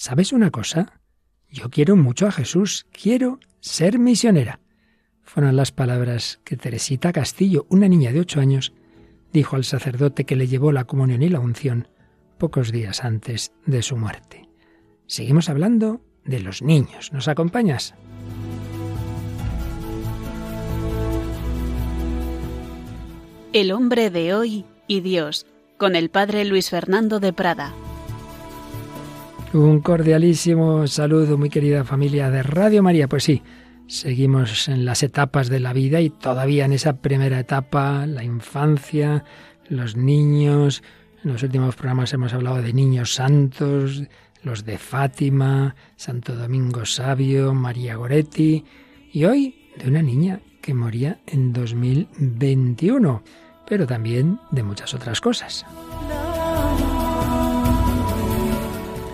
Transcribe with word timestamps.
¿sabes 0.00 0.32
una 0.32 0.50
cosa? 0.50 0.98
Yo 1.50 1.68
quiero 1.68 1.94
mucho 1.94 2.26
a 2.26 2.32
Jesús, 2.32 2.86
quiero 2.90 3.38
ser 3.60 3.98
misionera. 3.98 4.60
Fueron 5.22 5.56
las 5.56 5.72
palabras 5.72 6.40
que 6.42 6.56
Teresita 6.56 7.12
Castillo, 7.12 7.66
una 7.68 7.86
niña 7.86 8.10
de 8.10 8.20
ocho 8.20 8.40
años, 8.40 8.72
dijo 9.30 9.56
al 9.56 9.64
sacerdote 9.64 10.24
que 10.24 10.36
le 10.36 10.48
llevó 10.48 10.72
la 10.72 10.84
comunión 10.84 11.22
y 11.22 11.28
la 11.28 11.38
unción 11.38 11.86
pocos 12.38 12.72
días 12.72 13.04
antes 13.04 13.52
de 13.66 13.82
su 13.82 13.98
muerte. 13.98 14.48
Seguimos 15.06 15.50
hablando 15.50 16.00
de 16.24 16.40
los 16.40 16.62
niños. 16.62 17.12
¿Nos 17.12 17.28
acompañas? 17.28 17.94
El 23.52 23.70
hombre 23.70 24.08
de 24.08 24.32
hoy 24.32 24.64
y 24.86 25.00
Dios, 25.00 25.46
con 25.76 25.94
el 25.94 26.08
padre 26.08 26.46
Luis 26.46 26.70
Fernando 26.70 27.20
de 27.20 27.34
Prada. 27.34 27.74
Un 29.52 29.80
cordialísimo 29.80 30.86
saludo, 30.86 31.36
muy 31.36 31.50
querida 31.50 31.82
familia 31.82 32.30
de 32.30 32.44
Radio 32.44 32.84
María. 32.84 33.08
Pues 33.08 33.24
sí, 33.24 33.42
seguimos 33.88 34.68
en 34.68 34.84
las 34.84 35.02
etapas 35.02 35.48
de 35.48 35.58
la 35.58 35.72
vida 35.72 36.00
y 36.00 36.08
todavía 36.08 36.66
en 36.66 36.72
esa 36.72 36.98
primera 36.98 37.40
etapa, 37.40 38.06
la 38.06 38.22
infancia, 38.22 39.24
los 39.68 39.96
niños. 39.96 40.84
En 41.24 41.32
los 41.32 41.42
últimos 41.42 41.74
programas 41.74 42.12
hemos 42.12 42.32
hablado 42.32 42.62
de 42.62 42.72
niños 42.72 43.14
santos, 43.14 44.04
los 44.44 44.64
de 44.64 44.78
Fátima, 44.78 45.74
Santo 45.96 46.36
Domingo 46.36 46.86
Sabio, 46.86 47.52
María 47.52 47.96
Goretti 47.96 48.64
y 49.12 49.24
hoy 49.24 49.72
de 49.76 49.88
una 49.88 50.00
niña 50.00 50.38
que 50.62 50.74
moría 50.74 51.18
en 51.26 51.52
2021, 51.52 53.24
pero 53.66 53.84
también 53.84 54.38
de 54.52 54.62
muchas 54.62 54.94
otras 54.94 55.20
cosas. 55.20 55.66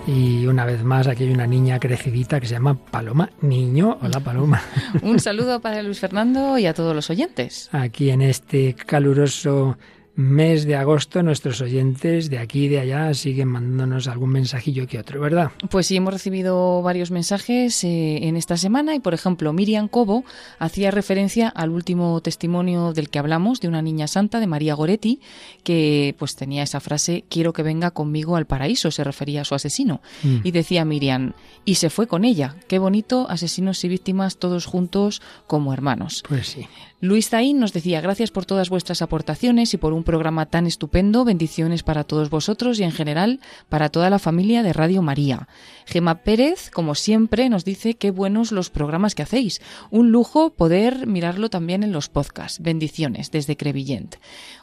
Y 0.07 0.47
una 0.47 0.63
vez 0.63 0.85
más, 0.85 1.05
aquí 1.07 1.25
hay 1.25 1.31
una 1.31 1.45
niña 1.45 1.79
crecidita 1.79 2.39
que 2.39 2.47
se 2.47 2.53
llama 2.53 2.75
Paloma 2.75 3.29
Niño. 3.41 3.97
Hola, 4.01 4.21
Paloma. 4.21 4.61
Un 5.01 5.19
saludo 5.19 5.59
para 5.59 5.83
Luis 5.83 5.99
Fernando 5.99 6.57
y 6.57 6.65
a 6.65 6.73
todos 6.73 6.95
los 6.95 7.09
oyentes. 7.09 7.67
Aquí 7.73 8.09
en 8.09 8.21
este 8.21 8.73
caluroso 8.73 9.77
mes 10.17 10.65
de 10.65 10.75
agosto 10.75 11.21
nuestros 11.21 11.61
oyentes 11.61 12.31
de 12.31 12.39
aquí 12.39 12.65
y 12.65 12.67
de 12.69 12.79
allá 12.79 13.13
siguen 13.13 13.49
mandándonos 13.49 14.07
algún 14.07 14.31
mensajillo 14.31 14.87
que 14.87 14.97
otro, 14.97 15.21
¿verdad? 15.21 15.51
Pues 15.69 15.85
sí, 15.85 15.95
hemos 15.95 16.11
recibido 16.11 16.81
varios 16.81 17.11
mensajes 17.11 17.83
eh, 17.83 18.27
en 18.27 18.35
esta 18.35 18.57
semana 18.57 18.95
y, 18.95 18.99
por 18.99 19.13
ejemplo, 19.13 19.53
Miriam 19.53 19.87
Cobo 19.87 20.25
hacía 20.57 20.89
referencia 20.89 21.49
al 21.49 21.69
último 21.69 22.19
testimonio 22.21 22.93
del 22.93 23.09
que 23.09 23.19
hablamos, 23.19 23.61
de 23.61 23.67
una 23.67 23.83
niña 23.83 24.07
santa, 24.07 24.39
de 24.39 24.47
María 24.47 24.73
Goretti, 24.73 25.21
que 25.63 26.15
pues 26.17 26.35
tenía 26.35 26.63
esa 26.63 26.79
frase, 26.79 27.23
quiero 27.29 27.53
que 27.53 27.61
venga 27.61 27.91
conmigo 27.91 28.37
al 28.37 28.47
paraíso, 28.47 28.89
se 28.89 29.03
refería 29.03 29.41
a 29.41 29.45
su 29.45 29.53
asesino. 29.53 30.01
Mm. 30.23 30.37
Y 30.43 30.49
decía 30.49 30.83
Miriam, 30.83 31.33
y 31.67 31.75
se 31.75 31.89
fue 31.89 32.07
con 32.07 32.23
ella, 32.23 32.55
qué 32.69 32.79
bonito, 32.79 33.27
asesinos 33.29 33.83
y 33.83 33.89
víctimas 33.89 34.37
todos 34.37 34.65
juntos 34.65 35.21
como 35.47 35.73
hermanos. 35.73 36.23
Pues 36.25 36.47
sí. 36.47 36.65
Luis 36.99 37.29
Zain 37.29 37.59
nos 37.59 37.73
decía 37.73 38.01
gracias 38.01 38.31
por 38.31 38.45
todas 38.45 38.69
vuestras 38.69 39.03
aportaciones 39.03 39.71
y 39.75 39.77
por 39.77 39.93
un 39.93 40.03
programa 40.03 40.47
tan 40.47 40.65
estupendo. 40.65 41.25
Bendiciones 41.25 41.83
para 41.83 42.05
todos 42.05 42.31
vosotros 42.31 42.79
y 42.79 42.83
en 42.83 42.91
general 42.91 43.39
para 43.69 43.89
toda 43.89 44.09
la 44.09 44.17
familia 44.17 44.63
de 44.63 44.73
Radio 44.73 45.03
María. 45.03 45.47
Gema 45.85 46.23
Pérez, 46.23 46.71
como 46.71 46.95
siempre, 46.95 47.49
nos 47.49 47.65
dice 47.65 47.93
qué 47.93 48.09
buenos 48.09 48.51
los 48.51 48.71
programas 48.71 49.13
que 49.13 49.21
hacéis. 49.21 49.61
Un 49.91 50.11
lujo 50.11 50.49
poder 50.49 51.05
mirarlo 51.05 51.51
también 51.51 51.83
en 51.83 51.91
los 51.91 52.09
podcasts. 52.09 52.63
Bendiciones 52.63 53.29
desde 53.29 53.57
Crevillent. 53.57 54.15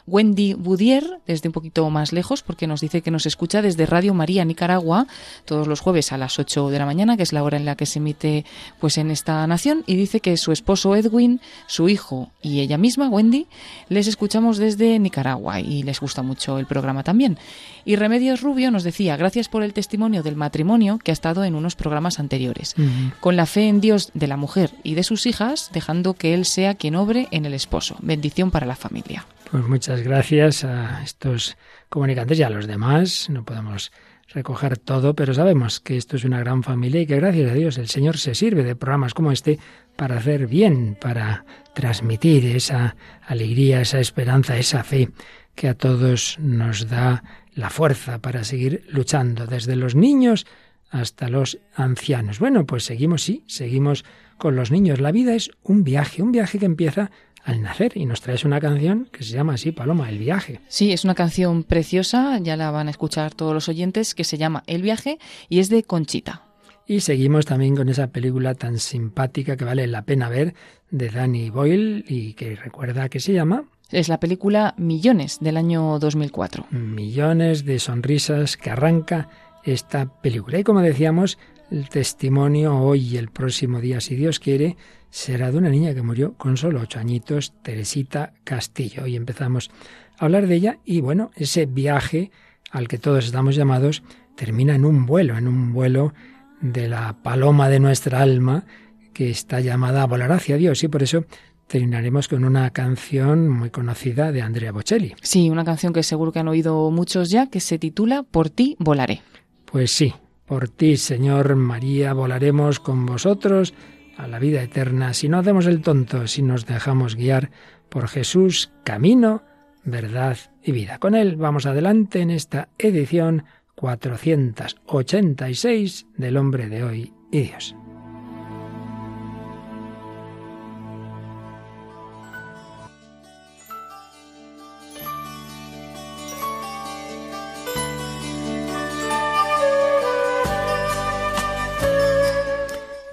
Wendy 0.05 0.55
Boudier, 0.55 1.21
desde 1.25 1.49
un 1.49 1.53
poquito 1.53 1.89
más 1.89 2.11
lejos, 2.11 2.43
porque 2.43 2.67
nos 2.67 2.81
dice 2.81 3.01
que 3.01 3.11
nos 3.11 3.25
escucha 3.25 3.61
desde 3.61 3.85
Radio 3.85 4.13
María 4.13 4.43
Nicaragua 4.43 5.07
todos 5.45 5.67
los 5.67 5.79
jueves 5.79 6.11
a 6.11 6.17
las 6.17 6.37
8 6.37 6.69
de 6.69 6.79
la 6.79 6.85
mañana, 6.85 6.94
que 7.17 7.23
es 7.23 7.33
la 7.33 7.43
hora 7.43 7.57
en 7.57 7.65
la 7.65 7.75
que 7.75 7.85
se 7.85 7.99
emite 7.99 8.45
pues 8.79 8.97
en 8.97 9.11
esta 9.11 9.45
nación, 9.47 9.83
y 9.85 9.95
dice 9.95 10.19
que 10.19 10.37
su 10.37 10.51
esposo 10.51 10.95
Edwin, 10.95 11.41
su 11.67 11.89
hijo 11.89 12.31
y 12.41 12.61
ella 12.61 12.77
misma, 12.77 13.09
Wendy, 13.09 13.47
les 13.89 14.07
escuchamos 14.07 14.57
desde 14.57 14.97
Nicaragua 14.99 15.59
y 15.59 15.83
les 15.83 15.99
gusta 15.99 16.21
mucho 16.21 16.57
el 16.57 16.65
programa 16.65 17.03
también. 17.03 17.37
Y 17.83 17.97
Remedios 17.97 18.41
Rubio 18.41 18.71
nos 18.71 18.83
decía, 18.83 19.17
gracias 19.17 19.49
por 19.49 19.63
el 19.63 19.73
testimonio 19.73 20.23
del 20.23 20.35
matrimonio 20.35 20.99
que 21.03 21.11
ha 21.11 21.13
estado 21.13 21.43
en 21.43 21.55
unos 21.55 21.75
programas 21.75 22.19
anteriores, 22.19 22.75
con 23.19 23.35
la 23.35 23.45
fe 23.45 23.67
en 23.67 23.81
Dios 23.81 24.11
de 24.13 24.27
la 24.27 24.37
mujer 24.37 24.71
y 24.83 24.95
de 24.95 25.03
sus 25.03 25.25
hijas, 25.25 25.69
dejando 25.73 26.13
que 26.13 26.33
Él 26.33 26.45
sea 26.45 26.75
quien 26.75 26.95
obre 26.95 27.27
en 27.31 27.45
el 27.45 27.53
esposo. 27.53 27.97
Bendición 28.01 28.51
para 28.51 28.65
la 28.65 28.75
familia. 28.75 29.25
Pues 29.51 29.63
muchas 29.65 30.01
gracias 30.01 30.63
a 30.63 31.03
estos 31.03 31.57
comunicantes 31.89 32.39
y 32.39 32.43
a 32.43 32.49
los 32.49 32.67
demás. 32.67 33.29
No 33.29 33.43
podemos 33.43 33.91
recoger 34.35 34.77
todo, 34.77 35.15
pero 35.15 35.33
sabemos 35.33 35.79
que 35.79 35.95
esto 35.95 36.17
es 36.17 36.25
una 36.25 36.39
gran 36.41 36.61
familia 36.61 37.01
y 37.01 37.07
que 37.07 37.15
gracias 37.15 37.51
a 37.51 37.53
Dios 37.55 37.77
el 37.77 37.87
Señor 37.87 38.17
se 38.17 38.35
sirve 38.35 38.63
de 38.63 38.75
programas 38.75 39.13
como 39.13 39.31
este 39.31 39.59
para 39.95 40.17
hacer 40.17 40.47
bien, 40.47 40.97
para 40.99 41.45
transmitir 41.73 42.45
esa 42.45 42.97
alegría, 43.25 43.79
esa 43.79 44.01
esperanza, 44.01 44.57
esa 44.57 44.83
fe 44.83 45.09
que 45.55 45.69
a 45.69 45.73
todos 45.73 46.37
nos 46.39 46.89
da 46.89 47.23
la 47.53 47.69
fuerza 47.69 48.19
para 48.19 48.43
seguir 48.43 48.83
luchando, 48.89 49.47
desde 49.47 49.77
los 49.77 49.95
niños 49.95 50.45
hasta 50.89 51.29
los 51.29 51.57
ancianos. 51.73 52.39
Bueno, 52.39 52.65
pues 52.65 52.83
seguimos, 52.83 53.23
sí, 53.23 53.43
seguimos 53.47 54.03
con 54.37 54.57
los 54.57 54.69
niños. 54.69 54.99
La 54.99 55.13
vida 55.13 55.33
es 55.33 55.49
un 55.63 55.85
viaje, 55.85 56.21
un 56.21 56.33
viaje 56.33 56.59
que 56.59 56.65
empieza 56.65 57.09
al 57.45 57.61
nacer 57.61 57.93
y 57.95 58.05
nos 58.05 58.21
traes 58.21 58.43
una 58.43 58.59
canción 58.59 59.07
que 59.11 59.23
se 59.23 59.33
llama 59.33 59.53
así, 59.53 59.71
Paloma, 59.71 60.09
El 60.09 60.17
viaje. 60.17 60.59
Sí, 60.67 60.91
es 60.91 61.03
una 61.03 61.15
canción 61.15 61.63
preciosa, 61.63 62.39
ya 62.39 62.57
la 62.57 62.71
van 62.71 62.87
a 62.87 62.91
escuchar 62.91 63.33
todos 63.33 63.53
los 63.53 63.69
oyentes, 63.69 64.15
que 64.15 64.23
se 64.23 64.37
llama 64.37 64.63
El 64.67 64.81
viaje 64.81 65.19
y 65.47 65.59
es 65.59 65.69
de 65.69 65.83
Conchita. 65.83 66.41
Y 66.87 66.99
seguimos 66.99 67.45
también 67.45 67.75
con 67.75 67.89
esa 67.89 68.07
película 68.07 68.55
tan 68.55 68.79
simpática 68.79 69.55
que 69.57 69.65
vale 69.65 69.87
la 69.87 70.03
pena 70.03 70.27
ver 70.27 70.55
de 70.89 71.09
Danny 71.09 71.49
Boyle 71.49 72.03
y 72.07 72.33
que 72.33 72.55
recuerda 72.55 73.09
que 73.09 73.19
se 73.19 73.33
llama 73.33 73.65
es 73.91 74.09
la 74.09 74.19
película 74.19 74.73
Millones 74.77 75.37
del 75.39 75.57
año 75.57 75.99
2004. 75.99 76.67
Millones 76.71 77.65
de 77.65 77.79
sonrisas 77.79 78.57
que 78.57 78.71
arranca 78.71 79.29
esta 79.63 80.07
película. 80.21 80.59
Y 80.59 80.63
como 80.63 80.81
decíamos, 80.81 81.37
el 81.75 81.89
testimonio 81.89 82.77
hoy 82.79 83.01
y 83.01 83.17
el 83.17 83.29
próximo 83.29 83.81
día, 83.81 83.99
si 83.99 84.15
Dios 84.15 84.39
quiere, 84.39 84.77
será 85.09 85.51
de 85.51 85.57
una 85.57 85.69
niña 85.69 85.93
que 85.93 86.01
murió 86.01 86.33
con 86.35 86.55
solo 86.55 86.79
ocho 86.79 86.99
añitos, 86.99 87.53
Teresita 87.63 88.33
Castillo. 88.45 89.03
Hoy 89.03 89.17
empezamos 89.17 89.69
a 90.17 90.25
hablar 90.25 90.47
de 90.47 90.55
ella 90.55 90.79
y 90.85 91.01
bueno, 91.01 91.31
ese 91.35 91.65
viaje 91.65 92.31
al 92.71 92.87
que 92.87 92.97
todos 92.97 93.25
estamos 93.25 93.57
llamados 93.57 94.03
termina 94.35 94.73
en 94.73 94.85
un 94.85 95.05
vuelo, 95.05 95.37
en 95.37 95.49
un 95.49 95.73
vuelo 95.73 96.13
de 96.61 96.87
la 96.87 97.17
paloma 97.21 97.67
de 97.67 97.81
nuestra 97.81 98.21
alma 98.21 98.65
que 99.13 99.29
está 99.29 99.59
llamada 99.59 100.03
a 100.03 100.07
volar 100.07 100.31
hacia 100.31 100.55
Dios 100.55 100.81
y 100.83 100.87
por 100.87 101.03
eso 101.03 101.25
terminaremos 101.67 102.29
con 102.29 102.45
una 102.45 102.69
canción 102.69 103.49
muy 103.49 103.69
conocida 103.69 104.31
de 104.31 104.41
Andrea 104.41 104.71
Bocelli. 104.71 105.13
Sí, 105.21 105.49
una 105.49 105.65
canción 105.65 105.91
que 105.91 106.03
seguro 106.03 106.31
que 106.31 106.39
han 106.39 106.47
oído 106.47 106.89
muchos 106.89 107.29
ya, 107.29 107.47
que 107.49 107.59
se 107.59 107.79
titula 107.79 108.23
Por 108.23 108.49
ti 108.49 108.77
volaré. 108.79 109.21
Pues 109.65 109.91
sí, 109.91 110.13
por 110.45 110.69
ti, 110.69 110.97
Señor 110.97 111.55
María, 111.55 112.13
volaremos 112.13 112.79
con 112.79 113.05
vosotros 113.05 113.75
a 114.17 114.27
la 114.27 114.39
vida 114.39 114.61
eterna 114.61 115.13
si 115.13 115.29
no 115.29 115.37
hacemos 115.39 115.65
el 115.65 115.81
tonto, 115.81 116.27
si 116.27 116.41
nos 116.41 116.65
dejamos 116.65 117.15
guiar 117.15 117.51
por 117.89 118.07
Jesús, 118.07 118.71
camino, 118.83 119.43
verdad 119.83 120.37
y 120.63 120.71
vida. 120.71 120.99
Con 120.99 121.15
él 121.15 121.35
vamos 121.35 121.65
adelante 121.65 122.21
en 122.21 122.29
esta 122.31 122.69
edición 122.77 123.43
486 123.75 126.07
del 126.17 126.37
hombre 126.37 126.69
de 126.69 126.83
hoy 126.83 127.13
y 127.31 127.41
Dios. 127.41 127.75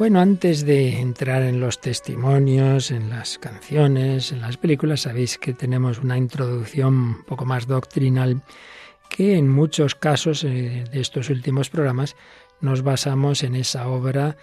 Bueno, 0.03 0.19
antes 0.19 0.67
de 0.67 0.99
entrar 0.99 1.43
en 1.43 1.61
los 1.61 1.81
testimonios, 1.81 2.91
en 2.91 3.09
las 3.09 3.39
canciones, 3.39 4.33
en 4.33 4.41
las 4.41 4.57
películas, 4.57 5.03
sabéis 5.03 5.39
que 5.39 5.53
tenemos 5.53 6.01
una 6.01 6.19
introducción 6.19 6.93
un 6.93 7.23
poco 7.23 7.45
más 7.45 7.69
doctrinal 7.69 8.43
que 9.09 9.37
en 9.37 9.49
muchos 9.49 9.95
casos 9.95 10.43
eh, 10.43 10.83
de 10.91 11.01
estos 11.01 11.31
últimos 11.31 11.71
programas 11.71 12.17
nos 12.61 12.83
basamos 12.83 13.45
en 13.45 13.55
esa 13.55 13.87
obra 13.87 14.37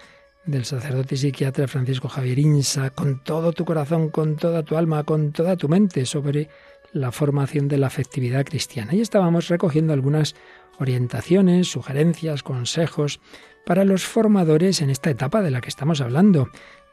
del 0.46 0.64
sacerdote 0.64 1.16
y 1.16 1.18
psiquiatra 1.18 1.68
Francisco 1.68 2.08
Javier 2.08 2.38
Insa, 2.38 2.88
con 2.88 3.22
todo 3.22 3.52
tu 3.52 3.66
corazón, 3.66 4.08
con 4.08 4.36
toda 4.36 4.62
tu 4.62 4.78
alma, 4.78 5.04
con 5.04 5.30
toda 5.30 5.58
tu 5.58 5.68
mente, 5.68 6.06
sobre 6.06 6.48
la 6.94 7.12
formación 7.12 7.68
de 7.68 7.76
la 7.76 7.88
afectividad 7.88 8.46
cristiana. 8.46 8.94
Y 8.94 9.02
estábamos 9.02 9.48
recogiendo 9.48 9.92
algunas 9.92 10.34
orientaciones, 10.80 11.68
sugerencias, 11.68 12.42
consejos 12.42 13.20
para 13.64 13.84
los 13.84 14.04
formadores 14.04 14.80
en 14.80 14.90
esta 14.90 15.10
etapa 15.10 15.42
de 15.42 15.50
la 15.50 15.60
que 15.60 15.68
estamos 15.68 16.00
hablando, 16.00 16.48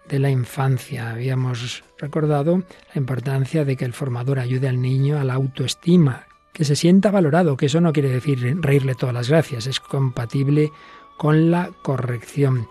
de 0.08 0.20
la 0.20 0.30
infancia. 0.30 1.10
Habíamos 1.10 1.84
recordado 1.98 2.58
la 2.58 3.00
importancia 3.00 3.66
de 3.66 3.76
que 3.76 3.86
el 3.86 3.94
formador 3.94 4.40
ayude 4.40 4.68
al 4.68 4.82
niño 4.82 5.20
a 5.20 5.24
la 5.24 5.34
autoestima, 5.34 6.28
que 6.54 6.66
se 6.66 6.76
sienta 6.76 7.12
valorado, 7.12 7.58
que 7.58 7.68
eso 7.68 7.82
no 7.82 7.94
quiere 7.94 8.10
decir 8.10 8.58
reírle 8.62 8.96
todas 8.96 9.16
las 9.16 9.30
gracias, 9.30 9.68
es 9.68 9.80
compatible 9.80 10.72
con 11.18 11.52
la 11.52 11.72
corrección. 11.82 12.68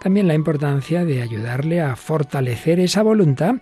También 0.00 0.26
la 0.26 0.34
importancia 0.34 1.04
de 1.04 1.22
ayudarle 1.22 1.80
a 1.80 1.94
fortalecer 1.94 2.80
esa 2.80 3.02
voluntad, 3.02 3.56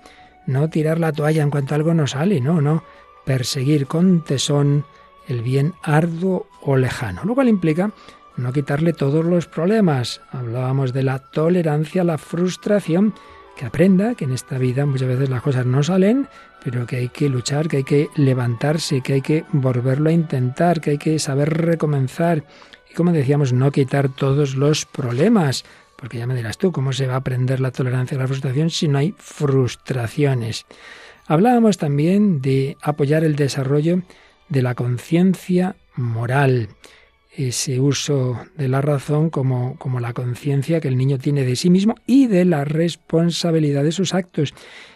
no 0.46 0.70
tirar 0.70 0.98
la 0.98 1.12
toalla 1.12 1.42
en 1.42 1.50
cuanto 1.50 1.74
algo 1.74 1.92
no 1.92 2.06
sale, 2.06 2.40
no, 2.40 2.60
no, 2.60 2.82
perseguir 3.24 3.86
con 3.86 4.24
tesón 4.24 4.86
el 5.30 5.42
bien 5.42 5.74
arduo 5.82 6.46
o 6.62 6.76
lejano, 6.76 7.22
lo 7.24 7.34
cual 7.34 7.48
implica 7.48 7.92
no 8.36 8.52
quitarle 8.52 8.92
todos 8.92 9.24
los 9.24 9.46
problemas. 9.46 10.20
Hablábamos 10.30 10.92
de 10.92 11.02
la 11.02 11.18
tolerancia 11.18 12.02
a 12.02 12.04
la 12.04 12.18
frustración, 12.18 13.14
que 13.56 13.66
aprenda 13.66 14.14
que 14.14 14.24
en 14.24 14.32
esta 14.32 14.56
vida 14.56 14.86
muchas 14.86 15.08
veces 15.08 15.28
las 15.28 15.42
cosas 15.42 15.66
no 15.66 15.82
salen, 15.82 16.28
pero 16.64 16.86
que 16.86 16.96
hay 16.96 17.08
que 17.10 17.28
luchar, 17.28 17.68
que 17.68 17.78
hay 17.78 17.84
que 17.84 18.08
levantarse, 18.16 19.02
que 19.02 19.14
hay 19.14 19.20
que 19.20 19.44
volverlo 19.52 20.08
a 20.08 20.12
intentar, 20.12 20.80
que 20.80 20.92
hay 20.92 20.98
que 20.98 21.18
saber 21.18 21.50
recomenzar. 21.50 22.44
Y 22.90 22.94
como 22.94 23.12
decíamos, 23.12 23.52
no 23.52 23.70
quitar 23.70 24.08
todos 24.08 24.54
los 24.56 24.86
problemas, 24.86 25.64
porque 25.96 26.18
ya 26.18 26.26
me 26.26 26.34
dirás 26.34 26.56
tú, 26.56 26.72
¿cómo 26.72 26.92
se 26.92 27.06
va 27.06 27.14
a 27.14 27.18
aprender 27.18 27.60
la 27.60 27.70
tolerancia 27.70 28.16
a 28.16 28.20
la 28.20 28.26
frustración 28.26 28.70
si 28.70 28.88
no 28.88 28.98
hay 28.98 29.14
frustraciones? 29.18 30.64
Hablábamos 31.26 31.76
también 31.76 32.40
de 32.40 32.78
apoyar 32.80 33.24
el 33.24 33.36
desarrollo 33.36 34.00
de 34.50 34.62
la 34.62 34.74
conciencia 34.74 35.76
moral 35.96 36.68
ese 37.32 37.80
uso 37.80 38.38
de 38.56 38.68
la 38.68 38.82
razón 38.82 39.30
como, 39.30 39.76
como 39.78 40.00
la 40.00 40.12
conciencia 40.12 40.80
que 40.80 40.88
el 40.88 40.98
niño 40.98 41.18
tiene 41.18 41.44
de 41.44 41.56
sí 41.56 41.70
mismo 41.70 41.94
y 42.06 42.26
de 42.26 42.44
la 42.44 42.64
responsabilidad 42.64 43.84
de 43.84 43.92
sus 43.92 44.14
actos. 44.14 44.52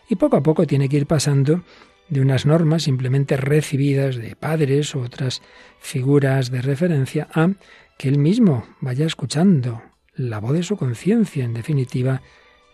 Y 0.09 0.17
poco 0.17 0.37
a 0.37 0.43
poco 0.43 0.67
tiene 0.67 0.89
que 0.89 0.97
ir 0.97 1.07
pasando 1.07 1.63
de 2.09 2.21
unas 2.21 2.45
normas 2.45 2.83
simplemente 2.83 3.37
recibidas 3.37 4.17
de 4.17 4.37
padres 4.37 4.95
u 4.95 5.01
otras 5.01 5.43
figuras 5.79 6.51
de 6.51 6.61
referencia 6.61 7.29
a 7.33 7.51
que 7.97 8.09
él 8.09 8.19
mismo 8.19 8.67
vaya 8.81 9.07
escuchando 9.07 9.83
la 10.15 10.39
voz 10.39 10.53
de 10.53 10.63
su 10.63 10.77
conciencia, 10.77 11.45
en 11.45 11.55
definitiva, 11.55 12.23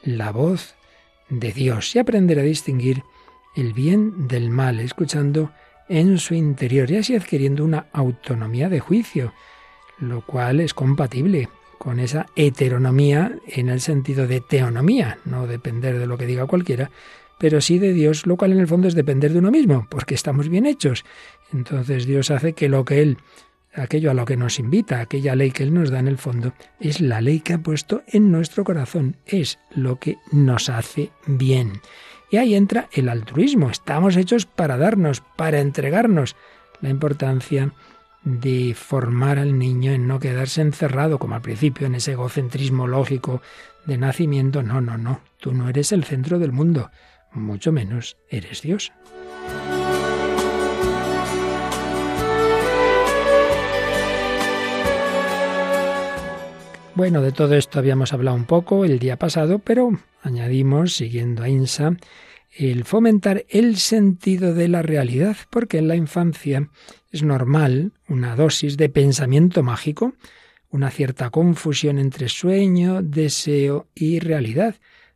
la 0.03 0.33
voz 0.33 0.75
de 1.29 1.53
Dios, 1.53 1.94
y 1.94 1.99
aprender 1.99 2.38
a 2.38 2.43
distinguir 2.43 3.03
el 3.55 3.73
bien 3.73 4.29
del 4.29 4.50
mal, 4.50 4.81
escuchando 4.81 5.53
en 5.90 6.19
su 6.19 6.34
interior 6.34 6.90
y 6.90 6.96
así 6.96 7.16
adquiriendo 7.16 7.64
una 7.64 7.87
autonomía 7.92 8.69
de 8.69 8.81
juicio, 8.81 9.34
lo 9.98 10.25
cual 10.25 10.60
es 10.60 10.72
compatible 10.72 11.50
con 11.78 11.98
esa 11.98 12.26
heteronomía 12.37 13.32
en 13.46 13.69
el 13.69 13.81
sentido 13.81 14.26
de 14.26 14.40
teonomía, 14.40 15.19
no 15.25 15.46
depender 15.46 15.98
de 15.98 16.06
lo 16.06 16.16
que 16.16 16.26
diga 16.26 16.46
cualquiera, 16.46 16.90
pero 17.38 17.60
sí 17.60 17.78
de 17.78 17.92
Dios, 17.92 18.26
lo 18.26 18.37
cual 18.37 18.52
en 18.52 18.60
el 18.60 18.69
fondo 18.69 18.87
es 18.87 18.94
depender 18.94 19.32
de 19.32 19.40
uno 19.40 19.50
mismo, 19.50 19.87
porque 19.90 20.14
estamos 20.14 20.48
bien 20.48 20.64
hechos. 20.64 21.04
Entonces 21.52 22.06
Dios 22.06 22.31
hace 22.31 22.52
que 22.52 22.69
lo 22.69 22.84
que 22.84 23.02
Él, 23.02 23.16
aquello 23.75 24.10
a 24.12 24.14
lo 24.14 24.26
que 24.26 24.37
nos 24.37 24.58
invita, 24.60 25.00
aquella 25.00 25.34
ley 25.34 25.50
que 25.50 25.64
Él 25.64 25.75
nos 25.75 25.90
da 25.90 25.98
en 25.98 26.08
el 26.08 26.19
fondo, 26.19 26.52
es 26.78 27.00
la 27.00 27.20
ley 27.20 27.40
que 27.40 27.54
ha 27.54 27.58
puesto 27.58 28.02
en 28.06 28.31
nuestro 28.31 28.62
corazón, 28.62 29.16
es 29.26 29.58
lo 29.75 29.98
que 29.98 30.19
nos 30.31 30.69
hace 30.69 31.10
bien. 31.26 31.81
Y 32.31 32.37
ahí 32.37 32.55
entra 32.55 32.88
el 32.93 33.09
altruismo, 33.09 33.71
estamos 33.71 34.17
hechos 34.17 34.47
para 34.47 34.77
darnos, 34.77 35.23
para 35.37 35.61
entregarnos. 35.61 36.37
La 36.81 36.88
importancia 36.88 37.73
de 38.23 38.75
formar 38.75 39.38
al 39.38 39.59
niño 39.59 39.93
en 39.93 40.06
no 40.06 40.21
quedarse 40.21 40.61
encerrado 40.61 41.19
como 41.19 41.35
al 41.35 41.43
principio 41.43 41.87
en 41.87 41.94
ese 41.94 42.12
egocentrismo 42.12 42.87
lógico 42.87 43.43
de 43.87 43.99
nacimiento. 43.99 44.62
No, 44.62 44.81
no, 44.81 44.97
no, 44.97 45.21
tú 45.38 45.53
no 45.53 45.69
eres 45.69 45.93
el 45.93 46.05
centro 46.05 46.38
del 46.38 46.53
mundo, 46.53 46.91
mucho 47.32 47.73
menos 47.73 48.17
eres 48.29 48.62
Dios. 48.62 48.93
Bueno, 56.96 57.22
de 57.22 57.32
todo 57.32 57.54
esto 57.54 57.78
habíamos 57.78 58.12
hablado 58.12 58.37
un 58.37 58.44
poco 58.44 58.84
el 58.84 58.98
día 58.98 59.16
pasado, 59.16 59.60
pero 59.60 59.92
añadimos, 60.22 60.96
siguiendo 60.96 61.42
a 61.42 61.48
Insa, 61.48 61.96
el 62.50 62.84
fomentar 62.84 63.46
el 63.48 63.76
sentido 63.76 64.54
de 64.54 64.69
la 64.69 64.82
realidad, 64.82 65.37
porque 65.50 65.78
en 65.78 65.87
la 65.88 65.94
infancia 65.94 66.69
es 67.12 67.22
normal 67.22 67.92
una 68.08 68.34
dosis 68.34 68.76
de 68.76 68.88
pensamiento 68.88 69.62
mágico, 69.62 70.14
una 70.69 70.90
cierta 70.90 71.31
confusión 71.31 71.98
entre 71.98 72.28
sueño, 72.28 73.02
deseo 73.02 73.88
y 73.94 74.19
realidad. 74.19 74.75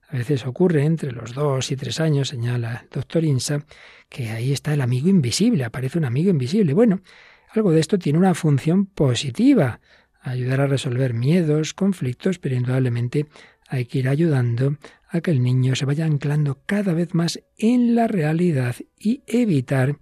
A 0.09 0.17
veces 0.17 0.47
ocurre 0.47 0.85
entre 0.85 1.11
los 1.11 1.35
dos 1.35 1.73
y 1.73 1.77
tres 1.77 1.99
años, 1.99 2.29
señala 2.29 2.83
el 2.85 2.89
doctor 2.89 3.25
Insa, 3.25 3.65
que 4.09 4.31
ahí 4.31 4.53
está 4.53 4.73
el 4.75 4.81
amigo 4.81 5.09
invisible, 5.09 5.65
aparece 5.65 5.99
un 5.99 6.05
amigo 6.05 6.31
invisible. 6.31 6.73
Bueno, 6.73 7.01
algo 7.51 7.73
de 7.73 7.81
esto 7.81 7.99
tiene 7.99 8.19
una 8.19 8.35
función 8.35 8.87
positiva, 8.87 9.81
ayudar 10.31 10.63
a 10.63 10.67
resolver 10.67 11.15
miedos, 11.15 11.75
conflictos, 11.75 12.39
pero 12.39 12.57
indudablemente 12.57 13.27
hay 13.69 13.85
que 13.87 13.99
ir 13.99 14.09
ayudando 14.09 14.77
a 15.09 15.21
que 15.21 15.31
el 15.31 15.43
niño 15.43 15.77
se 15.77 15.85
vaya 15.85 16.07
anclando 16.07 16.61
cada 16.67 16.93
vez 16.93 17.15
más 17.15 17.41
en 17.57 17.95
la 17.95 18.09
realidad 18.09 18.77
y 18.99 19.23
evitar 19.27 19.99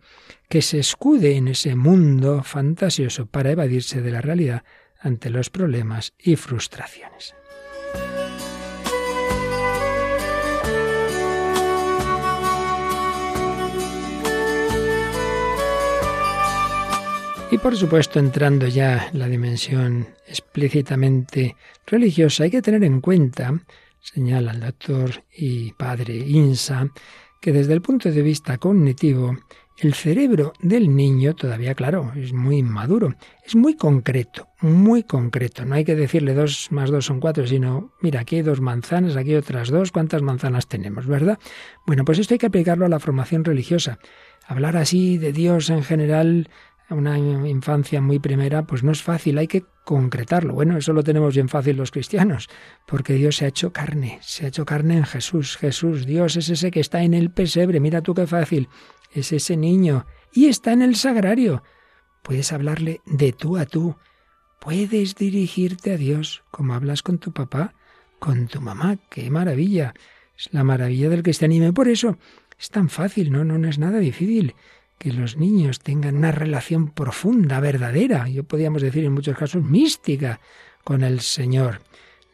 que 0.48 0.62
se 0.62 0.78
escude 0.78 1.36
en 1.36 1.48
ese 1.48 1.74
mundo 1.74 2.42
fantasioso 2.42 3.26
para 3.26 3.50
evadirse 3.50 4.00
de 4.00 4.10
la 4.10 4.20
realidad 4.20 4.64
ante 4.98 5.30
los 5.30 5.50
problemas 5.50 6.14
y 6.18 6.36
frustraciones. 6.36 7.34
Y 17.52 17.58
por 17.58 17.76
supuesto, 17.76 18.18
entrando 18.18 18.66
ya 18.66 19.08
en 19.12 19.18
la 19.18 19.28
dimensión 19.28 20.08
explícitamente 20.26 21.54
religiosa, 21.86 22.44
hay 22.44 22.50
que 22.50 22.62
tener 22.62 22.82
en 22.82 23.02
cuenta 23.02 23.60
señala 24.00 24.52
el 24.52 24.60
doctor 24.60 25.10
y 25.36 25.72
padre 25.72 26.16
Insa, 26.16 26.88
que 27.42 27.52
desde 27.52 27.74
el 27.74 27.82
punto 27.82 28.10
de 28.10 28.22
vista 28.22 28.56
cognitivo, 28.56 29.36
el 29.78 29.94
cerebro 29.94 30.52
del 30.60 30.94
niño 30.94 31.34
todavía, 31.34 31.74
claro, 31.74 32.12
es 32.16 32.32
muy 32.32 32.58
inmaduro, 32.58 33.14
es 33.44 33.54
muy 33.54 33.76
concreto, 33.76 34.48
muy 34.60 35.02
concreto. 35.02 35.64
No 35.64 35.74
hay 35.74 35.84
que 35.84 35.94
decirle 35.94 36.34
dos 36.34 36.68
más 36.70 36.90
dos 36.90 37.04
son 37.04 37.20
cuatro, 37.20 37.46
sino, 37.46 37.92
mira, 38.00 38.20
aquí 38.20 38.36
hay 38.36 38.42
dos 38.42 38.60
manzanas, 38.60 39.16
aquí 39.16 39.30
hay 39.30 39.36
otras 39.36 39.70
dos, 39.70 39.92
¿cuántas 39.92 40.22
manzanas 40.22 40.68
tenemos, 40.68 41.06
verdad? 41.06 41.38
Bueno, 41.86 42.04
pues 42.04 42.18
esto 42.18 42.34
hay 42.34 42.38
que 42.38 42.46
aplicarlo 42.46 42.86
a 42.86 42.88
la 42.88 43.00
formación 43.00 43.44
religiosa. 43.44 43.98
Hablar 44.46 44.76
así 44.76 45.18
de 45.18 45.32
Dios 45.32 45.70
en 45.70 45.84
general 45.84 46.48
una 46.94 47.18
infancia 47.18 48.00
muy 48.00 48.18
primera, 48.18 48.66
pues 48.66 48.82
no 48.82 48.92
es 48.92 49.02
fácil, 49.02 49.38
hay 49.38 49.48
que 49.48 49.64
concretarlo. 49.84 50.54
Bueno, 50.54 50.76
eso 50.76 50.92
lo 50.92 51.02
tenemos 51.02 51.34
bien 51.34 51.48
fácil 51.48 51.76
los 51.76 51.90
cristianos, 51.90 52.48
porque 52.86 53.14
Dios 53.14 53.36
se 53.36 53.44
ha 53.44 53.48
hecho 53.48 53.72
carne, 53.72 54.18
se 54.22 54.44
ha 54.44 54.48
hecho 54.48 54.64
carne 54.64 54.96
en 54.96 55.04
Jesús. 55.04 55.56
Jesús, 55.56 56.06
Dios 56.06 56.36
es 56.36 56.48
ese 56.48 56.70
que 56.70 56.80
está 56.80 57.02
en 57.02 57.14
el 57.14 57.30
pesebre, 57.30 57.80
mira 57.80 58.02
tú 58.02 58.14
qué 58.14 58.26
fácil, 58.26 58.68
es 59.12 59.32
ese 59.32 59.56
niño, 59.56 60.06
y 60.32 60.46
está 60.46 60.72
en 60.72 60.82
el 60.82 60.96
sagrario. 60.96 61.62
Puedes 62.22 62.52
hablarle 62.52 63.00
de 63.06 63.32
tú 63.32 63.56
a 63.56 63.66
tú, 63.66 63.96
puedes 64.60 65.16
dirigirte 65.16 65.92
a 65.92 65.96
Dios 65.96 66.44
como 66.50 66.74
hablas 66.74 67.02
con 67.02 67.18
tu 67.18 67.32
papá, 67.32 67.74
con 68.18 68.46
tu 68.46 68.60
mamá, 68.60 68.98
qué 69.10 69.30
maravilla. 69.30 69.94
Es 70.38 70.48
la 70.52 70.64
maravilla 70.64 71.08
del 71.08 71.22
cristianismo 71.22 71.74
por 71.74 71.88
eso 71.88 72.16
es 72.62 72.70
tan 72.70 72.88
fácil, 72.88 73.32
no, 73.32 73.44
no, 73.44 73.58
no 73.58 73.68
es 73.68 73.78
nada 73.78 73.98
difícil 73.98 74.54
que 75.02 75.12
los 75.12 75.36
niños 75.36 75.80
tengan 75.80 76.16
una 76.16 76.30
relación 76.30 76.86
profunda, 76.86 77.58
verdadera, 77.58 78.28
yo 78.28 78.44
podríamos 78.44 78.82
decir 78.82 79.04
en 79.04 79.12
muchos 79.12 79.36
casos 79.36 79.64
mística 79.64 80.38
con 80.84 81.02
el 81.02 81.22
Señor. 81.22 81.80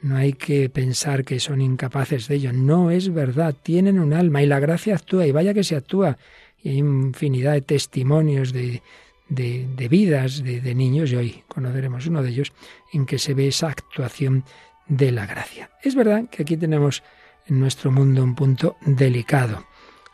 No 0.03 0.17
hay 0.17 0.35
que 0.35 0.69
pensar 0.69 1.25
que 1.25 1.41
son 1.41 1.63
incapaces 1.63 2.29
de 2.29 2.35
ello, 2.35 2.53
no 2.53 2.91
es 2.91 3.11
verdad, 3.11 3.57
tienen 3.63 3.99
un 3.99 4.13
alma 4.13 4.43
y 4.43 4.47
la 4.47 4.61
gracia 4.61 4.97
actúa 4.97 5.27
y 5.27 5.33
vaya 5.33 5.55
que 5.55 5.65
se 5.65 5.77
actúa. 5.77 6.19
Y 6.63 6.69
hay 6.69 6.77
infinidad 6.77 7.55
de 7.55 7.63
testimonios 7.63 8.53
de, 8.53 8.83
de, 9.31 9.89
vidas 9.89 10.45
de, 10.45 10.61
de 10.61 10.75
niños 10.75 11.11
y 11.11 11.17
hoy 11.17 11.45
conoceremos 11.49 12.07
uno 12.07 12.23
de 12.23 12.29
ellos 12.29 12.53
en 12.93 13.07
que 13.07 13.19
se 13.19 13.33
ve 13.33 13.49
esa 13.49 13.69
actuación 13.69 14.45
de 14.89 15.11
la 15.11 15.25
gracia. 15.25 15.71
Es 15.83 15.95
verdad 15.95 16.29
que 16.29 16.43
aquí 16.43 16.59
tenemos 16.59 17.03
en 17.47 17.61
nuestro 17.61 17.91
mundo 17.91 18.23
un 18.23 18.35
punto 18.35 18.77
delicado 18.85 19.65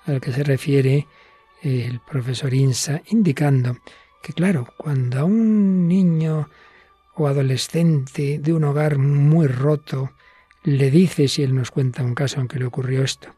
al 0.06 0.20
que 0.20 0.30
se 0.30 0.44
refiere 0.44 1.08
el 1.64 2.00
profesor 2.00 2.52
Insa, 2.52 3.02
indicando 3.08 3.78
que, 4.22 4.32
claro, 4.32 4.68
cuando 4.76 5.20
a 5.20 5.24
un 5.24 5.88
niño 5.88 6.50
o 7.14 7.26
adolescente 7.26 8.38
de 8.38 8.52
un 8.52 8.64
hogar 8.64 8.98
muy 8.98 9.46
roto 9.46 10.12
le 10.62 10.90
dice, 10.90 11.28
si 11.28 11.42
él 11.42 11.54
nos 11.54 11.70
cuenta 11.70 12.02
un 12.02 12.14
caso 12.14 12.40
en 12.40 12.48
que 12.48 12.58
le 12.58 12.66
ocurrió 12.66 13.02
esto, 13.02 13.34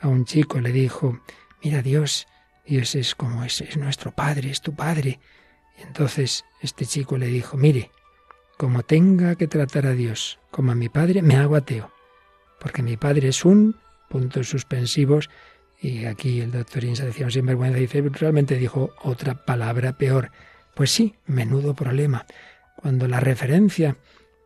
a 0.00 0.08
un 0.08 0.24
chico 0.24 0.60
le 0.60 0.72
dijo, 0.72 1.20
mira 1.62 1.82
Dios, 1.82 2.26
Dios 2.66 2.94
es 2.94 3.14
como 3.14 3.44
es, 3.44 3.60
es 3.60 3.76
nuestro 3.76 4.12
Padre, 4.12 4.50
es 4.50 4.60
tu 4.60 4.74
Padre. 4.74 5.20
Y 5.78 5.82
entonces 5.82 6.44
este 6.60 6.86
chico 6.86 7.18
le 7.18 7.26
dijo, 7.26 7.56
mire, 7.56 7.90
como 8.56 8.82
tenga 8.82 9.36
que 9.36 9.46
tratar 9.46 9.86
a 9.86 9.92
Dios 9.92 10.38
como 10.50 10.72
a 10.72 10.74
mi 10.74 10.88
Padre, 10.88 11.22
me 11.22 11.36
hago 11.36 11.56
ateo, 11.56 11.92
porque 12.60 12.82
mi 12.82 12.96
Padre 12.96 13.28
es 13.28 13.44
un, 13.44 13.76
puntos 14.08 14.48
suspensivos, 14.48 15.30
y 15.80 16.04
aquí 16.04 16.40
el 16.40 16.50
doctor 16.50 16.84
Insa 16.84 17.04
decía 17.04 17.26
un 17.26 17.32
sinvergüenza, 17.32 17.78
dice, 17.78 18.02
realmente 18.02 18.56
dijo 18.56 18.94
otra 19.02 19.46
palabra 19.46 19.96
peor. 19.96 20.30
Pues 20.74 20.90
sí, 20.90 21.14
menudo 21.26 21.74
problema. 21.74 22.26
Cuando 22.76 23.08
la 23.08 23.20
referencia 23.20 23.96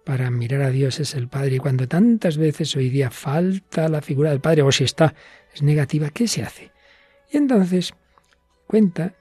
para 0.05 0.31
mirar 0.31 0.63
a 0.63 0.71
Dios 0.71 1.01
es 1.01 1.15
el 1.15 1.29
Padre 1.29 1.57
y 1.57 1.59
cuando 1.59 1.89
tantas 1.89 2.37
veces 2.37 2.77
hoy 2.77 2.89
día 2.89 3.11
falta 3.11 3.89
la 3.89 4.03
figura 4.03 4.31
del 4.31 4.41
Padre 4.41 4.63
o 4.63 4.71
si 4.71 4.85
está 4.85 5.15
es 5.53 5.63
negativa, 5.63 6.11
¿qué 6.11 6.29
se 6.29 6.43
hace? 6.43 6.71
Y 7.33 7.37
entonces 7.37 7.95
cuenta 8.67 9.15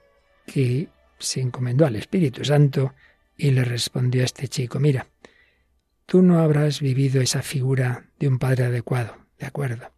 que 0.46 0.88
se 1.18 1.40
encomendó 1.40 1.86
al 1.86 1.96
Espíritu 1.96 2.44
Santo 2.44 2.94
y 3.36 3.50
le 3.50 3.64
respondió 3.64 4.22
a 4.22 4.26
este 4.26 4.46
chico, 4.46 4.78
mira, 4.78 5.06
tú 6.06 6.22
no 6.22 6.38
habrás 6.40 6.80
vivido 6.80 7.20
esa 7.20 7.42
figura 7.42 8.10
de 8.18 8.28
un 8.28 8.38
padre 8.38 8.64
adecuado, 8.64 9.16
de 9.38 9.46
acuerdo, 9.46 9.90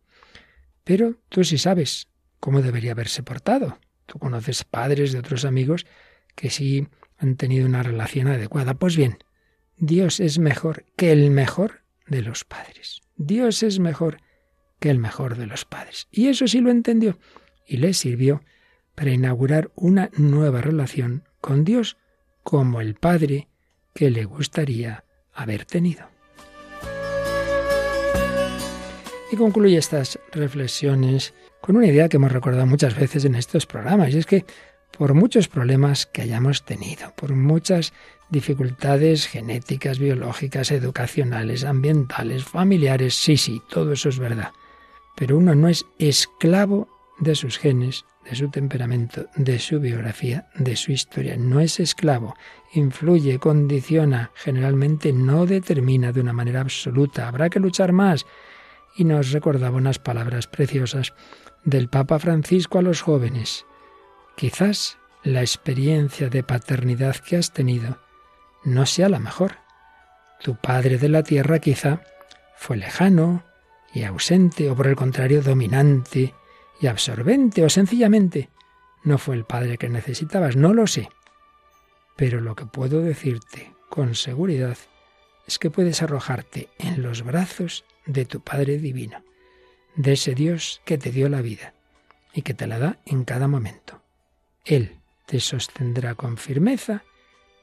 pero 0.86 1.16
tú 1.28 1.42
sí 1.42 1.58
sabes 1.58 2.06
cómo 2.38 2.62
debería 2.62 2.92
haberse 2.92 3.24
portado. 3.24 3.80
Tú 4.06 4.20
conoces 4.20 4.62
padres 4.62 5.10
de 5.10 5.18
otros 5.18 5.44
amigos 5.44 5.84
que 6.36 6.48
sí 6.48 6.86
han 7.18 7.34
tenido 7.34 7.66
una 7.66 7.82
relación 7.82 8.28
adecuada. 8.28 8.74
Pues 8.74 8.96
bien, 8.96 9.18
Dios 9.78 10.20
es 10.20 10.38
mejor 10.38 10.84
que 10.96 11.10
el 11.10 11.32
mejor 11.32 11.82
de 12.06 12.22
los 12.22 12.44
padres. 12.44 13.00
Dios 13.16 13.64
es 13.64 13.80
mejor 13.80 14.18
que 14.78 14.90
el 14.90 15.00
mejor 15.00 15.36
de 15.36 15.48
los 15.48 15.64
padres. 15.64 16.06
Y 16.12 16.28
eso 16.28 16.46
sí 16.46 16.60
lo 16.60 16.70
entendió 16.70 17.18
y 17.66 17.78
le 17.78 17.92
sirvió 17.92 18.44
para 18.94 19.10
inaugurar 19.10 19.72
una 19.74 20.10
nueva 20.16 20.60
relación 20.60 21.24
con 21.40 21.64
Dios 21.64 21.96
como 22.44 22.80
el 22.80 22.94
Padre 22.94 23.48
que 23.92 24.10
le 24.10 24.24
gustaría 24.24 25.04
haber 25.32 25.64
tenido. 25.64 26.15
Concluye 29.36 29.76
estas 29.76 30.18
reflexiones 30.32 31.34
con 31.60 31.76
una 31.76 31.86
idea 31.86 32.08
que 32.08 32.16
hemos 32.16 32.32
recordado 32.32 32.66
muchas 32.66 32.96
veces 32.96 33.24
en 33.24 33.34
estos 33.34 33.66
programas, 33.66 34.14
y 34.14 34.18
es 34.18 34.26
que 34.26 34.44
por 34.96 35.14
muchos 35.14 35.48
problemas 35.48 36.06
que 36.06 36.22
hayamos 36.22 36.64
tenido, 36.64 37.12
por 37.16 37.34
muchas 37.34 37.92
dificultades 38.30 39.26
genéticas, 39.26 39.98
biológicas, 39.98 40.70
educacionales, 40.70 41.64
ambientales, 41.64 42.44
familiares, 42.44 43.14
sí, 43.14 43.36
sí, 43.36 43.60
todo 43.68 43.92
eso 43.92 44.08
es 44.08 44.18
verdad. 44.18 44.52
Pero 45.16 45.36
uno 45.36 45.54
no 45.54 45.68
es 45.68 45.84
esclavo 45.98 46.88
de 47.18 47.34
sus 47.34 47.58
genes, 47.58 48.04
de 48.28 48.36
su 48.36 48.48
temperamento, 48.48 49.26
de 49.36 49.58
su 49.58 49.80
biografía, 49.80 50.48
de 50.56 50.76
su 50.76 50.92
historia. 50.92 51.36
No 51.36 51.60
es 51.60 51.78
esclavo, 51.78 52.34
influye, 52.74 53.38
condiciona, 53.38 54.30
generalmente 54.34 55.12
no 55.12 55.46
determina 55.46 56.12
de 56.12 56.20
una 56.20 56.32
manera 56.32 56.62
absoluta. 56.62 57.28
Habrá 57.28 57.50
que 57.50 57.60
luchar 57.60 57.92
más. 57.92 58.26
Y 58.96 59.04
nos 59.04 59.32
recordaba 59.32 59.76
unas 59.76 59.98
palabras 59.98 60.46
preciosas 60.46 61.12
del 61.64 61.88
Papa 61.88 62.18
Francisco 62.18 62.78
a 62.78 62.82
los 62.82 63.02
jóvenes. 63.02 63.66
Quizás 64.36 64.98
la 65.22 65.40
experiencia 65.40 66.28
de 66.28 66.42
paternidad 66.42 67.16
que 67.16 67.36
has 67.36 67.52
tenido 67.52 67.98
no 68.64 68.86
sea 68.86 69.08
la 69.08 69.18
mejor. 69.18 69.56
Tu 70.42 70.56
padre 70.56 70.98
de 70.98 71.08
la 71.08 71.22
tierra 71.22 71.58
quizá 71.58 72.02
fue 72.56 72.76
lejano 72.76 73.44
y 73.92 74.04
ausente, 74.04 74.70
o 74.70 74.76
por 74.76 74.86
el 74.86 74.96
contrario 74.96 75.42
dominante 75.42 76.34
y 76.80 76.86
absorbente, 76.86 77.64
o 77.64 77.70
sencillamente 77.70 78.50
no 79.04 79.18
fue 79.18 79.36
el 79.36 79.44
padre 79.44 79.78
que 79.78 79.88
necesitabas, 79.88 80.56
no 80.56 80.74
lo 80.74 80.86
sé. 80.86 81.08
Pero 82.16 82.40
lo 82.40 82.54
que 82.54 82.66
puedo 82.66 83.00
decirte 83.00 83.74
con 83.88 84.14
seguridad 84.14 84.76
es 85.46 85.58
que 85.58 85.70
puedes 85.70 86.02
arrojarte 86.02 86.68
en 86.78 87.02
los 87.02 87.22
brazos 87.22 87.84
de 88.04 88.24
tu 88.24 88.40
Padre 88.40 88.78
Divino, 88.78 89.22
de 89.94 90.12
ese 90.12 90.34
Dios 90.34 90.80
que 90.84 90.98
te 90.98 91.10
dio 91.10 91.28
la 91.28 91.42
vida 91.42 91.74
y 92.32 92.42
que 92.42 92.54
te 92.54 92.66
la 92.66 92.78
da 92.78 92.98
en 93.06 93.24
cada 93.24 93.48
momento. 93.48 94.02
Él 94.64 94.96
te 95.26 95.40
sostendrá 95.40 96.14
con 96.14 96.36
firmeza 96.36 97.04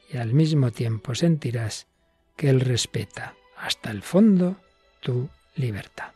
y 0.10 0.18
al 0.18 0.34
mismo 0.34 0.72
tiempo 0.72 1.16
sentirás 1.16 1.88
que 2.36 2.50
Él 2.50 2.62
respeta 2.62 3.36
hasta 3.58 3.92
el 3.92 4.02
fondo 4.02 4.58
tu 5.00 5.30
libertad. 5.56 6.13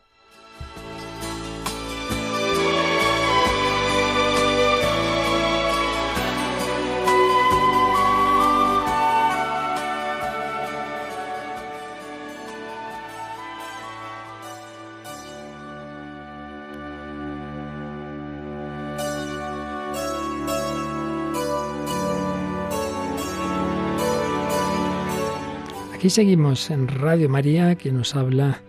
Aquí 25.98 26.10
seguimos 26.10 26.70
en 26.70 26.86
Radio 26.86 27.28
María, 27.28 27.74
que 27.74 27.90
nos 27.90 28.14
habla 28.14 28.62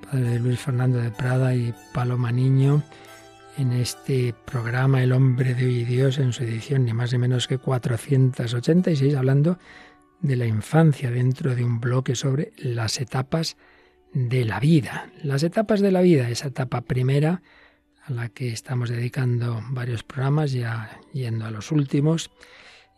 Padre 0.00 0.38
Luis 0.38 0.60
Fernando 0.60 0.98
de 0.98 1.10
Prada 1.10 1.52
y 1.52 1.74
Paloma 1.92 2.30
Niño 2.30 2.84
en 3.56 3.72
este 3.72 4.32
programa 4.44 5.02
El 5.02 5.12
hombre 5.12 5.54
de 5.56 5.64
hoy 5.64 5.78
y 5.78 5.84
Dios 5.84 6.18
en 6.18 6.32
su 6.32 6.44
edición 6.44 6.84
ni 6.84 6.92
más 6.92 7.10
ni 7.10 7.18
menos 7.18 7.48
que 7.48 7.58
486 7.58 9.16
hablando 9.16 9.58
de 10.20 10.36
la 10.36 10.46
infancia 10.46 11.10
dentro 11.10 11.56
de 11.56 11.64
un 11.64 11.80
bloque 11.80 12.14
sobre 12.14 12.52
las 12.58 13.00
etapas 13.00 13.56
de 14.12 14.44
la 14.44 14.60
vida. 14.60 15.10
Las 15.24 15.42
etapas 15.42 15.80
de 15.80 15.90
la 15.90 16.00
vida, 16.00 16.30
esa 16.30 16.46
etapa 16.46 16.82
primera 16.82 17.42
a 18.04 18.12
la 18.12 18.28
que 18.28 18.52
estamos 18.52 18.88
dedicando 18.88 19.64
varios 19.70 20.04
programas 20.04 20.52
ya 20.52 21.00
yendo 21.12 21.44
a 21.44 21.50
los 21.50 21.72
últimos 21.72 22.30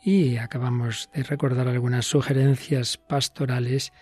y 0.02 0.38
acabamos 0.38 1.10
de 1.14 1.22
recordar 1.22 1.68
algunas 1.68 2.06
sugerencias 2.06 2.96
pastorales 2.96 3.92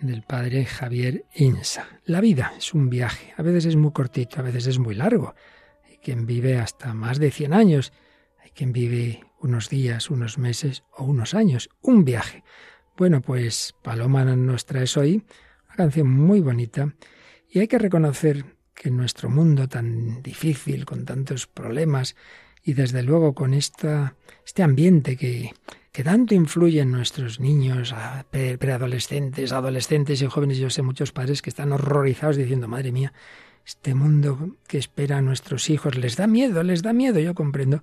del 0.00 0.22
padre 0.22 0.64
Javier 0.64 1.24
Insa. 1.34 1.86
La 2.04 2.20
vida 2.20 2.52
es 2.56 2.74
un 2.74 2.90
viaje, 2.90 3.34
a 3.36 3.42
veces 3.42 3.66
es 3.66 3.76
muy 3.76 3.92
cortito, 3.92 4.40
a 4.40 4.42
veces 4.42 4.66
es 4.66 4.78
muy 4.78 4.94
largo. 4.94 5.34
Hay 5.86 5.98
quien 5.98 6.26
vive 6.26 6.58
hasta 6.58 6.94
más 6.94 7.18
de 7.18 7.30
100 7.30 7.52
años, 7.52 7.92
hay 8.42 8.50
quien 8.50 8.72
vive 8.72 9.22
unos 9.40 9.68
días, 9.68 10.10
unos 10.10 10.38
meses 10.38 10.84
o 10.96 11.04
unos 11.04 11.34
años. 11.34 11.68
Un 11.82 12.04
viaje. 12.04 12.42
Bueno, 12.96 13.20
pues 13.20 13.74
Paloma 13.82 14.24
nos 14.24 14.66
trae 14.66 14.86
hoy 14.96 15.24
una 15.66 15.76
canción 15.76 16.08
muy 16.08 16.40
bonita 16.40 16.94
y 17.50 17.58
hay 17.58 17.68
que 17.68 17.78
reconocer 17.78 18.44
que 18.74 18.88
en 18.88 18.96
nuestro 18.96 19.28
mundo 19.30 19.68
tan 19.68 20.22
difícil, 20.22 20.84
con 20.84 21.04
tantos 21.04 21.46
problemas, 21.46 22.16
y 22.64 22.72
desde 22.72 23.02
luego 23.02 23.34
con 23.34 23.54
esta, 23.54 24.16
este 24.44 24.62
ambiente 24.62 25.16
que, 25.16 25.52
que 25.92 26.02
tanto 26.02 26.34
influye 26.34 26.80
en 26.80 26.90
nuestros 26.90 27.38
niños, 27.38 27.94
preadolescentes, 28.30 29.52
adolescentes 29.52 30.22
y 30.22 30.26
jóvenes. 30.26 30.58
Yo 30.58 30.70
sé 30.70 30.82
muchos 30.82 31.12
padres 31.12 31.42
que 31.42 31.50
están 31.50 31.72
horrorizados 31.72 32.36
diciendo, 32.36 32.66
madre 32.66 32.90
mía, 32.90 33.12
este 33.66 33.94
mundo 33.94 34.56
que 34.66 34.78
espera 34.78 35.18
a 35.18 35.22
nuestros 35.22 35.70
hijos 35.70 35.96
les 35.96 36.16
da 36.16 36.26
miedo, 36.26 36.62
les 36.62 36.82
da 36.82 36.92
miedo. 36.92 37.20
Yo 37.20 37.34
comprendo 37.34 37.82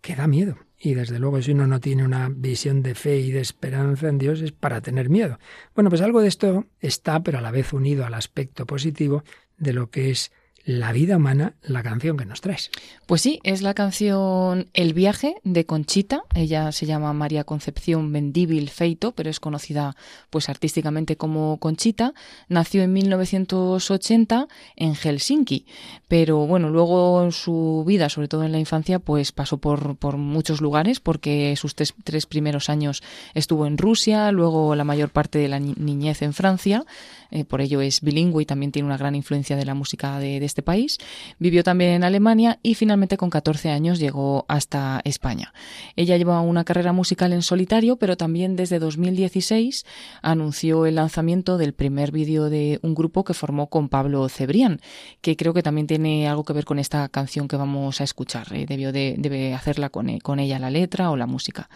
que 0.00 0.16
da 0.16 0.26
miedo. 0.26 0.56
Y 0.78 0.94
desde 0.94 1.18
luego 1.18 1.40
si 1.40 1.52
uno 1.52 1.66
no 1.66 1.80
tiene 1.80 2.04
una 2.04 2.28
visión 2.28 2.82
de 2.82 2.94
fe 2.94 3.18
y 3.18 3.30
de 3.30 3.40
esperanza 3.40 4.08
en 4.08 4.18
Dios 4.18 4.40
es 4.40 4.52
para 4.52 4.80
tener 4.80 5.08
miedo. 5.08 5.38
Bueno, 5.74 5.90
pues 5.90 6.02
algo 6.02 6.20
de 6.20 6.28
esto 6.28 6.66
está, 6.80 7.22
pero 7.22 7.38
a 7.38 7.42
la 7.42 7.50
vez 7.50 7.72
unido 7.72 8.04
al 8.04 8.14
aspecto 8.14 8.66
positivo 8.66 9.24
de 9.56 9.72
lo 9.72 9.90
que 9.90 10.10
es 10.10 10.32
la 10.66 10.90
vida 10.90 11.16
humana, 11.16 11.54
la 11.62 11.84
canción 11.84 12.16
que 12.16 12.26
nos 12.26 12.40
traes. 12.40 12.72
Pues 13.06 13.22
sí, 13.22 13.38
es 13.44 13.62
la 13.62 13.72
canción 13.72 14.68
El 14.74 14.94
viaje 14.94 15.36
de 15.44 15.64
Conchita. 15.64 16.24
Ella 16.34 16.72
se 16.72 16.86
llama 16.86 17.12
María 17.12 17.44
Concepción 17.44 18.10
Mendíbil 18.10 18.68
Feito, 18.68 19.12
pero 19.12 19.30
es 19.30 19.38
conocida 19.38 19.94
pues 20.28 20.48
artísticamente 20.48 21.16
como 21.16 21.58
Conchita. 21.58 22.14
Nació 22.48 22.82
en 22.82 22.92
1980 22.94 24.48
en 24.74 24.96
Helsinki, 24.96 25.66
pero 26.08 26.38
bueno, 26.48 26.68
luego 26.68 27.22
en 27.22 27.30
su 27.30 27.84
vida, 27.86 28.08
sobre 28.08 28.26
todo 28.26 28.42
en 28.42 28.50
la 28.50 28.58
infancia, 28.58 28.98
pues 28.98 29.30
pasó 29.30 29.58
por, 29.58 29.96
por 29.96 30.16
muchos 30.16 30.60
lugares 30.60 30.98
porque 30.98 31.54
sus 31.56 31.76
tres 31.76 32.26
primeros 32.26 32.68
años 32.70 33.04
estuvo 33.34 33.68
en 33.68 33.78
Rusia, 33.78 34.32
luego 34.32 34.74
la 34.74 34.82
mayor 34.82 35.10
parte 35.10 35.38
de 35.38 35.46
la 35.46 35.60
niñez 35.60 36.22
en 36.22 36.32
Francia 36.32 36.84
eh, 37.30 37.44
por 37.44 37.60
ello 37.60 37.80
es 37.80 38.00
bilingüe 38.00 38.42
y 38.42 38.46
también 38.46 38.72
tiene 38.72 38.86
una 38.86 38.96
gran 38.96 39.14
influencia 39.14 39.56
de 39.56 39.64
la 39.64 39.74
música 39.74 40.18
de, 40.18 40.36
este 40.36 40.62
país. 40.62 40.98
Vivió 41.38 41.64
también 41.64 41.90
en 41.92 42.04
Alemania 42.04 42.58
y 42.62 42.74
finalmente 42.74 43.16
con 43.16 43.30
14 43.30 43.70
años 43.70 43.98
llegó 43.98 44.44
hasta 44.48 45.00
España. 45.04 45.52
Ella 45.96 46.16
lleva 46.16 46.40
una 46.40 46.64
carrera 46.64 46.92
musical 46.92 47.32
en 47.32 47.42
solitario, 47.42 47.96
pero 47.96 48.16
también 48.16 48.54
desde 48.54 48.78
2016 48.78 49.84
anunció 50.22 50.86
el 50.86 50.96
lanzamiento 50.96 51.58
del 51.58 51.72
primer 51.72 52.12
vídeo 52.12 52.48
de 52.48 52.78
un 52.82 52.94
grupo 52.94 53.24
que 53.24 53.34
formó 53.34 53.68
con 53.68 53.88
Pablo 53.88 54.28
Cebrián, 54.28 54.80
que 55.20 55.36
creo 55.36 55.52
que 55.52 55.62
también 55.62 55.86
tiene 55.86 56.28
algo 56.28 56.44
que 56.44 56.52
ver 56.52 56.64
con 56.64 56.78
esta 56.78 57.08
canción 57.08 57.48
que 57.48 57.56
vamos 57.56 58.00
a 58.00 58.04
escuchar. 58.04 58.52
Eh, 58.52 58.66
debió 58.68 58.92
de, 58.92 59.16
debe 59.18 59.54
hacerla 59.54 59.88
con, 59.88 60.08
eh, 60.08 60.20
con, 60.20 60.38
ella 60.38 60.58
la 60.58 60.70
letra 60.70 61.10
o 61.10 61.16
la 61.16 61.26
música. 61.26 61.68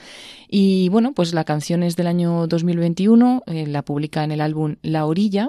Y 0.48 0.88
bueno, 0.90 1.12
pues 1.12 1.34
la 1.34 1.44
canción 1.44 1.82
es 1.82 1.96
del 1.96 2.06
año 2.06 2.46
2021, 2.46 3.42
la 3.46 3.82
publica 3.82 4.24
en 4.24 4.32
el 4.32 4.40
álbum 4.40 4.76
La 4.82 5.06
Orilla 5.06 5.39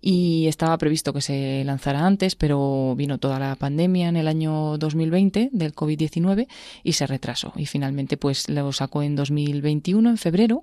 y 0.00 0.46
estaba 0.46 0.78
previsto 0.78 1.12
que 1.12 1.20
se 1.20 1.64
lanzara 1.64 2.06
antes, 2.06 2.36
pero 2.36 2.94
vino 2.96 3.18
toda 3.18 3.38
la 3.40 3.56
pandemia 3.56 4.08
en 4.08 4.16
el 4.16 4.28
año 4.28 4.78
2020 4.78 5.50
del 5.52 5.74
COVID-19 5.74 6.46
y 6.84 6.92
se 6.92 7.06
retrasó. 7.06 7.52
Y 7.56 7.66
finalmente 7.66 8.16
pues 8.16 8.48
lo 8.48 8.72
sacó 8.72 9.02
en 9.02 9.16
2021, 9.16 10.10
en 10.10 10.18
febrero. 10.18 10.62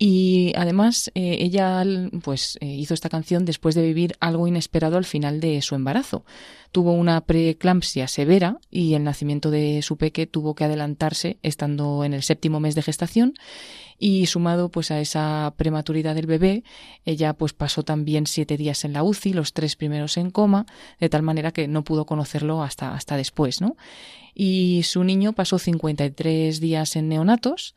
Y 0.00 0.52
además 0.54 1.10
eh, 1.14 1.38
ella 1.40 1.82
pues 2.22 2.56
eh, 2.60 2.66
hizo 2.66 2.94
esta 2.94 3.08
canción 3.08 3.44
después 3.44 3.74
de 3.74 3.82
vivir 3.82 4.16
algo 4.20 4.46
inesperado 4.46 4.96
al 4.96 5.04
final 5.04 5.40
de 5.40 5.60
su 5.62 5.74
embarazo. 5.74 6.24
Tuvo 6.70 6.92
una 6.92 7.22
preeclampsia 7.22 8.06
severa 8.06 8.58
y 8.70 8.94
el 8.94 9.02
nacimiento 9.02 9.50
de 9.50 9.80
su 9.82 9.96
peque 9.96 10.26
tuvo 10.26 10.54
que 10.54 10.64
adelantarse 10.64 11.38
estando 11.42 12.04
en 12.04 12.12
el 12.12 12.22
séptimo 12.22 12.60
mes 12.60 12.74
de 12.74 12.82
gestación 12.82 13.34
y 13.98 14.26
sumado 14.26 14.68
pues 14.68 14.90
a 14.90 15.00
esa 15.00 15.52
prematuridad 15.56 16.14
del 16.14 16.26
bebé, 16.26 16.62
ella 17.04 17.34
pues 17.34 17.52
pasó 17.52 17.82
también 17.82 18.26
siete 18.26 18.56
días 18.56 18.84
en 18.84 18.92
la 18.92 19.02
UCI, 19.02 19.32
los 19.32 19.52
tres 19.52 19.76
primeros 19.76 20.16
en 20.16 20.30
coma, 20.30 20.66
de 21.00 21.08
tal 21.08 21.22
manera 21.22 21.52
que 21.52 21.68
no 21.68 21.82
pudo 21.82 22.06
conocerlo 22.06 22.62
hasta, 22.62 22.94
hasta 22.94 23.16
después, 23.16 23.60
¿no? 23.60 23.76
Y 24.40 24.84
su 24.84 25.02
niño 25.02 25.32
pasó 25.32 25.58
53 25.58 26.60
días 26.60 26.94
en 26.94 27.08
neonatos 27.08 27.74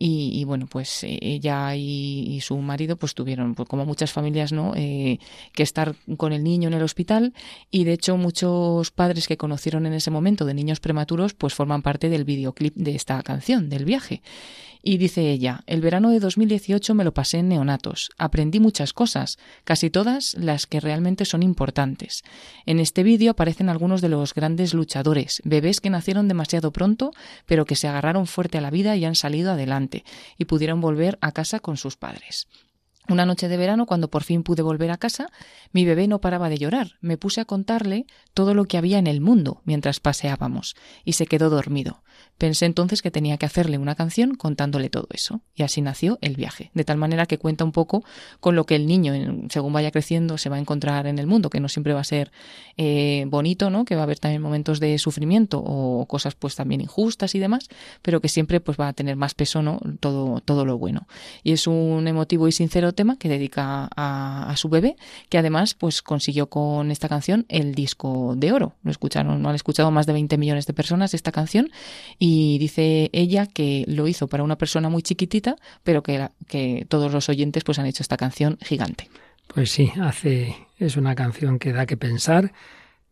y, 0.00 0.44
bueno, 0.44 0.66
pues 0.70 1.02
eh, 1.02 1.18
ella 1.20 1.74
y, 1.74 2.40
su 2.40 2.56
marido 2.58 2.96
pues 2.96 3.14
tuvieron, 3.14 3.54
pues 3.54 3.68
como 3.68 3.84
muchas 3.84 4.12
familias, 4.12 4.52
¿no? 4.52 4.72
Eh, 4.76 5.18
que 5.52 5.64
estar 5.64 5.96
con 6.16 6.32
el 6.32 6.44
niño 6.44 6.68
en 6.68 6.74
el 6.74 6.82
hospital 6.82 7.34
y 7.70 7.84
de 7.84 7.94
hecho 7.94 8.16
muchos 8.16 8.90
padres 8.92 9.26
que 9.26 9.36
conocieron 9.36 9.86
en 9.86 9.92
ese 9.92 10.10
momento 10.10 10.44
de 10.44 10.54
niños 10.54 10.78
prematuros 10.78 11.34
pues 11.34 11.52
forman 11.52 11.82
parte 11.82 12.08
del 12.08 12.24
videoclip 12.24 12.74
de 12.76 12.94
esta 12.94 13.22
canción, 13.22 13.68
del 13.68 13.84
viaje. 13.84 14.22
Y 14.90 14.96
dice 14.96 15.30
ella, 15.30 15.64
el 15.66 15.82
verano 15.82 16.08
de 16.08 16.18
2018 16.18 16.94
me 16.94 17.04
lo 17.04 17.12
pasé 17.12 17.40
en 17.40 17.50
neonatos. 17.50 18.08
Aprendí 18.16 18.58
muchas 18.58 18.94
cosas, 18.94 19.36
casi 19.64 19.90
todas 19.90 20.32
las 20.32 20.66
que 20.66 20.80
realmente 20.80 21.26
son 21.26 21.42
importantes. 21.42 22.22
En 22.64 22.80
este 22.80 23.02
vídeo 23.02 23.32
aparecen 23.32 23.68
algunos 23.68 24.00
de 24.00 24.08
los 24.08 24.32
grandes 24.32 24.72
luchadores, 24.72 25.42
bebés 25.44 25.82
que 25.82 25.90
nacieron 25.90 26.26
demasiado 26.26 26.72
pronto, 26.72 27.10
pero 27.44 27.66
que 27.66 27.76
se 27.76 27.86
agarraron 27.86 28.26
fuerte 28.26 28.56
a 28.56 28.62
la 28.62 28.70
vida 28.70 28.96
y 28.96 29.04
han 29.04 29.14
salido 29.14 29.52
adelante, 29.52 30.04
y 30.38 30.46
pudieron 30.46 30.80
volver 30.80 31.18
a 31.20 31.32
casa 31.32 31.60
con 31.60 31.76
sus 31.76 31.98
padres. 31.98 32.48
Una 33.10 33.24
noche 33.24 33.48
de 33.48 33.56
verano, 33.56 33.86
cuando 33.86 34.08
por 34.08 34.22
fin 34.22 34.42
pude 34.42 34.60
volver 34.60 34.90
a 34.90 34.98
casa, 34.98 35.30
mi 35.72 35.86
bebé 35.86 36.06
no 36.08 36.20
paraba 36.20 36.50
de 36.50 36.58
llorar. 36.58 36.98
Me 37.00 37.16
puse 37.16 37.40
a 37.40 37.46
contarle 37.46 38.04
todo 38.34 38.52
lo 38.52 38.66
que 38.66 38.76
había 38.76 38.98
en 38.98 39.06
el 39.06 39.22
mundo 39.22 39.62
mientras 39.64 39.98
paseábamos, 39.98 40.76
y 41.06 41.14
se 41.14 41.26
quedó 41.26 41.48
dormido. 41.48 42.02
Pensé 42.36 42.66
entonces 42.66 43.02
que 43.02 43.10
tenía 43.10 43.36
que 43.36 43.46
hacerle 43.46 43.78
una 43.78 43.94
canción 43.94 44.34
contándole 44.34 44.90
todo 44.90 45.08
eso, 45.10 45.40
y 45.54 45.62
así 45.62 45.80
nació 45.80 46.18
el 46.20 46.36
viaje, 46.36 46.70
de 46.74 46.84
tal 46.84 46.96
manera 46.96 47.26
que 47.26 47.38
cuenta 47.38 47.64
un 47.64 47.72
poco 47.72 48.04
con 48.40 48.54
lo 48.54 48.64
que 48.64 48.76
el 48.76 48.86
niño, 48.86 49.12
según 49.48 49.72
vaya 49.72 49.90
creciendo, 49.90 50.38
se 50.38 50.48
va 50.48 50.56
a 50.56 50.60
encontrar 50.60 51.06
en 51.06 51.18
el 51.18 51.26
mundo, 51.26 51.50
que 51.50 51.60
no 51.60 51.68
siempre 51.68 51.94
va 51.94 52.00
a 52.00 52.04
ser 52.04 52.30
eh, 52.76 53.24
bonito, 53.28 53.70
¿no? 53.70 53.84
que 53.84 53.94
va 53.94 54.02
a 54.02 54.04
haber 54.04 54.18
también 54.18 54.42
momentos 54.42 54.78
de 54.80 54.98
sufrimiento 54.98 55.60
o 55.64 56.06
cosas 56.06 56.34
pues 56.34 56.54
también 56.54 56.80
injustas 56.80 57.34
y 57.34 57.38
demás, 57.38 57.68
pero 58.02 58.20
que 58.20 58.28
siempre 58.28 58.60
pues 58.60 58.78
va 58.78 58.88
a 58.88 58.92
tener 58.92 59.16
más 59.16 59.34
peso 59.34 59.62
¿no? 59.62 59.80
todo, 59.98 60.40
todo 60.40 60.64
lo 60.64 60.78
bueno. 60.78 61.08
Y 61.42 61.52
es 61.52 61.66
un 61.66 62.06
emotivo 62.06 62.46
y 62.46 62.52
sincero 62.52 62.92
tema 62.98 63.16
que 63.16 63.28
dedica 63.28 63.88
a, 63.96 64.52
su 64.56 64.68
bebé, 64.68 64.96
que 65.28 65.38
además 65.38 65.74
pues 65.74 66.02
consiguió 66.02 66.48
con 66.48 66.90
esta 66.90 67.08
canción 67.08 67.46
el 67.48 67.76
disco 67.76 68.34
de 68.36 68.50
oro. 68.50 68.74
Lo 68.82 68.90
escucharon, 68.90 69.40
no 69.40 69.50
han 69.50 69.54
escuchado 69.54 69.92
más 69.92 70.06
de 70.06 70.14
20 70.14 70.36
millones 70.36 70.66
de 70.66 70.72
personas 70.72 71.14
esta 71.14 71.30
canción 71.30 71.70
y 72.18 72.58
dice 72.58 73.08
ella 73.12 73.46
que 73.46 73.84
lo 73.86 74.08
hizo 74.08 74.26
para 74.26 74.42
una 74.42 74.58
persona 74.58 74.88
muy 74.88 75.02
chiquitita, 75.02 75.54
pero 75.84 76.02
que, 76.02 76.28
que 76.48 76.86
todos 76.88 77.12
los 77.12 77.28
oyentes 77.28 77.62
pues 77.62 77.78
han 77.78 77.86
hecho 77.86 78.02
esta 78.02 78.16
canción 78.16 78.58
gigante. 78.62 79.08
Pues 79.46 79.70
sí, 79.70 79.92
hace 80.00 80.56
es 80.78 80.96
una 80.96 81.14
canción 81.14 81.60
que 81.60 81.72
da 81.72 81.86
que 81.86 81.96
pensar, 81.96 82.52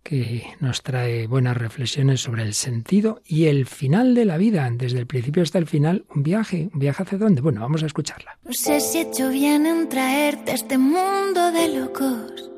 que 0.09 0.47
nos 0.61 0.83
trae 0.83 1.27
buenas 1.27 1.57
reflexiones 1.57 2.21
sobre 2.21 2.45
el 2.45 2.55
sentido 2.55 3.23
y 3.27 3.47
el 3.47 3.67
final 3.67 4.15
de 4.15 4.25
la 4.25 4.37
vida, 4.37 4.71
desde 4.73 5.01
el 5.01 5.07
principio 5.09 5.43
hasta 5.43 5.59
el 5.59 5.67
final, 5.67 6.05
un 6.15 6.23
viaje. 6.23 6.69
¿Un 6.73 6.79
viaje 6.79 7.03
hacia 7.03 7.19
dónde? 7.19 7.41
Bueno, 7.41 7.61
vamos 7.61 7.83
a 7.83 7.87
escucharla. 7.87 8.39
No 8.45 8.53
sé 8.53 8.79
si 8.81 8.99
he 8.99 9.01
hecho 9.03 9.31
bien 9.31 9.67
en 9.67 9.89
traerte 9.89 10.53
a 10.53 10.55
este 10.55 10.79
mundo 10.79 11.51
de 11.51 11.81
locos. 11.81 12.51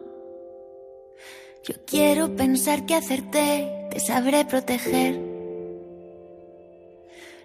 Yo 1.67 1.75
quiero 1.87 2.37
pensar 2.37 2.85
que 2.85 2.95
hacerte 2.95 3.89
te 3.91 4.01
sabré 4.01 4.45
proteger. 4.45 5.19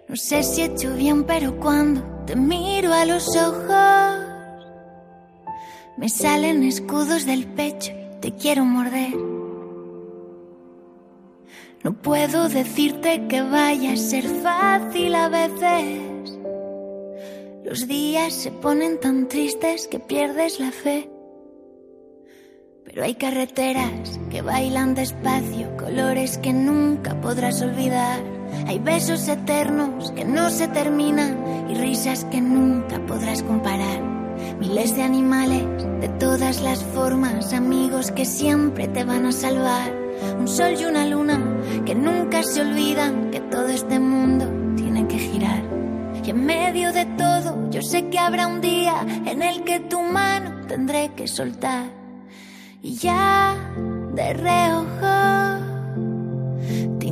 No 0.06 0.16
sé 0.16 0.42
si 0.42 0.60
he 0.60 0.66
hecho 0.66 0.94
bien, 0.94 1.24
pero 1.24 1.58
cuando 1.58 2.02
te 2.26 2.36
miro 2.36 2.92
a 2.92 3.06
los 3.06 3.34
ojos, 3.36 4.18
me 5.96 6.10
salen 6.10 6.62
escudos 6.62 7.24
del 7.24 7.46
pecho 7.46 7.92
y 7.92 8.20
te 8.20 8.32
quiero 8.32 8.66
morder. 8.66 9.33
No 11.84 11.92
puedo 11.92 12.48
decirte 12.48 13.26
que 13.28 13.42
vaya 13.42 13.92
a 13.92 13.96
ser 13.98 14.24
fácil 14.24 15.14
a 15.14 15.28
veces. 15.28 16.38
Los 17.62 17.86
días 17.86 18.32
se 18.32 18.50
ponen 18.50 18.98
tan 19.00 19.28
tristes 19.28 19.86
que 19.86 19.98
pierdes 19.98 20.60
la 20.60 20.70
fe. 20.70 21.10
Pero 22.86 23.04
hay 23.04 23.16
carreteras 23.16 24.18
que 24.30 24.40
bailan 24.40 24.94
despacio, 24.94 25.76
colores 25.76 26.38
que 26.38 26.54
nunca 26.54 27.20
podrás 27.20 27.60
olvidar. 27.60 28.18
Hay 28.66 28.78
besos 28.78 29.28
eternos 29.28 30.10
que 30.12 30.24
no 30.24 30.48
se 30.48 30.68
terminan 30.68 31.68
y 31.68 31.74
risas 31.74 32.24
que 32.24 32.40
nunca 32.40 32.98
podrás 33.04 33.42
comparar. 33.42 34.00
Miles 34.58 34.96
de 34.96 35.02
animales 35.02 35.66
de 36.00 36.08
todas 36.18 36.62
las 36.62 36.82
formas, 36.82 37.52
amigos 37.52 38.10
que 38.10 38.24
siempre 38.24 38.88
te 38.88 39.04
van 39.04 39.26
a 39.26 39.32
salvar. 39.32 40.03
Un 40.38 40.48
sol 40.48 40.74
y 40.78 40.84
una 40.84 41.06
luna 41.06 41.38
que 41.84 41.94
nunca 41.94 42.42
se 42.42 42.60
olvidan 42.60 43.30
que 43.30 43.40
todo 43.40 43.68
este 43.68 43.98
mundo 43.98 44.46
tiene 44.76 45.06
que 45.06 45.18
girar. 45.18 45.62
Y 46.24 46.30
en 46.30 46.46
medio 46.46 46.92
de 46.92 47.04
todo, 47.04 47.70
yo 47.70 47.82
sé 47.82 48.08
que 48.08 48.18
habrá 48.18 48.46
un 48.46 48.60
día 48.60 48.94
en 49.26 49.42
el 49.42 49.64
que 49.64 49.80
tu 49.80 50.00
mano 50.00 50.66
tendré 50.66 51.12
que 51.14 51.28
soltar. 51.28 51.86
Y 52.82 52.94
ya 52.94 53.56
de 54.14 54.32
reojo 54.34 55.54
te 56.98 57.08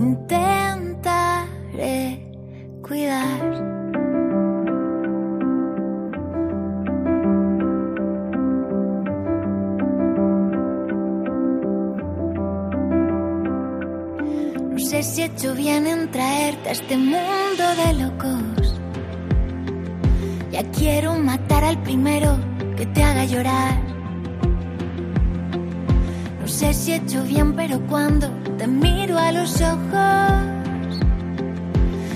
cuidar. 2.83 3.82
Si 15.13 15.21
he 15.21 15.27
hecho 15.27 15.55
bien 15.55 15.87
en 15.87 16.11
traerte 16.11 16.71
a 16.71 16.73
este 16.73 16.97
mundo 16.97 17.65
de 17.77 17.93
locos. 18.03 18.75
Ya 20.51 20.63
quiero 20.71 21.17
matar 21.17 21.65
al 21.65 21.83
primero 21.83 22.39
que 22.79 22.87
te 22.87 23.03
haga 23.03 23.27
llorar. 23.27 23.79
No 26.41 26.49
sé 26.49 26.73
si 26.73 26.93
he 26.93 26.97
hecho 26.97 27.23
bien, 27.25 27.55
pero 27.55 27.79
cuando 27.89 28.29
te 28.57 28.67
miro 28.67 29.19
a 29.19 29.33
los 29.33 29.61
ojos 29.61 30.33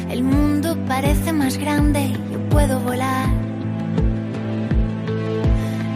el 0.08 0.22
mundo 0.22 0.78
parece 0.88 1.34
más 1.34 1.58
grande, 1.58 2.16
yo 2.32 2.48
puedo 2.48 2.80
volar. 2.80 3.28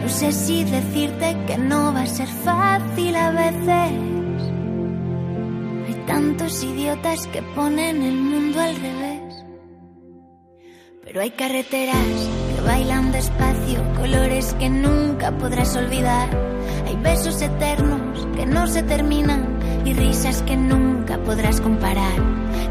No 0.03 0.07
sé 0.07 0.31
si 0.31 0.65
decirte 0.65 1.35
que 1.47 1.57
no 1.57 1.91
va 1.95 2.01
a 2.01 2.05
ser 2.05 2.27
fácil 2.27 3.15
a 3.15 3.31
veces. 3.31 4.10
Tantos 6.11 6.61
idiotas 6.61 7.25
que 7.27 7.41
ponen 7.41 8.01
el 8.03 8.17
mundo 8.17 8.59
al 8.59 8.75
revés. 8.75 9.45
Pero 11.05 11.21
hay 11.21 11.31
carreteras 11.31 11.95
que 12.53 12.61
bailan 12.67 13.13
despacio, 13.13 13.81
colores 13.95 14.53
que 14.59 14.69
nunca 14.69 15.31
podrás 15.37 15.73
olvidar. 15.77 16.27
Hay 16.85 16.97
besos 16.97 17.41
eternos 17.41 18.27
que 18.35 18.45
no 18.45 18.67
se 18.67 18.83
terminan 18.83 19.57
y 19.85 19.93
risas 19.93 20.41
que 20.41 20.57
nunca 20.57 21.17
podrás 21.19 21.61
comparar 21.61 22.19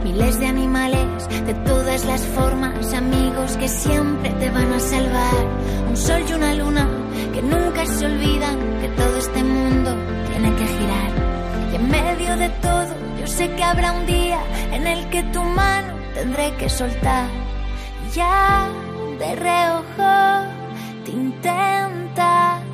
miles 0.04 0.38
de 0.38 0.46
animales 0.46 1.28
de 1.46 1.54
todas 1.64 2.04
las 2.04 2.20
formas, 2.20 2.92
amigos 2.92 3.56
que 3.56 3.68
siempre 3.68 4.32
te 4.32 4.50
van 4.50 4.70
a 4.70 4.80
salvar, 4.80 5.46
un 5.88 5.96
sol 5.96 6.22
y 6.28 6.32
una 6.34 6.54
luna 6.56 6.86
que 7.32 7.40
nunca 7.40 7.86
se 7.86 8.04
olvidan 8.04 8.58
que 8.82 8.88
todo 8.88 9.16
este 9.16 9.42
mundo 9.42 9.96
tiene 10.30 10.54
que 10.56 10.66
girar. 10.66 11.10
Y 11.72 11.76
en 11.76 11.88
medio 11.88 12.36
de 12.36 12.48
todo, 12.60 13.09
yo 13.20 13.26
sé 13.26 13.50
que 13.50 13.62
habrá 13.62 13.92
un 13.92 14.06
día 14.06 14.40
en 14.72 14.86
el 14.86 15.06
que 15.10 15.22
tu 15.24 15.42
mano 15.42 15.92
tendré 16.14 16.54
que 16.56 16.70
soltar. 16.70 17.28
Ya 18.14 18.68
de 19.18 19.36
reojo 19.36 20.48
te 21.04 21.10
intentaré 21.12 22.64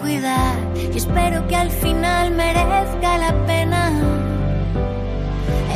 cuidar 0.00 0.56
y 0.92 0.96
espero 0.96 1.46
que 1.46 1.54
al 1.56 1.70
final 1.70 2.32
merezca 2.32 3.18
la 3.18 3.46
pena 3.46 3.92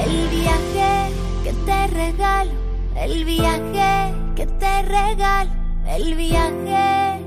el 0.04 0.28
viaje 0.28 1.12
que 1.44 1.52
te 1.52 1.86
regalo, 1.86 2.50
el 2.96 3.24
viaje 3.24 4.12
que 4.34 4.46
te 4.46 4.82
regalo, 4.82 5.50
el 5.88 6.14
viaje. 6.16 7.20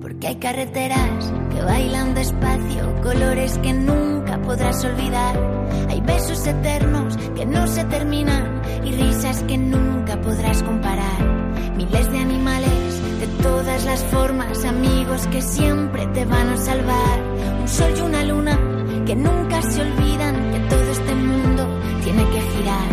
Porque 0.00 0.28
hay 0.28 0.36
carreteras 0.36 1.32
que 1.58 1.64
bailan 1.64 2.14
despacio, 2.14 3.02
colores 3.02 3.58
que 3.58 3.72
nunca 3.72 4.38
podrás 4.42 4.84
olvidar. 4.84 5.34
Hay 5.88 6.00
besos 6.00 6.46
eternos 6.46 7.16
que 7.34 7.46
no 7.46 7.66
se 7.66 7.84
terminan 7.84 8.62
y 8.84 8.92
risas 8.92 9.42
que 9.42 9.58
nunca 9.58 10.20
podrás 10.20 10.62
comparar. 10.62 11.20
Miles 11.76 12.12
de 12.12 12.18
animales 12.18 13.20
de 13.20 13.26
todas 13.42 13.84
las 13.84 14.04
formas, 14.04 14.64
amigos 14.64 15.26
que 15.32 15.42
siempre 15.42 16.06
te 16.08 16.24
van 16.26 16.48
a 16.48 16.56
salvar. 16.58 17.18
Un 17.60 17.68
sol 17.68 17.92
y 17.96 18.00
una 18.02 18.22
luna 18.24 18.56
que 19.04 19.16
nunca 19.16 19.60
se 19.62 19.82
olvidan 19.82 20.34
que 20.52 20.60
todo 20.60 20.90
este 20.92 21.14
mundo 21.14 21.66
tiene 22.04 22.24
que 22.24 22.40
girar. 22.40 22.88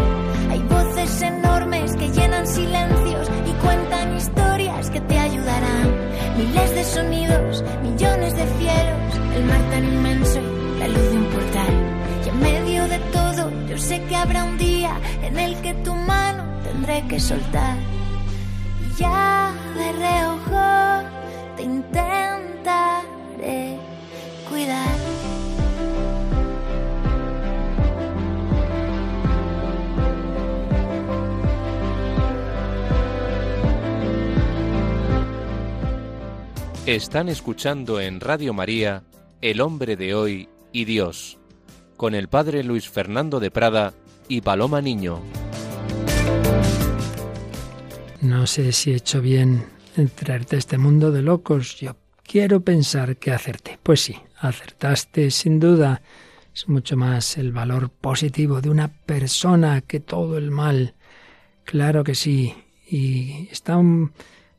Hay 0.49 0.61
voces 0.63 1.21
enormes 1.21 1.95
que 1.97 2.09
llenan 2.09 2.47
silencios 2.47 3.29
y 3.45 3.51
cuentan 3.63 4.17
historias 4.17 4.89
que 4.89 5.01
te. 5.01 5.24
Miles 6.37 6.75
de 6.75 6.83
sonidos, 6.83 7.63
millones 7.81 8.35
de 8.35 8.45
cielos, 8.59 9.15
el 9.35 9.43
mar 9.45 9.61
tan 9.71 9.85
inmenso 9.85 10.41
la 10.79 10.87
luz 10.87 11.11
de 11.11 11.17
un 11.17 11.25
portal. 11.25 11.73
Y 12.25 12.29
en 12.29 12.39
medio 12.39 12.87
de 12.87 12.99
todo, 13.11 13.51
yo 13.67 13.77
sé 13.77 14.03
que 14.03 14.15
habrá 14.15 14.43
un 14.43 14.57
día 14.57 14.99
en 15.23 15.39
el 15.39 15.55
que 15.61 15.73
tu 15.75 15.93
mano 15.93 16.43
tendré 16.63 17.07
que 17.07 17.19
soltar. 17.19 17.77
Y 18.85 18.99
ya 18.99 19.53
de 19.77 19.91
reojo 19.93 21.03
te 21.55 21.63
intentaré 21.63 22.19
cuidar. 24.49 25.14
Están 36.85 37.29
escuchando 37.29 37.99
en 37.99 38.19
Radio 38.19 38.53
María 38.53 39.01
El 39.41 39.61
hombre 39.61 39.95
de 39.95 40.13
hoy 40.13 40.49
y 40.71 40.85
Dios, 40.85 41.39
con 41.97 42.13
el 42.13 42.27
padre 42.27 42.63
Luis 42.63 42.87
Fernando 42.87 43.39
de 43.39 43.49
Prada 43.49 43.95
y 44.27 44.41
Paloma 44.41 44.83
Niño. 44.83 45.19
No 48.21 48.45
sé 48.45 48.71
si 48.71 48.91
he 48.91 48.97
hecho 48.97 49.19
bien 49.19 49.65
en 49.97 50.09
traerte 50.09 50.57
a 50.57 50.59
este 50.59 50.77
mundo 50.77 51.11
de 51.11 51.23
locos. 51.23 51.79
Yo 51.79 51.95
quiero 52.21 52.61
pensar 52.61 53.17
que 53.17 53.31
acerté. 53.31 53.79
Pues 53.81 54.01
sí, 54.01 54.17
acertaste 54.37 55.31
sin 55.31 55.59
duda. 55.59 56.03
Es 56.53 56.69
mucho 56.69 56.95
más 56.95 57.39
el 57.39 57.51
valor 57.51 57.89
positivo 57.89 58.61
de 58.61 58.69
una 58.69 58.89
persona 58.89 59.81
que 59.81 60.01
todo 60.01 60.37
el 60.37 60.51
mal. 60.51 60.93
Claro 61.63 62.03
que 62.03 62.13
sí. 62.13 62.53
Y 62.87 63.47
está 63.49 63.75
un 63.75 64.11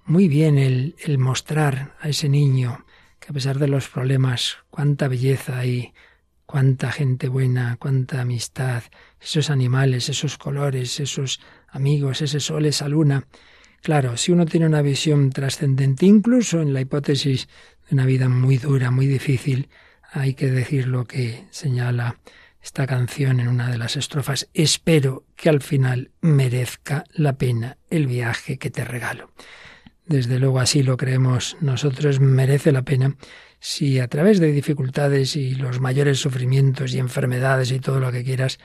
muy 0.07 0.29
bien 0.29 0.57
el, 0.57 0.95
mostrar 1.19 1.97
a 2.01 2.09
ese 2.09 2.29
niño 2.29 2.87
que 3.19 3.29
a 3.31 3.33
pesar 3.33 3.59
de 3.59 3.67
los 3.67 3.89
problemas, 3.89 4.59
cuánta 4.71 5.09
belleza 5.09 5.59
hay, 5.59 5.93
cuánta 6.47 6.93
gente 6.93 7.29
buena, 7.29 7.77
cuánta 7.79 8.21
amistad, 8.21 8.85
esos 9.21 9.51
animales, 9.51 10.09
esos 10.09 10.39
colores, 10.39 11.01
esos 11.01 11.41
amigos, 11.69 12.23
ese 12.23 12.39
sol, 12.39 12.67
esa 12.67 12.89
luna. 12.89 13.27
Claro, 13.83 14.17
si 14.17 14.31
uno 14.31 14.47
tiene 14.47 14.67
una 14.67 14.81
visión 14.81 15.31
trascendente, 15.31 16.07
incluso 16.07 16.63
en 16.63 16.73
la 16.73 16.81
hipótesis 16.81 17.49
de 17.89 17.95
una 17.95 18.07
vida 18.07 18.29
muy 18.29 18.59
dura, 18.59 18.93
muy 18.93 19.07
difícil, 19.07 19.69
hay 20.13 20.35
que 20.35 20.51
decir 20.51 20.87
lo 20.87 21.05
que 21.05 21.47
señala 21.51 22.21
esta 22.63 22.87
canción 22.87 23.41
en 23.41 23.49
una 23.49 23.71
de 23.71 23.79
las 23.79 23.97
estrofas. 23.97 24.49
Espero 24.55 25.25
que 25.35 25.49
al 25.49 25.63
final 25.63 26.13
merezca 26.21 27.05
la 27.13 27.37
pena 27.39 27.77
el 27.91 28.07
viaje 28.07 28.59
que 28.59 28.71
te 28.71 28.85
regalo 28.85 29.33
desde 30.07 30.39
luego 30.39 30.61
así 30.61 30.83
lo 30.83 30.97
creemos 30.97 31.57
nosotros, 31.61 32.21
merece 32.21 32.73
la 32.73 32.83
pena 32.83 33.17
si 33.61 33.99
a 33.99 34.09
través 34.09 34.39
de 34.39 34.53
dificultades 34.53 35.37
y 35.37 35.55
los 35.55 35.81
mayores 35.81 36.21
sufrimientos 36.21 36.95
y 36.95 36.99
enfermedades 36.99 37.71
y 37.73 37.81
todo 37.81 38.01
lo 38.01 38.13
que 38.13 38.23
quieras, 38.23 38.59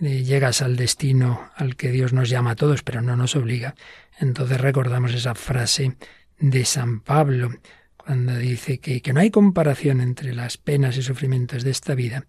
eh, 0.00 0.24
llegas 0.24 0.62
al 0.62 0.76
destino 0.76 1.50
al 1.56 1.76
que 1.76 1.90
Dios 1.90 2.12
nos 2.12 2.28
llama 2.28 2.52
a 2.52 2.56
todos, 2.56 2.82
pero 2.82 3.00
no 3.00 3.16
nos 3.16 3.36
obliga. 3.36 3.74
Entonces 4.18 4.60
recordamos 4.60 5.14
esa 5.14 5.34
frase 5.34 5.96
de 6.38 6.64
San 6.64 7.00
Pablo, 7.00 7.50
cuando 7.96 8.36
dice 8.36 8.78
que, 8.78 9.00
que 9.00 9.12
no 9.12 9.20
hay 9.20 9.30
comparación 9.30 10.00
entre 10.00 10.34
las 10.34 10.58
penas 10.58 10.96
y 10.96 11.02
sufrimientos 11.02 11.64
de 11.64 11.70
esta 11.70 11.94
vida 11.94 12.26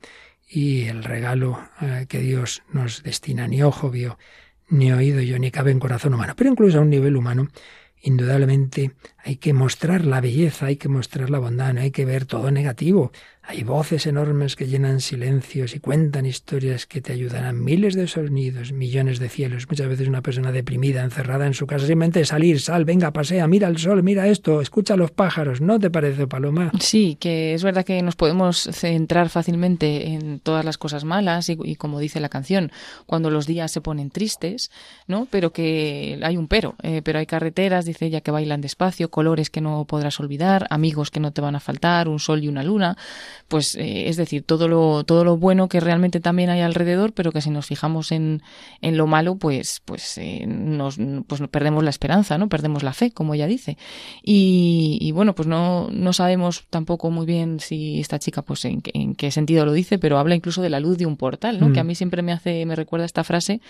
y 0.50 0.86
el 0.86 1.04
regalo 1.04 1.70
eh, 1.82 2.06
que 2.08 2.20
Dios 2.20 2.64
nos 2.72 3.04
destina, 3.04 3.48
ni 3.48 3.62
ojo 3.62 3.90
vio, 3.92 4.18
ni 4.70 4.92
oído 4.92 5.22
yo, 5.22 5.38
ni 5.40 5.52
cabe 5.52 5.72
en 5.72 5.80
corazón 5.80 6.14
humano. 6.14 6.34
Pero 6.38 6.50
incluso 6.50 6.80
a 6.80 6.82
un 6.82 6.90
nivel 6.90 7.16
humano, 7.16 7.50
Indudablemente 8.02 8.96
hay 9.18 9.38
que 9.38 9.54
mostrar 9.54 10.06
la 10.06 10.22
belleza, 10.22 10.68
hay 10.68 10.78
que 10.78 10.88
mostrar 10.90 11.30
la 11.30 11.40
bondad, 11.40 11.74
no 11.74 11.82
hay 11.82 11.92
que 11.92 12.06
ver 12.06 12.26
todo 12.26 12.52
negativo. 12.52 13.12
Hay 13.50 13.64
voces 13.64 14.06
enormes 14.08 14.58
que 14.58 14.68
llenan 14.68 15.00
silencios 15.00 15.74
y 15.74 15.80
cuentan 15.80 16.26
historias 16.26 16.86
que 16.86 17.00
te 17.00 17.14
ayudarán. 17.14 17.64
Miles 17.64 17.96
de 17.96 18.06
sonidos, 18.06 18.74
millones 18.74 19.20
de 19.20 19.30
cielos. 19.30 19.68
Muchas 19.70 19.88
veces 19.88 20.10
una 20.10 20.22
persona 20.22 20.52
deprimida, 20.52 21.02
encerrada 21.02 21.48
en 21.48 21.54
su 21.54 21.66
casa, 21.66 21.88
simplemente 21.88 22.26
salir, 22.26 22.60
sal, 22.60 22.84
venga, 22.84 23.14
pasea, 23.14 23.48
mira 23.48 23.70
el 23.70 23.78
sol, 23.78 24.04
mira 24.04 24.28
esto, 24.28 24.60
escucha 24.60 24.98
los 24.98 25.12
pájaros. 25.12 25.62
¿No 25.62 25.80
te 25.80 25.90
parece, 25.90 26.28
Paloma? 26.28 26.74
Sí, 26.82 27.16
que 27.22 27.54
es 27.54 27.64
verdad 27.64 27.86
que 27.86 28.02
nos 28.02 28.18
podemos 28.18 28.68
centrar 28.74 29.30
fácilmente 29.30 30.08
en 30.08 30.42
todas 30.42 30.66
las 30.66 30.78
cosas 30.78 31.06
malas 31.06 31.48
y, 31.48 31.58
y 31.64 31.76
como 31.76 32.02
dice 32.02 32.20
la 32.20 32.28
canción, 32.28 32.74
cuando 33.06 33.30
los 33.30 33.48
días 33.48 33.72
se 33.72 33.80
ponen 33.80 34.10
tristes, 34.10 34.72
¿no? 35.08 35.26
Pero 35.32 35.54
que 35.54 36.20
hay 36.22 36.36
un 36.36 36.50
pero, 36.50 36.76
eh, 36.84 37.02
pero 37.02 37.20
hay 37.20 37.26
carreteras, 37.26 37.86
dice 37.86 38.08
ella, 38.08 38.20
que 38.20 38.32
bailan 38.32 38.60
despacio, 38.60 39.10
colores 39.10 39.50
que 39.50 39.62
no 39.62 39.86
podrás 39.86 40.20
olvidar, 40.20 40.68
amigos 40.70 41.12
que 41.12 41.22
no 41.22 41.32
te 41.32 41.40
van 41.40 41.56
a 41.56 41.62
faltar, 41.62 42.10
un 42.10 42.20
sol 42.20 42.44
y 42.44 42.50
una 42.50 42.62
luna 42.62 42.98
pues 43.48 43.76
eh, 43.76 44.10
es 44.10 44.18
decir, 44.18 44.44
todo 44.44 44.68
lo, 44.68 45.04
todo 45.04 45.24
lo 45.24 45.38
bueno 45.38 45.70
que 45.70 45.80
realmente 45.80 46.20
también 46.20 46.50
hay 46.50 46.62
alrededor, 46.62 47.14
pero 47.14 47.32
que 47.32 47.42
si 47.42 47.50
nos 47.50 47.66
fijamos 47.66 48.12
en, 48.12 48.42
en 48.82 48.98
lo 48.98 49.08
malo, 49.08 49.36
pues, 49.36 49.82
pues, 49.86 50.18
eh, 50.18 50.46
nos, 50.48 50.98
pues 51.28 51.42
perdemos 51.50 51.84
la 51.84 51.90
esperanza, 51.90 52.38
¿no? 52.38 52.50
Perdemos 52.50 52.84
la 52.84 52.94
fe, 52.94 53.12
como 53.12 53.34
ella 53.34 53.48
dice. 53.48 53.78
Y, 54.24 54.98
y 55.02 55.12
bueno, 55.12 55.36
pues 55.36 55.48
no, 55.48 55.90
no 55.92 56.14
sabemos 56.14 56.66
tampoco 56.70 57.10
muy 57.12 57.26
bien 57.26 57.60
si 57.60 58.00
esta 58.00 58.20
chica, 58.20 58.42
pues 58.42 58.66
en, 58.66 58.82
en, 58.94 59.16
qué 59.16 59.32
sentido 59.32 59.66
lo 59.66 59.74
dice, 59.74 60.00
pero 60.00 60.18
habla 60.18 60.36
incluso 60.36 60.62
de 60.62 60.70
la 60.70 60.80
luz 60.80 60.98
de 60.98 61.06
un 61.06 61.18
portal, 61.18 61.60
¿no? 61.60 61.72
Que 61.74 61.80
a 61.80 61.84
mm. 61.84 61.88
mí 61.88 61.96
siempre 61.96 62.22
me 62.22 62.32
hace, 62.32 62.66
me 62.66 62.76
recuerda 62.76 63.06
esta 63.06 63.24
frase 63.24 63.62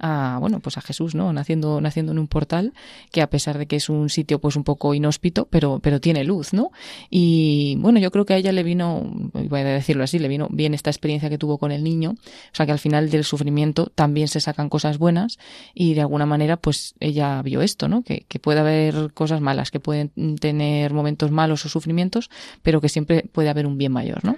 a, 0.00 0.38
bueno, 0.40 0.60
pues 0.60 0.78
a 0.78 0.80
Jesús, 0.80 1.14
¿no? 1.14 1.32
Naciendo, 1.32 1.80
naciendo 1.80 2.12
en 2.12 2.18
un 2.18 2.28
portal, 2.28 2.72
que 3.10 3.22
a 3.22 3.30
pesar 3.30 3.58
de 3.58 3.66
que 3.66 3.76
es 3.76 3.88
un 3.88 4.10
sitio 4.10 4.40
pues 4.40 4.56
un 4.56 4.64
poco 4.64 4.94
inhóspito, 4.94 5.46
pero, 5.50 5.80
pero 5.80 6.00
tiene 6.00 6.24
luz, 6.24 6.52
¿no? 6.52 6.70
Y 7.10 7.76
bueno, 7.78 7.98
yo 7.98 8.10
creo 8.10 8.24
que 8.24 8.34
a 8.34 8.36
ella 8.36 8.52
le 8.52 8.62
vino 8.62 9.02
voy 9.14 9.60
a 9.60 9.64
decirlo 9.64 10.04
así, 10.04 10.18
le 10.18 10.28
vino 10.28 10.48
bien 10.50 10.74
esta 10.74 10.90
experiencia 10.90 11.30
que 11.30 11.38
tuvo 11.38 11.58
con 11.58 11.72
el 11.72 11.84
niño, 11.84 12.10
o 12.10 12.54
sea 12.54 12.66
que 12.66 12.72
al 12.72 12.78
final 12.78 13.10
del 13.10 13.24
sufrimiento 13.24 13.86
también 13.94 14.28
se 14.28 14.40
sacan 14.40 14.68
cosas 14.68 14.98
buenas 14.98 15.38
y 15.72 15.94
de 15.94 16.02
alguna 16.02 16.26
manera 16.26 16.56
pues 16.56 16.94
ella 17.00 17.40
vio 17.42 17.62
esto, 17.62 17.88
¿no? 17.88 18.02
Que, 18.02 18.26
que 18.28 18.38
puede 18.38 18.60
haber 18.60 19.12
cosas 19.14 19.40
malas, 19.40 19.70
que 19.70 19.80
pueden 19.80 20.10
tener 20.40 20.92
momentos 20.92 21.30
malos 21.30 21.64
o 21.64 21.68
sufrimientos, 21.68 22.30
pero 22.62 22.80
que 22.80 22.88
siempre 22.88 23.24
puede 23.32 23.48
haber 23.48 23.66
un 23.66 23.78
bien 23.78 23.92
mayor, 23.92 24.24
¿no? 24.24 24.36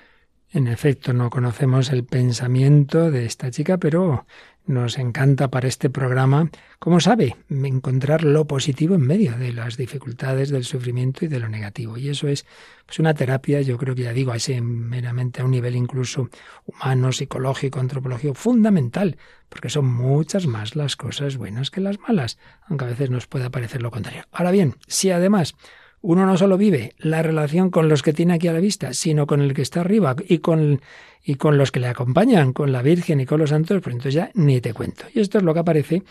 En 0.52 0.68
efecto, 0.68 1.12
no 1.12 1.28
conocemos 1.28 1.90
el 1.90 2.04
pensamiento 2.04 3.10
de 3.10 3.26
esta 3.26 3.50
chica, 3.50 3.78
pero 3.78 4.26
nos 4.66 4.98
encanta 4.98 5.48
para 5.48 5.68
este 5.68 5.90
programa, 5.90 6.50
como 6.78 7.00
sabe, 7.00 7.36
encontrar 7.48 8.24
lo 8.24 8.46
positivo 8.46 8.94
en 8.94 9.02
medio 9.02 9.36
de 9.38 9.52
las 9.52 9.76
dificultades, 9.76 10.50
del 10.50 10.64
sufrimiento 10.64 11.24
y 11.24 11.28
de 11.28 11.40
lo 11.40 11.48
negativo. 11.48 11.96
Y 11.96 12.08
eso 12.08 12.28
es 12.28 12.46
pues 12.84 12.98
una 12.98 13.14
terapia, 13.14 13.60
yo 13.60 13.78
creo 13.78 13.94
que 13.94 14.02
ya 14.02 14.12
digo, 14.12 14.32
a 14.32 14.36
ese 14.36 14.60
meramente 14.60 15.40
a 15.40 15.44
un 15.44 15.52
nivel 15.52 15.76
incluso 15.76 16.28
humano, 16.64 17.12
psicológico, 17.12 17.80
antropológico, 17.80 18.34
fundamental, 18.34 19.16
porque 19.48 19.70
son 19.70 19.86
muchas 19.86 20.46
más 20.46 20.76
las 20.76 20.96
cosas 20.96 21.36
buenas 21.36 21.70
que 21.70 21.80
las 21.80 21.98
malas, 22.00 22.38
aunque 22.68 22.84
a 22.84 22.88
veces 22.88 23.10
nos 23.10 23.26
pueda 23.26 23.50
parecer 23.50 23.82
lo 23.82 23.90
contrario. 23.90 24.24
Ahora 24.32 24.50
bien, 24.50 24.74
si 24.86 25.10
además 25.10 25.54
uno 26.02 26.26
no 26.26 26.36
solo 26.36 26.56
vive 26.56 26.94
la 26.98 27.22
relación 27.22 27.70
con 27.70 27.88
los 27.88 28.02
que 28.02 28.12
tiene 28.12 28.34
aquí 28.34 28.46
a 28.48 28.52
la 28.52 28.60
vista, 28.60 28.92
sino 28.92 29.26
con 29.26 29.40
el 29.40 29.54
que 29.54 29.62
está 29.62 29.80
arriba 29.80 30.14
y 30.28 30.38
con, 30.38 30.80
y 31.28 31.34
con 31.34 31.58
los 31.58 31.72
que 31.72 31.80
le 31.80 31.88
acompañan, 31.88 32.52
con 32.52 32.70
la 32.70 32.82
Virgen 32.82 33.20
y 33.20 33.26
con 33.26 33.40
los 33.40 33.50
santos, 33.50 33.82
pues 33.82 33.94
entonces 33.94 34.14
ya 34.14 34.30
ni 34.34 34.60
te 34.60 34.72
cuento. 34.72 35.06
Y 35.12 35.18
esto 35.18 35.38
es 35.38 35.44
lo 35.44 35.52
que 35.52 35.60
aparece 35.60 36.04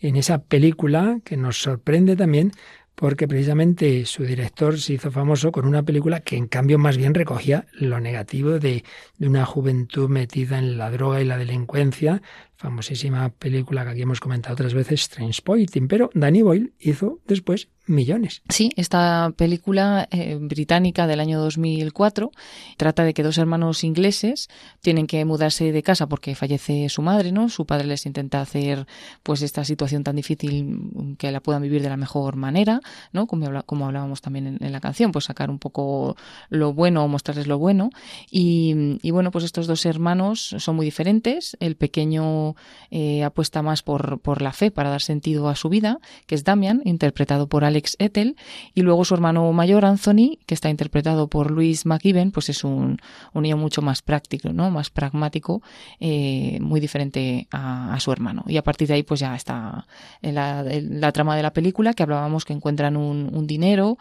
en 0.00 0.16
esa 0.16 0.42
película 0.42 1.20
que 1.24 1.36
nos 1.36 1.58
sorprende 1.58 2.16
también 2.16 2.52
porque 2.94 3.28
precisamente 3.28 4.06
su 4.06 4.24
director 4.24 4.80
se 4.80 4.94
hizo 4.94 5.10
famoso 5.10 5.52
con 5.52 5.66
una 5.66 5.82
película 5.82 6.20
que 6.20 6.38
en 6.38 6.46
cambio 6.46 6.78
más 6.78 6.96
bien 6.96 7.12
recogía 7.12 7.66
lo 7.72 8.00
negativo 8.00 8.58
de, 8.58 8.84
de, 9.18 9.28
una 9.28 9.44
juventud 9.44 10.08
metida 10.08 10.58
en 10.58 10.78
la 10.78 10.90
droga 10.90 11.20
y 11.20 11.26
la 11.26 11.36
delincuencia, 11.36 12.22
famosísima 12.56 13.28
película 13.30 13.84
que 13.84 13.90
aquí 13.90 14.02
hemos 14.02 14.20
comentado 14.20 14.54
otras 14.54 14.74
veces, 14.74 15.02
Strange 15.02 15.42
Pointing, 15.42 15.88
pero 15.88 16.10
Danny 16.14 16.42
Boyle 16.42 16.72
hizo 16.78 17.20
después 17.26 17.68
millones. 17.86 18.42
Sí, 18.48 18.70
esta 18.76 19.32
película 19.36 20.08
eh, 20.10 20.36
británica 20.40 21.06
del 21.06 21.20
año 21.20 21.38
2004 21.40 22.30
trata 22.76 23.04
de 23.04 23.14
que 23.14 23.22
dos 23.22 23.38
hermanos 23.38 23.84
ingleses 23.84 24.48
tienen 24.80 25.06
que 25.06 25.24
mudarse 25.24 25.72
de 25.72 25.82
casa 25.82 26.08
porque 26.08 26.34
fallece 26.34 26.88
su 26.88 27.02
madre, 27.02 27.32
¿no? 27.32 27.48
Su 27.48 27.66
padre 27.66 27.86
les 27.86 28.06
intenta 28.06 28.40
hacer 28.40 28.86
pues 29.22 29.42
esta 29.42 29.64
situación 29.64 30.04
tan 30.04 30.16
difícil 30.16 31.16
que 31.18 31.30
la 31.30 31.40
puedan 31.40 31.62
vivir 31.62 31.82
de 31.82 31.88
la 31.88 31.96
mejor 31.96 32.36
manera, 32.36 32.80
¿no? 33.12 33.26
Como, 33.26 33.46
como 33.64 33.86
hablábamos 33.86 34.20
también 34.20 34.58
en, 34.60 34.72
la 34.72 34.80
canción, 34.80 35.12
pues 35.12 35.26
sacar 35.26 35.50
un 35.50 35.58
poco 35.58 36.16
lo 36.48 36.72
bueno 36.72 37.04
o 37.04 37.08
mostrarles 37.08 37.46
lo 37.46 37.58
bueno. 37.58 37.90
Y, 38.30 38.98
bueno, 39.10 39.30
pues 39.30 39.44
estos 39.44 39.66
dos 39.66 39.86
hermanos 39.86 40.54
son 40.58 40.76
muy 40.76 40.84
diferentes. 40.84 41.56
El 41.60 41.76
pequeño 41.76 42.45
eh, 42.90 43.24
apuesta 43.24 43.62
más 43.62 43.82
por, 43.82 44.42
la 44.42 44.52
fe 44.52 44.70
para 44.70 44.90
dar 44.90 45.02
sentido 45.02 45.48
a 45.48 45.56
su 45.56 45.68
vida, 45.68 45.98
que 46.26 46.34
es 46.34 46.44
Damian, 46.44 46.82
interpretado 46.84 47.48
por 47.48 47.64
Alex 47.64 47.96
Ethel, 47.98 48.36
y 48.74 48.82
luego 48.82 49.04
su 49.04 49.14
hermano 49.14 49.50
mayor, 49.52 49.84
Anthony, 49.84 50.38
que 50.46 50.54
está 50.54 50.68
interpretado 50.68 51.28
por 51.28 51.50
Luis 51.50 51.86
McGiven, 51.86 52.30
pues 52.30 52.48
es 52.48 52.62
un, 52.64 52.98
niño 53.34 53.56
mucho 53.56 53.82
más 53.82 54.02
práctico, 54.02 54.52
¿no? 54.52 54.70
Más 54.70 54.90
pragmático, 54.90 55.62
eh, 56.00 56.58
muy 56.60 56.80
diferente 56.80 57.48
a, 57.50 57.96
su 57.98 58.12
hermano. 58.12 58.44
Y 58.46 58.58
a 58.58 58.62
partir 58.62 58.88
de 58.88 58.94
ahí, 58.94 59.02
pues 59.02 59.20
ya 59.20 59.34
está 59.34 59.86
la, 60.20 60.62
la 60.62 61.12
trama 61.12 61.34
de 61.34 61.42
la 61.42 61.52
película, 61.52 61.94
que 61.94 62.02
hablábamos 62.02 62.44
que 62.44 62.52
encuentran 62.52 62.96
un 62.96 63.46
dinero, 63.46 63.96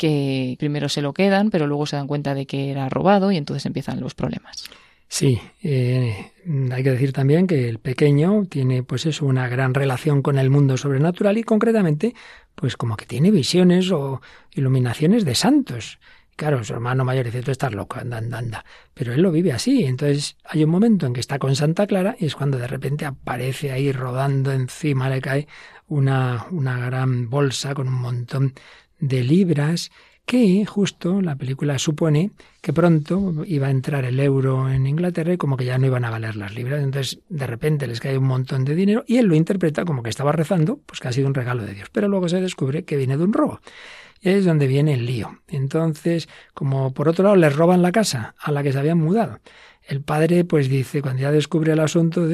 que 0.00 0.56
primero 0.58 0.88
se 0.88 1.02
lo 1.02 1.12
quedan, 1.12 1.50
pero 1.50 1.66
luego 1.66 1.84
se 1.84 1.96
dan 1.96 2.06
cuenta 2.06 2.34
de 2.34 2.46
que 2.46 2.70
era 2.70 2.88
robado 2.88 3.30
y 3.32 3.36
entonces 3.36 3.66
empiezan 3.66 4.00
los 4.00 4.14
problemas. 4.14 4.64
Sí, 5.12 5.40
eh, 5.64 6.30
hay 6.72 6.82
que 6.84 6.90
decir 6.92 7.12
también 7.12 7.48
que 7.48 7.68
el 7.68 7.80
pequeño 7.80 8.44
tiene 8.48 8.84
pues 8.84 9.06
eso, 9.06 9.26
una 9.26 9.48
gran 9.48 9.74
relación 9.74 10.22
con 10.22 10.38
el 10.38 10.50
mundo 10.50 10.76
sobrenatural 10.76 11.36
y 11.36 11.42
concretamente 11.42 12.14
pues 12.54 12.76
como 12.76 12.96
que 12.96 13.06
tiene 13.06 13.32
visiones 13.32 13.90
o 13.90 14.22
iluminaciones 14.52 15.24
de 15.24 15.34
santos. 15.34 15.98
Claro, 16.36 16.62
su 16.62 16.74
hermano 16.74 17.04
mayor 17.04 17.26
dice, 17.26 17.42
tú 17.42 17.50
estás 17.50 17.74
loco, 17.74 17.98
anda, 17.98 18.18
anda, 18.18 18.38
anda. 18.38 18.64
Pero 18.94 19.12
él 19.12 19.20
lo 19.20 19.32
vive 19.32 19.52
así. 19.52 19.84
Entonces 19.84 20.36
hay 20.44 20.62
un 20.62 20.70
momento 20.70 21.06
en 21.06 21.12
que 21.12 21.20
está 21.20 21.40
con 21.40 21.56
Santa 21.56 21.88
Clara 21.88 22.14
y 22.18 22.26
es 22.26 22.36
cuando 22.36 22.56
de 22.58 22.68
repente 22.68 23.04
aparece 23.04 23.72
ahí 23.72 23.90
rodando 23.90 24.52
encima, 24.52 25.10
le 25.10 25.20
cae 25.20 25.48
una, 25.88 26.46
una 26.52 26.78
gran 26.78 27.28
bolsa 27.28 27.74
con 27.74 27.88
un 27.88 28.00
montón 28.00 28.54
de 29.00 29.24
libras 29.24 29.90
que 30.24 30.64
justo 30.64 31.20
la 31.20 31.36
película 31.36 31.78
supone 31.78 32.30
que 32.60 32.72
pronto 32.72 33.42
iba 33.46 33.66
a 33.66 33.70
entrar 33.70 34.04
el 34.04 34.20
euro 34.20 34.70
en 34.70 34.86
Inglaterra 34.86 35.32
y 35.32 35.36
como 35.36 35.56
que 35.56 35.64
ya 35.64 35.78
no 35.78 35.86
iban 35.86 36.04
a 36.04 36.10
valer 36.10 36.36
las 36.36 36.54
libras. 36.54 36.82
Entonces, 36.82 37.20
de 37.28 37.46
repente 37.46 37.86
les 37.86 38.00
cae 38.00 38.16
un 38.16 38.26
montón 38.26 38.64
de 38.64 38.74
dinero 38.74 39.04
y 39.06 39.16
él 39.16 39.26
lo 39.26 39.34
interpreta 39.34 39.84
como 39.84 40.02
que 40.02 40.10
estaba 40.10 40.32
rezando, 40.32 40.78
pues 40.86 41.00
que 41.00 41.08
ha 41.08 41.12
sido 41.12 41.26
un 41.26 41.34
regalo 41.34 41.64
de 41.64 41.74
Dios. 41.74 41.88
Pero 41.90 42.08
luego 42.08 42.28
se 42.28 42.40
descubre 42.40 42.84
que 42.84 42.96
viene 42.96 43.16
de 43.16 43.24
un 43.24 43.32
robo. 43.32 43.60
Y 44.20 44.28
es 44.28 44.44
donde 44.44 44.66
viene 44.66 44.94
el 44.94 45.06
lío. 45.06 45.40
Entonces, 45.48 46.28
como 46.54 46.92
por 46.92 47.08
otro 47.08 47.24
lado 47.24 47.36
les 47.36 47.56
roban 47.56 47.82
la 47.82 47.90
casa 47.90 48.34
a 48.38 48.52
la 48.52 48.62
que 48.62 48.72
se 48.72 48.78
habían 48.78 48.98
mudado 48.98 49.40
el 49.90 50.02
padre 50.02 50.44
pues 50.44 50.68
dice, 50.68 51.02
cuando 51.02 51.22
ya 51.22 51.32
descubre 51.32 51.72
el 51.72 51.80
asunto, 51.80 52.24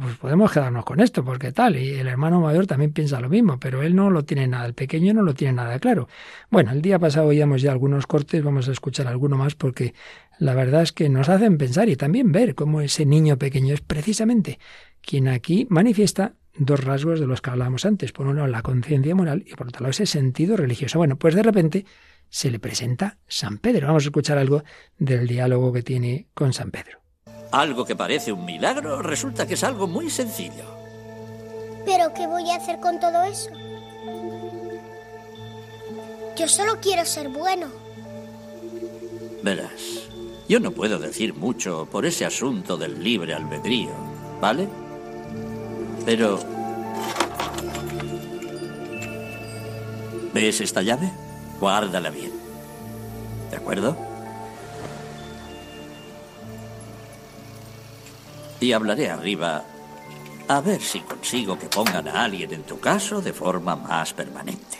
pues 0.00 0.16
podemos 0.18 0.52
quedarnos 0.52 0.84
con 0.84 1.00
esto, 1.00 1.24
porque 1.24 1.50
tal, 1.50 1.76
y 1.76 1.94
el 1.94 2.06
hermano 2.06 2.40
mayor 2.40 2.68
también 2.68 2.92
piensa 2.92 3.20
lo 3.20 3.28
mismo, 3.28 3.58
pero 3.58 3.82
él 3.82 3.96
no 3.96 4.10
lo 4.10 4.24
tiene 4.24 4.46
nada, 4.46 4.64
el 4.64 4.74
pequeño 4.74 5.12
no 5.12 5.22
lo 5.22 5.34
tiene 5.34 5.54
nada 5.54 5.80
claro. 5.80 6.06
Bueno, 6.50 6.70
el 6.70 6.82
día 6.82 7.00
pasado 7.00 7.26
oíamos 7.26 7.62
ya 7.62 7.72
algunos 7.72 8.06
cortes, 8.06 8.44
vamos 8.44 8.68
a 8.68 8.72
escuchar 8.72 9.08
alguno 9.08 9.36
más 9.36 9.56
porque 9.56 9.92
la 10.38 10.54
verdad 10.54 10.82
es 10.82 10.92
que 10.92 11.08
nos 11.08 11.28
hacen 11.28 11.58
pensar 11.58 11.88
y 11.88 11.96
también 11.96 12.30
ver 12.30 12.54
cómo 12.54 12.80
ese 12.80 13.04
niño 13.04 13.38
pequeño 13.38 13.74
es 13.74 13.80
precisamente 13.80 14.60
quien 15.00 15.26
aquí 15.26 15.66
manifiesta 15.68 16.34
dos 16.56 16.84
rasgos 16.84 17.18
de 17.18 17.26
los 17.26 17.42
que 17.42 17.50
hablábamos 17.50 17.86
antes. 17.86 18.12
Por 18.12 18.28
un 18.28 18.36
lado, 18.36 18.46
la 18.46 18.62
conciencia 18.62 19.16
moral 19.16 19.42
y 19.44 19.56
por 19.56 19.66
otro 19.66 19.80
lado, 19.80 19.90
ese 19.90 20.06
sentido 20.06 20.56
religioso. 20.56 20.98
Bueno, 20.98 21.16
pues 21.16 21.34
de 21.34 21.42
repente 21.42 21.86
se 22.28 22.52
le 22.52 22.60
presenta 22.60 23.18
San 23.26 23.58
Pedro. 23.58 23.88
Vamos 23.88 24.04
a 24.04 24.06
escuchar 24.06 24.38
algo 24.38 24.62
del 24.96 25.26
diálogo 25.26 25.72
que 25.72 25.82
tiene 25.82 26.28
con 26.34 26.52
San 26.52 26.70
Pedro. 26.70 26.99
Algo 27.52 27.84
que 27.84 27.96
parece 27.96 28.32
un 28.32 28.44
milagro 28.44 29.02
resulta 29.02 29.46
que 29.46 29.54
es 29.54 29.64
algo 29.64 29.88
muy 29.88 30.08
sencillo. 30.08 30.64
¿Pero 31.84 32.14
qué 32.14 32.26
voy 32.26 32.48
a 32.50 32.56
hacer 32.56 32.78
con 32.78 33.00
todo 33.00 33.22
eso? 33.24 33.50
Yo 36.36 36.46
solo 36.48 36.78
quiero 36.80 37.04
ser 37.04 37.28
bueno. 37.28 37.66
Verás, 39.42 40.08
yo 40.48 40.60
no 40.60 40.70
puedo 40.70 40.98
decir 40.98 41.34
mucho 41.34 41.88
por 41.90 42.06
ese 42.06 42.24
asunto 42.24 42.76
del 42.76 43.02
libre 43.02 43.34
albedrío, 43.34 43.90
¿vale? 44.40 44.68
Pero... 46.04 46.38
¿Ves 50.32 50.60
esta 50.60 50.82
llave? 50.82 51.10
Guárdala 51.58 52.10
bien. 52.10 52.32
¿De 53.50 53.56
acuerdo? 53.56 54.09
Y 58.60 58.72
hablaré 58.72 59.10
arriba 59.10 59.64
a 60.48 60.60
ver 60.60 60.80
si 60.80 61.00
consigo 61.00 61.58
que 61.58 61.66
pongan 61.66 62.08
a 62.08 62.24
alguien 62.24 62.52
en 62.52 62.62
tu 62.64 62.78
caso 62.80 63.22
de 63.22 63.32
forma 63.32 63.76
más 63.76 64.12
permanente. 64.12 64.78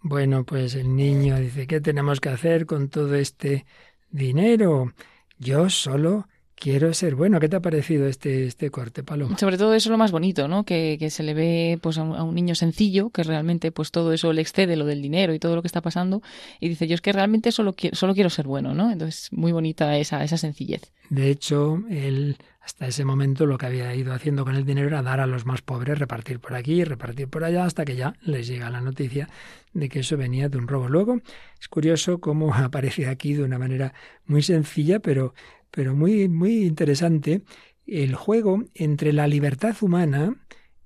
Bueno, 0.00 0.44
pues 0.44 0.74
el 0.74 0.94
niño 0.94 1.38
dice, 1.38 1.66
¿qué 1.66 1.80
tenemos 1.80 2.20
que 2.20 2.28
hacer 2.28 2.66
con 2.66 2.88
todo 2.88 3.14
este 3.14 3.66
dinero? 4.10 4.92
Yo 5.38 5.70
solo 5.70 6.28
Quiero 6.60 6.92
ser 6.92 7.14
bueno. 7.14 7.38
¿Qué 7.38 7.48
te 7.48 7.56
ha 7.56 7.60
parecido 7.60 8.06
este, 8.06 8.46
este 8.46 8.70
corte, 8.70 9.04
Paloma? 9.04 9.38
Sobre 9.38 9.56
todo 9.56 9.74
eso 9.74 9.88
es 9.88 9.90
lo 9.90 9.98
más 9.98 10.10
bonito, 10.10 10.48
¿no? 10.48 10.64
Que, 10.64 10.96
que 10.98 11.08
se 11.08 11.22
le 11.22 11.32
ve 11.32 11.78
pues, 11.80 11.98
a 11.98 12.02
un, 12.02 12.34
niño 12.34 12.54
sencillo, 12.56 13.10
que 13.10 13.22
realmente 13.22 13.70
pues 13.70 13.92
todo 13.92 14.12
eso 14.12 14.32
le 14.32 14.42
excede 14.42 14.76
lo 14.76 14.84
del 14.84 15.00
dinero 15.00 15.32
y 15.34 15.38
todo 15.38 15.54
lo 15.54 15.62
que 15.62 15.68
está 15.68 15.82
pasando. 15.82 16.20
Y 16.58 16.68
dice, 16.68 16.88
yo 16.88 16.94
es 16.94 17.00
que 17.00 17.12
realmente 17.12 17.52
solo 17.52 17.74
quiero, 17.74 17.96
solo 17.96 18.14
quiero 18.14 18.28
ser 18.28 18.46
bueno, 18.46 18.74
¿no? 18.74 18.90
Entonces, 18.90 19.28
muy 19.32 19.52
bonita 19.52 19.96
esa, 19.98 20.24
esa 20.24 20.36
sencillez. 20.36 20.92
De 21.10 21.30
hecho, 21.30 21.82
él 21.88 22.36
hasta 22.68 22.86
ese 22.86 23.06
momento 23.06 23.46
lo 23.46 23.56
que 23.56 23.64
había 23.64 23.94
ido 23.94 24.12
haciendo 24.12 24.44
con 24.44 24.54
el 24.54 24.66
dinero 24.66 24.88
era 24.88 25.00
dar 25.00 25.20
a 25.20 25.26
los 25.26 25.46
más 25.46 25.62
pobres, 25.62 25.98
repartir 25.98 26.38
por 26.38 26.54
aquí, 26.54 26.84
repartir 26.84 27.26
por 27.26 27.42
allá, 27.42 27.64
hasta 27.64 27.86
que 27.86 27.96
ya 27.96 28.12
les 28.20 28.46
llega 28.46 28.68
la 28.68 28.82
noticia 28.82 29.30
de 29.72 29.88
que 29.88 30.00
eso 30.00 30.18
venía 30.18 30.50
de 30.50 30.58
un 30.58 30.68
robo. 30.68 30.86
Luego, 30.86 31.18
es 31.58 31.68
curioso 31.68 32.18
cómo 32.20 32.52
aparece 32.54 33.06
aquí 33.06 33.32
de 33.32 33.42
una 33.42 33.58
manera 33.58 33.94
muy 34.26 34.42
sencilla, 34.42 35.00
pero 35.00 35.32
pero 35.78 35.94
muy, 35.94 36.28
muy 36.28 36.66
interesante 36.66 37.42
el 37.86 38.16
juego 38.16 38.64
entre 38.74 39.12
la 39.12 39.28
libertad 39.28 39.76
humana 39.80 40.34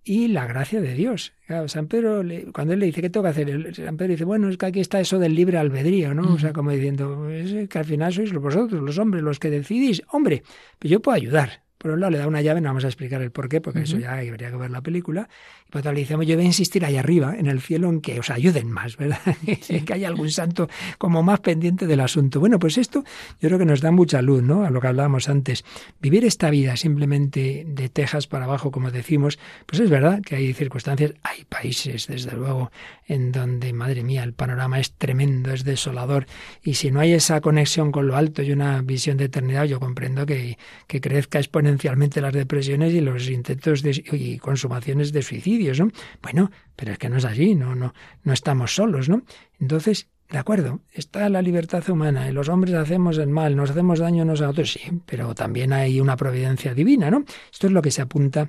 y 0.05 0.29
la 0.29 0.47
gracia 0.47 0.83
de 0.83 0.93
Dios. 0.93 1.33
San 1.69 1.87
Pedro, 1.87 2.23
cuando 2.53 2.75
él 2.75 2.81
le 2.81 2.85
dice, 2.85 3.01
¿qué 3.01 3.09
tengo 3.09 3.25
que 3.25 3.31
hacer? 3.31 3.75
San 3.75 3.97
Pedro 3.97 4.13
dice, 4.13 4.25
bueno, 4.27 4.51
es 4.51 4.59
que 4.59 4.67
aquí 4.67 4.81
está 4.81 5.01
eso 5.01 5.19
del 5.19 5.35
libre 5.35 5.57
albedrío, 5.57 6.13
¿no? 6.13 6.35
O 6.35 6.39
sea, 6.39 6.53
como 6.53 6.73
diciendo, 6.73 7.31
es 7.31 7.71
que 7.71 7.79
al 7.79 7.87
final 7.87 8.13
sois 8.13 8.35
vosotros, 8.35 8.83
los 8.83 8.99
hombres, 8.99 9.23
los 9.23 9.39
que 9.39 9.49
decidís. 9.49 10.03
Hombre, 10.13 10.43
pues 10.79 10.91
yo 10.91 11.01
puedo 11.01 11.17
ayudar. 11.17 11.63
Por 11.83 11.91
un 11.91 11.99
lado 11.99 12.13
le 12.13 12.19
da 12.19 12.29
una 12.29 12.41
llave, 12.43 12.61
no 12.61 12.69
vamos 12.69 12.85
a 12.85 12.87
explicar 12.87 13.21
el 13.23 13.33
por 13.33 13.49
qué, 13.49 13.61
porque 13.61 13.81
eso 13.81 13.99
ya 13.99 14.13
habría 14.13 14.53
que 14.53 14.57
ver 14.57 14.71
la 14.71 14.83
película. 14.83 15.29
Y 15.67 15.73
por 15.73 15.81
otro 15.81 15.93
le 15.93 15.99
dice, 15.99 16.13
yo 16.13 16.37
voy 16.37 16.45
a 16.45 16.47
insistir 16.47 16.85
ahí 16.85 16.97
arriba, 16.97 17.35
en 17.37 17.47
el 17.47 17.61
cielo, 17.61 17.89
en 17.89 18.01
que 18.01 18.21
os 18.21 18.31
ayuden 18.31 18.71
más, 18.71 18.97
¿verdad? 18.97 19.19
que 19.85 19.93
haya 19.93 20.07
algún 20.07 20.31
santo 20.31 20.69
como 20.97 21.25
más 21.25 21.41
pendiente 21.41 21.89
del 21.89 21.99
asunto. 21.99 22.39
Bueno, 22.39 22.61
pues 22.61 22.79
esto 22.79 23.03
yo 23.41 23.49
creo 23.49 23.59
que 23.59 23.65
nos 23.65 23.81
da 23.81 23.91
mucha 23.91 24.23
luz, 24.23 24.45
¿no? 24.45 24.65
A 24.65 24.71
lo 24.71 24.81
que 24.81 24.87
hablábamos 24.87 25.29
antes. 25.29 25.65
Vivir 26.01 26.25
esta 26.25 26.51
vida 26.51 26.77
simplemente 26.77 27.65
de 27.67 27.89
tejas 27.89 28.29
para 28.29 28.45
abajo, 28.45 28.71
como 28.71 28.93
decimos, 28.93 29.41
pues 29.67 29.81
es 29.81 29.91
verdad 29.91 30.23
que 30.23 30.37
hay 30.37 30.53
circunstancias, 30.53 31.15
hay 31.25 31.45
países, 31.47 32.07
desde 32.07 32.37
luego, 32.37 32.71
en 33.09 33.33
donde, 33.33 33.73
madre 33.73 34.05
mía, 34.05 34.23
el 34.23 34.35
panorama 34.35 34.79
es 34.79 34.93
tremendo, 34.93 35.51
es 35.53 35.65
desolador. 35.65 36.27
Y 36.63 36.75
si 36.75 36.93
no 36.93 37.01
hay 37.01 37.13
esa 37.13 37.41
conexión 37.41 37.91
con 37.91 38.07
lo 38.07 38.15
alto 38.15 38.43
y 38.43 38.53
una 38.53 38.81
visión 38.83 39.17
de 39.17 39.25
eternidad, 39.25 39.65
yo 39.65 39.81
comprendo 39.81 40.27
que, 40.27 40.59
que 40.87 41.01
crezca 41.01 41.41
exponencialmente 41.41 41.72
las 41.79 42.33
depresiones 42.33 42.93
y 42.93 43.01
los 43.01 43.29
intentos 43.29 43.83
de, 43.83 44.03
y 44.13 44.39
consumaciones 44.39 45.13
de 45.13 45.23
suicidios, 45.23 45.81
¿no? 45.81 45.91
Bueno, 46.23 46.51
pero 46.77 46.93
es 46.93 46.99
que 46.99 47.09
no 47.09 47.17
es 47.17 47.25
así, 47.25 47.55
no, 47.55 47.75
no, 47.75 47.95
no 48.25 48.33
estamos 48.33 48.75
solos, 48.75 49.09
¿no? 49.09 49.23
Entonces, 49.61 50.09
de 50.31 50.39
acuerdo, 50.39 50.81
está 50.93 51.29
la 51.29 51.43
libertad 51.43 51.89
humana 51.91 52.29
y 52.29 52.33
los 52.33 52.49
hombres 52.49 52.75
hacemos 52.75 53.19
el 53.19 53.29
mal, 53.29 53.55
nos 53.55 53.71
hacemos 53.71 53.99
daño 53.99 54.23
unos 54.23 54.41
a 54.41 54.49
otros, 54.49 54.73
sí, 54.73 54.81
pero 55.05 55.35
también 55.35 55.73
hay 55.75 56.01
una 56.01 56.17
providencia 56.17 56.75
divina, 56.75 57.11
¿no? 57.11 57.25
Esto 57.53 57.67
es 57.67 57.73
lo 57.73 57.83
que 57.83 57.91
se 57.91 58.01
apunta 58.01 58.49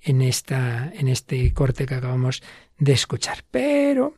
en, 0.00 0.22
esta, 0.22 0.92
en 0.94 1.08
este 1.08 1.52
corte 1.52 1.86
que 1.86 1.94
acabamos 1.96 2.42
de 2.78 2.92
escuchar. 2.92 3.38
Pero, 3.50 4.14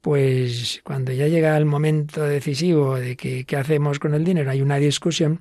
pues 0.00 0.80
cuando 0.84 1.12
ya 1.12 1.26
llega 1.26 1.56
el 1.56 1.64
momento 1.64 2.22
decisivo 2.22 2.96
de 2.96 3.16
que 3.16 3.44
qué 3.44 3.56
hacemos 3.56 3.98
con 3.98 4.14
el 4.14 4.22
dinero, 4.22 4.50
hay 4.50 4.62
una 4.62 4.76
discusión 4.76 5.40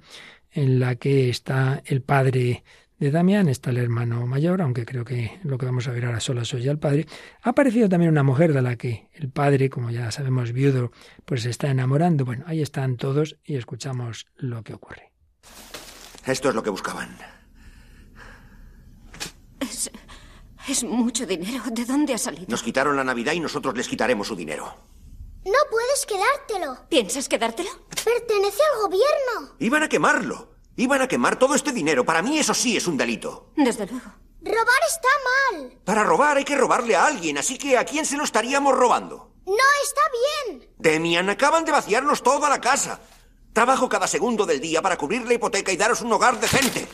en 0.53 0.79
la 0.79 0.95
que 0.95 1.29
está 1.29 1.81
el 1.85 2.01
padre 2.01 2.63
de 2.99 3.11
Damián, 3.11 3.49
está 3.49 3.71
el 3.71 3.77
hermano 3.77 4.25
mayor, 4.27 4.61
aunque 4.61 4.85
creo 4.85 5.03
que 5.03 5.39
lo 5.43 5.57
que 5.57 5.65
vamos 5.65 5.87
a 5.87 5.91
ver 5.91 6.05
ahora 6.05 6.19
solo 6.19 6.45
soy 6.45 6.63
ya 6.63 6.71
el 6.71 6.79
padre. 6.79 7.05
Ha 7.41 7.49
aparecido 7.49 7.89
también 7.89 8.11
una 8.11 8.23
mujer 8.23 8.53
de 8.53 8.61
la 8.61 8.75
que 8.75 9.09
el 9.13 9.29
padre, 9.29 9.69
como 9.69 9.91
ya 9.91 10.11
sabemos, 10.11 10.51
viudo, 10.53 10.91
pues 11.25 11.41
se 11.41 11.49
está 11.49 11.69
enamorando. 11.69 12.23
Bueno, 12.23 12.45
ahí 12.47 12.61
están 12.61 12.97
todos 12.97 13.37
y 13.43 13.55
escuchamos 13.55 14.27
lo 14.37 14.63
que 14.63 14.73
ocurre. 14.73 15.11
Esto 16.25 16.49
es 16.49 16.55
lo 16.55 16.63
que 16.63 16.69
buscaban. 16.69 17.17
Es. 19.59 19.91
Es 20.67 20.83
mucho 20.83 21.25
dinero. 21.25 21.61
¿De 21.71 21.83
dónde 21.83 22.13
ha 22.13 22.17
salido? 22.17 22.45
Nos 22.47 22.63
quitaron 22.63 22.95
la 22.95 23.03
Navidad 23.03 23.33
y 23.33 23.39
nosotros 23.39 23.75
les 23.75 23.87
quitaremos 23.87 24.27
su 24.27 24.35
dinero. 24.35 24.73
No 25.45 25.60
puedes 25.69 26.06
quedártelo. 26.06 26.88
¿Piensas 26.89 27.27
quedártelo? 27.27 27.69
Pertenece 27.89 28.60
al 28.73 28.82
gobierno. 28.82 29.56
Iban 29.60 29.84
a 29.84 29.89
quemarlo. 29.89 30.56
Iban 30.75 31.01
a 31.01 31.08
quemar 31.08 31.38
todo 31.38 31.56
este 31.56 31.71
dinero. 31.71 32.06
Para 32.06 32.21
mí 32.21 32.39
eso 32.39 32.53
sí 32.53 32.77
es 32.77 32.88
un 32.88 32.97
delito. 32.97 33.51
Desde 33.56 33.86
luego. 33.86 34.12
Robar 34.41 34.82
está 34.88 35.08
mal. 35.51 35.79
Para 35.86 36.03
robar 36.03 36.38
hay 36.38 36.43
que 36.43 36.58
robarle 36.58 36.95
a 36.95 37.06
alguien, 37.06 37.38
así 37.38 37.58
que 37.58 37.77
¿a 37.77 37.86
quién 37.86 38.06
se 38.06 38.17
lo 38.17 38.23
estaríamos 38.25 38.75
robando? 38.75 39.34
No 39.45 39.53
está 39.84 40.01
bien. 40.47 40.69
Demian, 40.77 41.29
acaban 41.29 41.63
de 41.63 41.71
vaciarnos 41.71 42.23
toda 42.23 42.49
la 42.49 42.60
casa. 42.60 42.99
Trabajo 43.53 43.88
cada 43.88 44.08
segundo 44.08 44.45
del 44.45 44.60
día 44.60 44.82
para 44.82 44.97
cubrir 44.97 45.25
la 45.25 45.34
hipoteca 45.36 45.71
y 45.71 45.77
daros 45.77 46.01
un 46.01 46.12
hogar 46.12 46.39
decente. 46.39 46.88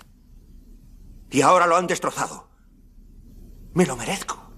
Y 1.31 1.41
ahora 1.41 1.65
lo 1.65 1.75
han 1.75 1.87
destrozado. 1.87 2.49
Me 3.73 3.85
lo 3.85 3.95
merezco. 3.95 4.51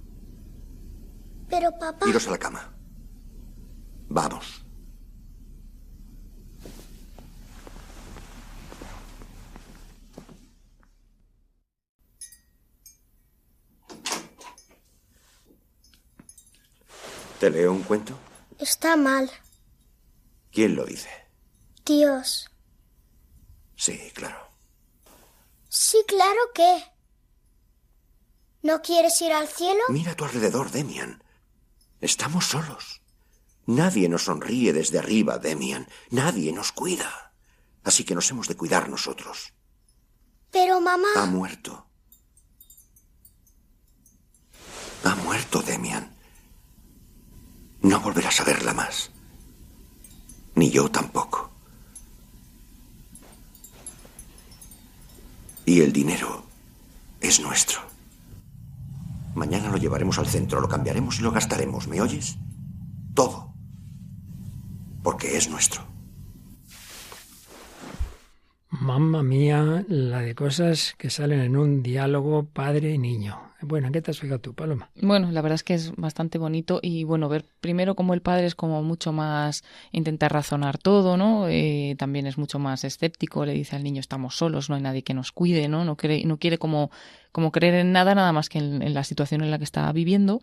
Pero 1.50 1.70
papá... 1.80 2.08
Iros 2.08 2.28
a 2.28 2.32
la 2.32 2.40
cama. 2.40 2.74
Vamos. 4.14 4.66
¿Te 17.40 17.50
leo 17.50 17.72
un 17.72 17.84
cuento? 17.84 18.20
Está 18.60 18.98
mal. 18.98 19.32
¿Quién 20.52 20.76
lo 20.76 20.84
dice? 20.84 21.10
Dios. 21.86 22.50
Sí, 23.78 24.12
claro. 24.14 24.50
Sí, 25.70 26.04
claro 26.06 26.42
que. 26.54 26.84
¿No 28.62 28.82
quieres 28.82 29.22
ir 29.22 29.32
al 29.32 29.48
cielo? 29.48 29.80
Mira 29.88 30.12
a 30.12 30.16
tu 30.16 30.26
alrededor, 30.26 30.70
Demian. 30.70 31.24
Estamos 32.02 32.46
solos. 32.46 33.01
Nadie 33.66 34.10
nos 34.10 34.24
sonríe 34.24 34.74
desde 34.74 35.00
arriba, 35.00 35.38
Demian. 35.38 35.88
Nadie 36.10 36.52
nos 36.52 36.72
cuida. 36.72 37.34
Así 37.84 38.04
que 38.04 38.16
nos 38.16 38.30
hemos 38.32 38.48
de 38.48 38.56
cuidar 38.56 38.90
nosotros. 38.90 39.54
Pero 40.52 40.82
mamá... 40.82 41.08
Ha 41.16 41.26
muerto. 41.26 41.86
Ha 45.04 45.16
muerto, 45.16 45.62
Demian. 45.62 46.14
No 47.82 48.00
volverás 48.00 48.40
a 48.40 48.44
verla 48.44 48.74
más. 48.74 49.12
Ni 50.56 50.70
yo 50.70 50.92
tampoco. 50.92 51.52
Y 55.66 55.82
el 55.82 55.94
dinero 55.94 56.44
es 57.22 57.40
nuestro. 57.40 57.82
Mañana 59.36 59.70
lo 59.70 59.78
llevaremos 59.78 60.18
al 60.18 60.28
centro, 60.28 60.60
lo 60.60 60.68
cambiaremos 60.68 61.20
y 61.20 61.22
lo 61.22 61.32
gastaremos, 61.32 61.88
¿me 61.88 62.02
oyes? 62.02 62.38
Todo. 63.16 63.51
Porque 65.04 65.38
es 65.38 65.50
nuestro. 65.50 65.88
Mamma 68.70 69.22
mía, 69.22 69.86
la 69.88 70.22
de 70.22 70.34
cosas 70.34 70.96
que 70.98 71.10
salen 71.10 71.42
en 71.42 71.58
un 71.58 71.84
diálogo 71.84 72.46
padre 72.46 72.98
niño. 72.98 73.51
Bueno, 73.62 73.88
¿en 73.88 73.94
qué 73.94 74.02
te 74.02 74.12
has 74.12 74.20
fijado 74.20 74.40
tú, 74.40 74.54
Paloma? 74.54 74.90
Bueno, 75.02 75.32
la 75.32 75.42
verdad 75.42 75.56
es 75.56 75.64
que 75.64 75.74
es 75.74 75.96
bastante 75.96 76.38
bonito 76.38 76.80
y 76.82 77.04
bueno, 77.04 77.30
ver 77.30 77.46
primero 77.62 77.96
como 77.96 78.14
el 78.14 78.22
padre 78.22 78.46
es 78.48 78.56
como 78.56 78.82
mucho 78.84 79.12
más 79.12 79.64
intentar 79.92 80.34
razonar 80.34 80.78
todo, 80.78 81.18
¿no? 81.18 81.48
Eh, 81.48 81.96
también 81.98 82.28
es 82.28 82.38
mucho 82.38 82.60
más 82.60 82.84
escéptico, 82.84 83.46
le 83.46 83.54
dice 83.54 83.76
al 83.76 83.84
niño 83.84 84.00
estamos 84.00 84.36
solos, 84.36 84.70
no 84.70 84.76
hay 84.76 84.82
nadie 84.82 85.04
que 85.04 85.14
nos 85.14 85.32
cuide, 85.32 85.68
¿no? 85.68 85.86
No, 85.86 85.96
cree, 85.96 86.26
no 86.26 86.38
quiere 86.38 86.58
como, 86.58 86.92
como 87.32 87.52
creer 87.52 87.76
en 87.76 87.92
nada, 87.92 88.16
nada 88.16 88.32
más 88.32 88.50
que 88.50 88.60
en, 88.60 88.94
la 88.94 89.04
situación 89.04 89.42
en 89.42 89.52
la 89.52 89.58
que 89.58 89.64
está 89.64 89.92
viviendo. 89.92 90.42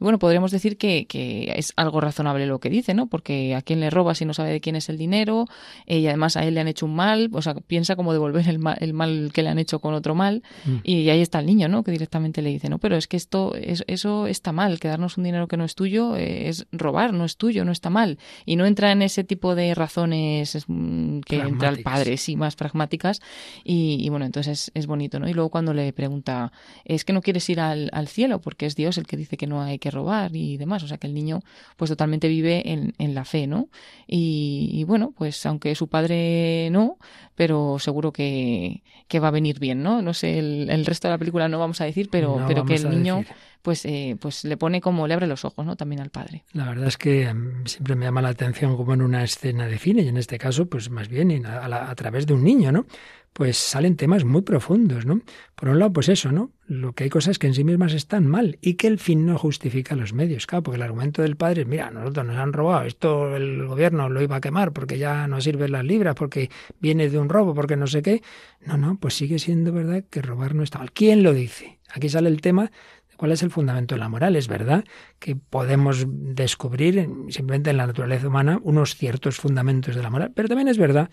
Y 0.00 0.04
bueno, 0.04 0.18
podríamos 0.18 0.50
decir 0.50 0.78
que, 0.78 1.06
que, 1.06 1.52
es 1.56 1.72
algo 1.76 2.00
razonable 2.00 2.46
lo 2.46 2.58
que 2.58 2.70
dice, 2.70 2.94
¿no? 2.94 3.06
Porque 3.08 3.54
a 3.54 3.62
quién 3.62 3.80
le 3.80 3.90
roba 3.90 4.14
si 4.14 4.24
no 4.24 4.32
sabe 4.32 4.50
de 4.50 4.60
quién 4.60 4.76
es 4.76 4.88
el 4.88 4.96
dinero 4.96 5.46
eh, 5.86 5.98
y 5.98 6.06
además 6.06 6.36
a 6.36 6.44
él 6.44 6.54
le 6.54 6.60
han 6.60 6.68
hecho 6.68 6.86
un 6.86 6.94
mal, 6.94 7.28
o 7.32 7.42
sea, 7.42 7.54
piensa 7.54 7.96
como 7.96 8.12
devolver 8.12 8.48
el 8.48 8.58
mal, 8.58 8.78
el 8.80 8.94
mal 8.94 9.30
que 9.34 9.42
le 9.42 9.50
han 9.50 9.58
hecho 9.58 9.80
con 9.80 9.92
otro 9.92 10.14
mal 10.14 10.42
mm. 10.64 10.76
y 10.84 11.10
ahí 11.10 11.20
está 11.20 11.40
el 11.40 11.46
niño, 11.46 11.68
¿no? 11.68 11.82
Que 11.82 11.90
directamente 11.90 12.40
le 12.42 12.50
dice 12.50 12.59
no, 12.68 12.78
pero 12.78 12.96
es 12.96 13.06
que 13.06 13.16
esto, 13.16 13.54
es, 13.54 13.84
eso 13.86 14.26
está 14.26 14.52
mal, 14.52 14.80
que 14.80 14.88
darnos 14.88 15.16
un 15.18 15.24
dinero 15.24 15.48
que 15.48 15.56
no 15.56 15.64
es 15.64 15.74
tuyo 15.74 16.16
eh, 16.16 16.48
es 16.48 16.66
robar, 16.72 17.12
no 17.12 17.24
es 17.24 17.36
tuyo, 17.36 17.64
no 17.64 17.72
está 17.72 17.90
mal. 17.90 18.18
Y 18.44 18.56
no 18.56 18.66
entra 18.66 18.92
en 18.92 19.02
ese 19.02 19.24
tipo 19.24 19.54
de 19.54 19.74
razones 19.74 20.64
mm, 20.66 21.20
que 21.20 21.36
entra 21.36 21.68
el 21.70 21.82
padre, 21.82 22.16
sí, 22.16 22.36
más 22.36 22.56
pragmáticas. 22.56 23.20
Y, 23.64 24.08
bueno, 24.08 24.26
entonces 24.26 24.70
es, 24.74 24.86
bonito, 24.86 25.20
¿no? 25.20 25.28
Y 25.28 25.32
luego 25.32 25.50
cuando 25.50 25.72
le 25.72 25.92
pregunta, 25.92 26.52
es 26.84 27.04
que 27.04 27.12
no 27.12 27.22
quieres 27.22 27.48
ir 27.48 27.60
al, 27.60 27.90
cielo, 28.08 28.40
porque 28.40 28.66
es 28.66 28.74
Dios 28.74 28.98
el 28.98 29.06
que 29.06 29.16
dice 29.16 29.36
que 29.36 29.46
no 29.46 29.62
hay 29.62 29.78
que 29.78 29.90
robar 29.90 30.34
y 30.34 30.56
demás. 30.56 30.82
O 30.82 30.88
sea 30.88 30.98
que 30.98 31.06
el 31.06 31.14
niño, 31.14 31.42
pues 31.76 31.90
totalmente 31.90 32.28
vive 32.28 32.70
en, 32.70 32.94
en 32.98 33.14
la 33.14 33.24
fe, 33.24 33.46
¿no? 33.46 33.68
Y, 34.06 34.84
bueno, 34.84 35.12
pues 35.16 35.46
aunque 35.46 35.74
su 35.74 35.88
padre 35.88 36.68
no, 36.72 36.98
pero 37.36 37.78
seguro 37.78 38.12
que, 38.12 38.82
que 39.06 39.20
va 39.20 39.28
a 39.28 39.30
venir 39.30 39.60
bien, 39.60 39.82
¿no? 39.82 40.02
No 40.02 40.14
sé, 40.14 40.38
el, 40.38 40.84
resto 40.84 41.08
de 41.08 41.12
la 41.12 41.18
película 41.18 41.48
no 41.48 41.58
vamos 41.58 41.80
a 41.80 41.84
decir, 41.84 42.08
pero, 42.10 42.44
pero 42.54 42.64
que 42.64 42.74
el 42.74 42.90
niño 42.90 43.24
pues, 43.62 43.84
eh, 43.84 44.16
pues 44.20 44.44
le 44.44 44.56
pone 44.56 44.80
como 44.80 45.06
le 45.06 45.14
abre 45.14 45.26
los 45.26 45.44
ojos, 45.44 45.64
¿no? 45.66 45.76
También 45.76 46.00
al 46.00 46.10
padre. 46.10 46.44
La 46.52 46.66
verdad 46.66 46.88
es 46.88 46.96
que 46.96 47.24
em, 47.24 47.64
siempre 47.66 47.94
me 47.94 48.06
llama 48.06 48.22
la 48.22 48.30
atención 48.30 48.76
como 48.76 48.94
en 48.94 49.02
una 49.02 49.22
escena 49.22 49.66
de 49.66 49.78
cine, 49.78 50.02
y 50.02 50.08
en 50.08 50.16
este 50.16 50.38
caso, 50.38 50.66
pues 50.66 50.90
más 50.90 51.08
bien 51.08 51.44
a, 51.46 51.90
a 51.90 51.94
través 51.94 52.26
de 52.26 52.34
un 52.34 52.44
niño, 52.44 52.72
¿no? 52.72 52.86
Pues 53.32 53.56
salen 53.56 53.96
temas 53.96 54.24
muy 54.24 54.42
profundos, 54.42 55.06
¿no? 55.06 55.20
Por 55.54 55.68
un 55.68 55.78
lado, 55.78 55.92
pues 55.92 56.08
eso, 56.08 56.32
¿no? 56.32 56.50
Lo 56.66 56.92
que 56.92 57.04
hay 57.04 57.10
cosas 57.10 57.38
que 57.38 57.46
en 57.46 57.54
sí 57.54 57.64
mismas 57.64 57.92
están 57.92 58.26
mal 58.26 58.58
y 58.60 58.74
que 58.74 58.86
el 58.86 58.98
fin 58.98 59.24
no 59.24 59.38
justifica 59.38 59.94
los 59.94 60.12
medios, 60.12 60.46
claro, 60.46 60.64
porque 60.64 60.76
el 60.76 60.82
argumento 60.82 61.22
del 61.22 61.36
padre 61.36 61.62
es, 61.62 61.68
mira, 61.68 61.90
nosotros 61.90 62.26
nos 62.26 62.36
han 62.36 62.52
robado, 62.52 62.84
esto 62.86 63.36
el 63.36 63.66
gobierno 63.66 64.08
lo 64.08 64.20
iba 64.20 64.36
a 64.36 64.40
quemar 64.40 64.72
porque 64.72 64.98
ya 64.98 65.26
no 65.28 65.40
sirven 65.40 65.72
las 65.72 65.84
libras, 65.84 66.14
porque 66.14 66.50
viene 66.80 67.08
de 67.08 67.18
un 67.18 67.28
robo, 67.28 67.54
porque 67.54 67.76
no 67.76 67.86
sé 67.86 68.02
qué. 68.02 68.22
No, 68.66 68.76
no, 68.76 68.98
pues 68.98 69.14
sigue 69.14 69.38
siendo 69.38 69.72
verdad 69.72 70.04
que 70.10 70.22
robar 70.22 70.54
no 70.54 70.62
está 70.62 70.78
mal. 70.78 70.92
¿Quién 70.92 71.22
lo 71.22 71.32
dice? 71.32 71.78
Aquí 71.92 72.08
sale 72.08 72.28
el 72.28 72.40
tema 72.40 72.64
de 73.10 73.16
cuál 73.16 73.32
es 73.32 73.42
el 73.42 73.50
fundamento 73.50 73.94
de 73.94 74.00
la 74.00 74.08
moral. 74.08 74.36
Es 74.36 74.48
verdad 74.48 74.84
que 75.18 75.36
podemos 75.36 76.04
descubrir 76.08 77.08
simplemente 77.28 77.70
en 77.70 77.76
la 77.76 77.86
naturaleza 77.86 78.28
humana 78.28 78.60
unos 78.62 78.96
ciertos 78.96 79.36
fundamentos 79.36 79.94
de 79.94 80.02
la 80.02 80.10
moral, 80.10 80.32
pero 80.34 80.48
también 80.48 80.68
es 80.68 80.78
verdad 80.78 81.10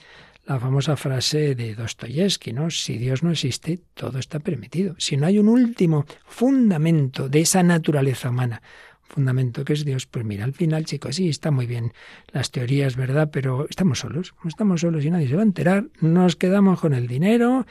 la 0.48 0.60
famosa 0.60 0.96
frase 0.96 1.56
de 1.56 1.76
Dostoyevsky, 1.76 2.54
¿no? 2.54 2.70
Si 2.70 2.98
Dios 2.98 3.22
no 3.22 3.32
existe, 3.32 3.82
todo 3.94 4.18
está 4.18 4.40
permitido. 4.40 4.96
Si 4.98 5.18
no 5.18 5.28
hay 5.28 5.40
un 5.40 5.50
último 5.50 6.06
fundamento 6.26 7.28
de 7.28 7.42
esa 7.42 7.64
naturaleza 7.64 8.30
humana, 8.30 8.62
fundamento 9.04 9.66
que 9.66 9.74
es 9.74 9.84
Dios, 9.84 10.06
pues 10.06 10.24
mira, 10.24 10.46
al 10.46 10.54
final, 10.54 10.86
chicos, 10.86 11.18
sí, 11.18 11.28
está 11.28 11.52
muy 11.52 11.66
bien 11.66 11.92
las 12.32 12.52
teorías, 12.52 12.96
¿verdad? 12.96 13.30
Pero 13.32 13.68
estamos 13.70 14.00
solos, 14.00 14.36
estamos 14.46 14.82
solos 14.82 15.04
y 15.04 15.12
nadie 15.12 15.28
se 15.28 15.36
va 15.36 15.42
a 15.42 15.46
enterar, 15.46 15.88
nos 16.00 16.38
quedamos 16.38 16.80
con 16.80 16.94
el 16.94 17.08
dinero 17.08 17.66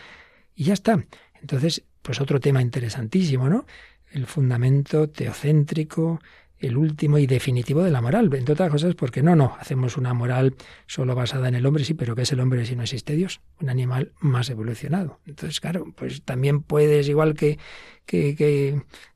y 0.54 0.64
ya 0.64 0.74
está. 0.74 1.02
Entonces, 1.40 1.82
pues 2.02 2.20
otro 2.20 2.40
tema 2.40 2.60
interesantísimo, 2.60 3.48
¿no? 3.48 3.64
El 4.10 4.26
fundamento 4.26 5.08
teocéntrico, 5.08 6.20
el 6.58 6.76
último 6.76 7.18
y 7.18 7.26
definitivo 7.26 7.82
de 7.82 7.90
la 7.90 8.00
moral, 8.00 8.30
entre 8.34 8.52
otras 8.52 8.70
cosas 8.70 8.94
porque 8.94 9.22
no, 9.22 9.36
no, 9.36 9.56
hacemos 9.60 9.96
una 9.96 10.14
moral 10.14 10.54
solo 10.86 11.14
basada 11.14 11.48
en 11.48 11.54
el 11.54 11.66
hombre, 11.66 11.84
sí, 11.84 11.94
pero 11.94 12.14
¿qué 12.14 12.22
es 12.22 12.32
el 12.32 12.40
hombre 12.40 12.64
si 12.64 12.76
no 12.76 12.82
existe 12.82 13.14
Dios? 13.14 13.40
Un 13.60 13.68
animal 13.68 14.12
más 14.20 14.48
evolucionado. 14.48 15.20
Entonces, 15.26 15.60
claro, 15.60 15.92
pues 15.94 16.22
también 16.22 16.62
puedes, 16.62 17.08
igual 17.08 17.34
que, 17.34 17.58
que, 18.06 18.34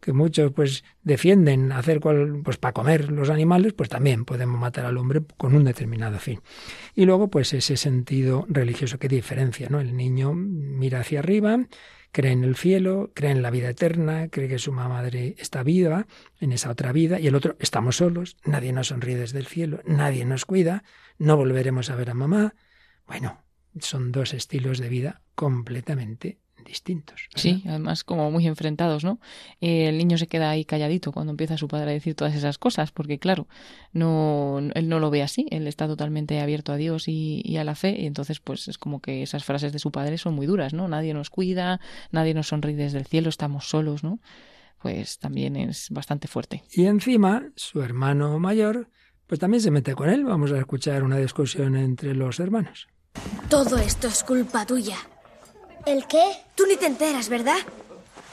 que, 0.00 0.12
muchos 0.12 0.52
pues 0.52 0.84
defienden 1.02 1.72
hacer 1.72 2.00
cual, 2.00 2.40
pues 2.44 2.58
para 2.58 2.72
comer 2.72 3.10
los 3.10 3.30
animales, 3.30 3.72
pues 3.72 3.88
también 3.88 4.24
podemos 4.24 4.60
matar 4.60 4.84
al 4.84 4.98
hombre 4.98 5.22
con 5.36 5.54
un 5.54 5.64
determinado 5.64 6.18
fin. 6.18 6.40
Y 6.94 7.06
luego, 7.06 7.28
pues 7.28 7.54
ese 7.54 7.76
sentido 7.76 8.46
religioso 8.48 8.98
que 8.98 9.08
diferencia, 9.08 9.68
¿no? 9.70 9.80
El 9.80 9.96
niño 9.96 10.34
mira 10.34 11.00
hacia 11.00 11.20
arriba, 11.20 11.58
cree 12.12 12.32
en 12.32 12.44
el 12.44 12.56
cielo, 12.56 13.12
cree 13.14 13.30
en 13.30 13.42
la 13.42 13.50
vida 13.50 13.70
eterna, 13.70 14.28
cree 14.28 14.48
que 14.48 14.58
su 14.58 14.72
madre 14.72 15.34
está 15.38 15.62
viva 15.62 16.06
en 16.40 16.52
esa 16.52 16.70
otra 16.70 16.92
vida 16.92 17.20
y 17.20 17.26
el 17.26 17.34
otro 17.34 17.56
estamos 17.60 17.96
solos, 17.96 18.36
nadie 18.44 18.72
nos 18.72 18.88
sonríe 18.88 19.16
desde 19.16 19.38
el 19.38 19.46
cielo, 19.46 19.80
nadie 19.84 20.24
nos 20.24 20.44
cuida, 20.44 20.84
no 21.18 21.36
volveremos 21.36 21.90
a 21.90 21.96
ver 21.96 22.10
a 22.10 22.14
mamá. 22.14 22.54
Bueno, 23.06 23.42
son 23.78 24.12
dos 24.12 24.34
estilos 24.34 24.78
de 24.78 24.88
vida 24.88 25.22
completamente 25.34 26.38
distintos. 26.64 27.28
Sí, 27.34 27.62
además 27.66 28.04
como 28.04 28.30
muy 28.30 28.46
enfrentados, 28.46 29.04
¿no? 29.04 29.20
Eh, 29.60 29.88
el 29.88 29.98
niño 29.98 30.18
se 30.18 30.26
queda 30.26 30.50
ahí 30.50 30.64
calladito 30.64 31.12
cuando 31.12 31.30
empieza 31.30 31.56
su 31.56 31.68
padre 31.68 31.90
a 31.90 31.94
decir 31.94 32.14
todas 32.14 32.34
esas 32.34 32.58
cosas, 32.58 32.92
porque 32.92 33.18
claro, 33.18 33.46
no, 33.92 34.60
él 34.74 34.88
no 34.88 35.00
lo 35.00 35.10
ve 35.10 35.22
así, 35.22 35.46
él 35.50 35.66
está 35.66 35.86
totalmente 35.86 36.40
abierto 36.40 36.72
a 36.72 36.76
Dios 36.76 37.04
y, 37.06 37.56
a 37.56 37.64
la 37.64 37.74
fe, 37.74 38.00
y 38.00 38.06
entonces 38.06 38.40
pues 38.40 38.68
es 38.68 38.78
como 38.78 39.00
que 39.00 39.22
esas 39.22 39.44
frases 39.44 39.72
de 39.72 39.78
su 39.78 39.90
padre 39.90 40.18
son 40.18 40.34
muy 40.34 40.46
duras, 40.46 40.72
¿no? 40.72 40.88
Nadie 40.88 41.14
nos 41.14 41.30
cuida, 41.30 41.80
nadie 42.10 42.34
nos 42.34 42.48
sonríe 42.48 42.76
desde 42.76 42.98
el 42.98 43.06
cielo, 43.06 43.28
estamos 43.28 43.68
solos, 43.68 44.04
¿no? 44.04 44.20
Pues 44.82 45.18
también 45.18 45.56
es 45.56 45.88
bastante 45.90 46.26
fuerte. 46.26 46.62
Y 46.72 46.86
encima, 46.86 47.50
su 47.54 47.82
hermano 47.82 48.38
mayor, 48.38 48.88
pues 49.26 49.38
también 49.38 49.60
se 49.60 49.70
mete 49.70 49.94
con 49.94 50.08
él. 50.08 50.24
Vamos 50.24 50.50
a 50.52 50.58
escuchar 50.58 51.04
una 51.04 51.18
discusión 51.18 51.76
entre 51.76 52.14
los 52.14 52.40
hermanos. 52.40 52.88
Todo 53.48 53.78
esto 53.78 54.08
es 54.08 54.24
culpa 54.24 54.66
tuya. 54.66 54.96
¿El 55.90 56.06
qué? 56.06 56.44
Tú 56.54 56.66
ni 56.66 56.76
te 56.76 56.86
enteras, 56.86 57.28
¿verdad? 57.28 57.58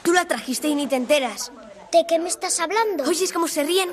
Tú 0.04 0.12
la 0.12 0.26
trajiste 0.26 0.68
y 0.68 0.76
ni 0.76 0.86
te 0.86 0.94
enteras. 0.94 1.50
¿De 1.90 2.06
qué 2.06 2.20
me 2.20 2.28
estás 2.28 2.60
hablando? 2.60 3.02
¿Oyes 3.02 3.32
cómo 3.32 3.48
se 3.48 3.64
ríen? 3.64 3.92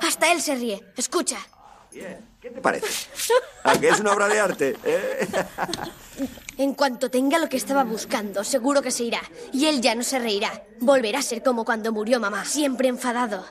Hasta 0.00 0.32
él 0.32 0.42
se 0.42 0.56
ríe. 0.56 0.82
Escucha. 0.96 1.38
¿Qué 1.92 2.50
te 2.50 2.60
parece? 2.60 3.08
¿A 3.62 3.78
qué 3.78 3.90
es 3.90 4.00
una 4.00 4.12
obra 4.12 4.26
de 4.26 4.40
arte? 4.40 4.76
¿Eh? 4.84 5.28
En 6.58 6.74
cuanto 6.74 7.08
tenga 7.08 7.38
lo 7.38 7.48
que 7.48 7.58
estaba 7.58 7.84
buscando, 7.84 8.42
seguro 8.42 8.82
que 8.82 8.90
se 8.90 9.04
irá. 9.04 9.22
Y 9.52 9.66
él 9.66 9.80
ya 9.80 9.94
no 9.94 10.02
se 10.02 10.18
reirá. 10.18 10.64
Volverá 10.80 11.20
a 11.20 11.22
ser 11.22 11.44
como 11.44 11.64
cuando 11.64 11.92
murió 11.92 12.18
mamá, 12.18 12.44
siempre 12.44 12.88
enfadado. 12.88 13.44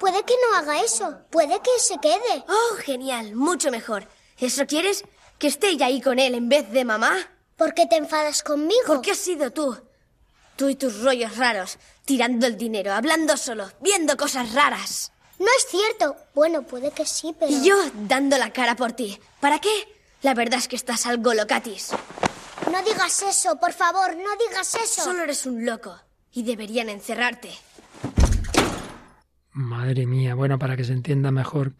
Puede 0.00 0.24
que 0.24 0.34
no 0.34 0.56
haga 0.56 0.80
eso. 0.80 1.18
Puede 1.30 1.60
que 1.60 1.78
se 1.78 1.98
quede. 2.00 2.44
Oh, 2.48 2.74
genial. 2.78 3.36
Mucho 3.36 3.70
mejor. 3.70 4.08
¿Eso 4.40 4.66
quieres? 4.66 5.04
¿Que 5.38 5.46
esté 5.46 5.76
ya 5.76 5.86
ahí 5.86 6.00
con 6.00 6.18
él 6.18 6.34
en 6.34 6.48
vez 6.48 6.72
de 6.72 6.84
mamá? 6.84 7.14
¿Por 7.56 7.72
qué 7.72 7.86
te 7.86 7.96
enfadas 7.96 8.42
conmigo? 8.42 8.82
Porque 8.86 9.12
has 9.12 9.18
sido 9.18 9.50
tú. 9.50 9.76
Tú 10.56 10.68
y 10.68 10.76
tus 10.76 11.02
rollos 11.02 11.36
raros, 11.36 11.78
tirando 12.04 12.46
el 12.46 12.56
dinero, 12.56 12.92
hablando 12.92 13.36
solo, 13.36 13.70
viendo 13.80 14.16
cosas 14.16 14.52
raras. 14.52 15.12
No 15.38 15.46
es 15.46 15.66
cierto. 15.68 16.16
Bueno, 16.34 16.62
puede 16.62 16.90
que 16.90 17.06
sí, 17.06 17.34
pero... 17.38 17.50
Y 17.50 17.66
yo 17.66 17.76
dando 18.08 18.36
la 18.38 18.52
cara 18.52 18.76
por 18.76 18.92
ti. 18.92 19.18
¿Para 19.40 19.58
qué? 19.58 19.70
La 20.22 20.34
verdad 20.34 20.58
es 20.58 20.68
que 20.68 20.76
estás 20.76 21.06
algo 21.06 21.34
locatis. 21.34 21.92
No 22.70 22.82
digas 22.82 23.22
eso, 23.22 23.56
por 23.58 23.72
favor, 23.72 24.16
no 24.16 24.48
digas 24.48 24.74
eso. 24.74 25.04
Solo 25.04 25.22
eres 25.22 25.46
un 25.46 25.64
loco. 25.64 25.98
Y 26.32 26.42
deberían 26.42 26.88
encerrarte. 26.88 27.50
Madre 29.52 30.04
mía, 30.04 30.34
bueno, 30.34 30.58
para 30.58 30.76
que 30.76 30.84
se 30.84 30.92
entienda 30.92 31.30
mejor, 31.30 31.72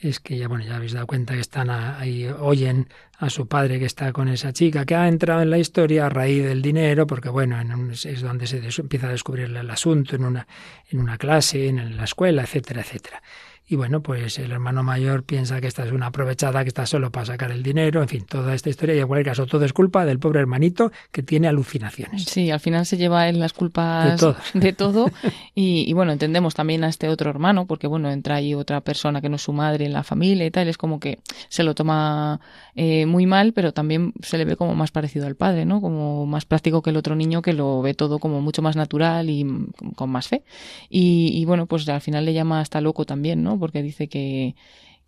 es 0.00 0.18
que 0.18 0.38
ya, 0.38 0.48
bueno, 0.48 0.64
ya 0.64 0.76
habéis 0.76 0.92
dado 0.92 1.06
cuenta 1.06 1.34
que 1.34 1.40
están 1.40 1.68
ahí, 1.70 2.26
oyen 2.26 2.88
a 3.18 3.28
su 3.28 3.46
padre 3.48 3.78
que 3.78 3.84
está 3.84 4.12
con 4.12 4.28
esa 4.28 4.52
chica, 4.52 4.86
que 4.86 4.94
ha 4.94 5.06
entrado 5.08 5.42
en 5.42 5.50
la 5.50 5.58
historia 5.58 6.06
a 6.06 6.08
raíz 6.08 6.42
del 6.42 6.62
dinero, 6.62 7.06
porque 7.06 7.28
bueno, 7.28 7.60
en 7.60 7.90
es 7.90 8.22
donde 8.22 8.46
se 8.46 8.62
empieza 8.80 9.08
a 9.08 9.12
descubrir 9.12 9.54
el 9.54 9.70
asunto, 9.70 10.16
en 10.16 10.24
una, 10.24 10.46
en 10.88 11.00
una 11.00 11.18
clase, 11.18 11.68
en 11.68 11.96
la 11.96 12.04
escuela, 12.04 12.42
etcétera, 12.42 12.80
etcétera. 12.80 13.22
Y 13.70 13.76
bueno, 13.76 14.02
pues 14.02 14.36
el 14.40 14.50
hermano 14.50 14.82
mayor 14.82 15.22
piensa 15.22 15.60
que 15.60 15.68
esta 15.68 15.84
es 15.84 15.92
una 15.92 16.06
aprovechada, 16.06 16.64
que 16.64 16.68
está 16.68 16.86
solo 16.86 17.12
para 17.12 17.26
sacar 17.26 17.52
el 17.52 17.62
dinero, 17.62 18.02
en 18.02 18.08
fin, 18.08 18.26
toda 18.28 18.52
esta 18.52 18.68
historia. 18.68 18.96
Y 18.96 18.98
en 18.98 19.06
cualquier 19.06 19.26
caso, 19.26 19.46
todo 19.46 19.64
es 19.64 19.72
culpa 19.72 20.04
del 20.04 20.18
pobre 20.18 20.40
hermanito 20.40 20.90
que 21.12 21.22
tiene 21.22 21.46
alucinaciones. 21.46 22.24
Sí, 22.24 22.50
al 22.50 22.58
final 22.58 22.84
se 22.84 22.96
lleva 22.96 23.28
él 23.28 23.38
las 23.38 23.52
culpas 23.52 24.20
de 24.54 24.72
todo. 24.72 25.08
y, 25.54 25.92
bueno, 25.92 26.10
entendemos 26.10 26.56
también 26.56 26.82
a 26.82 26.88
este 26.88 27.08
otro 27.08 27.30
hermano, 27.30 27.66
porque 27.66 27.86
bueno, 27.86 28.10
entra 28.10 28.34
ahí 28.34 28.54
otra 28.54 28.80
persona 28.80 29.20
que 29.20 29.28
no 29.28 29.36
es 29.36 29.42
su 29.42 29.52
madre 29.52 29.84
en 29.84 29.92
la 29.92 30.02
familia 30.02 30.44
y 30.46 30.50
tal. 30.50 30.66
Es 30.66 30.76
como 30.76 30.98
que 30.98 31.20
se 31.48 31.62
lo 31.62 31.76
toma 31.76 32.40
eh, 32.74 33.06
muy 33.06 33.26
mal, 33.26 33.52
pero 33.52 33.72
también 33.72 34.14
se 34.20 34.36
le 34.36 34.46
ve 34.46 34.56
como 34.56 34.74
más 34.74 34.90
parecido 34.90 35.28
al 35.28 35.36
padre, 35.36 35.64
¿no? 35.64 35.80
Como 35.80 36.26
más 36.26 36.44
práctico 36.44 36.82
que 36.82 36.90
el 36.90 36.96
otro 36.96 37.14
niño 37.14 37.40
que 37.40 37.52
lo 37.52 37.82
ve 37.82 37.94
todo 37.94 38.18
como 38.18 38.40
mucho 38.40 38.62
más 38.62 38.74
natural 38.74 39.30
y 39.30 39.46
con 39.94 40.10
más 40.10 40.26
fe. 40.26 40.42
Y, 40.88 41.30
y 41.34 41.44
bueno, 41.44 41.66
pues 41.66 41.88
al 41.88 42.00
final 42.00 42.24
le 42.24 42.32
llama 42.32 42.58
hasta 42.58 42.80
loco 42.80 43.04
también, 43.04 43.44
¿no? 43.44 43.59
Porque 43.60 43.82
dice 43.82 44.08
que, 44.08 44.54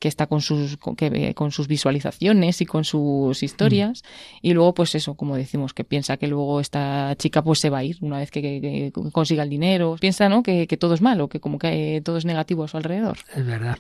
está 0.01 0.27
con 0.27 0.41
sus, 0.41 0.79
que, 0.97 1.35
con 1.35 1.51
sus 1.53 1.69
visualizaciones 1.69 2.61
y 2.61 2.67
con 2.67 2.85
sus 2.85 3.43
historias. 3.43 4.03
Mm. 4.03 4.47
Y 4.47 4.53
luego, 4.53 4.75
pues 4.75 4.95
eso, 4.95 5.15
como 5.15 5.37
decimos, 5.37 5.75
que 5.75 5.85
piensa 5.85 6.17
que 6.17 6.27
luego 6.27 6.61
esta 6.61 7.15
chica 7.17 7.43
pues 7.43 7.59
se 7.61 7.71
va 7.71 7.79
a 7.79 7.85
ir 7.85 7.99
una 8.01 8.19
vez 8.19 8.31
que, 8.31 8.93
consiga 9.13 9.43
el 9.43 9.51
dinero. 9.51 9.97
Piensa, 10.01 10.29
¿no? 10.29 10.43
Que, 10.43 10.67
todo 10.79 10.95
es 10.95 11.01
malo, 11.01 11.29
que 11.29 11.41
como 11.41 11.59
que 11.59 12.03
todo 12.05 12.17
es 12.17 12.25
negativo 12.25 12.65
a 12.65 12.69
su 12.69 12.77
alrededor. 12.77 13.19
Es 13.35 13.47
verdad. 13.47 13.79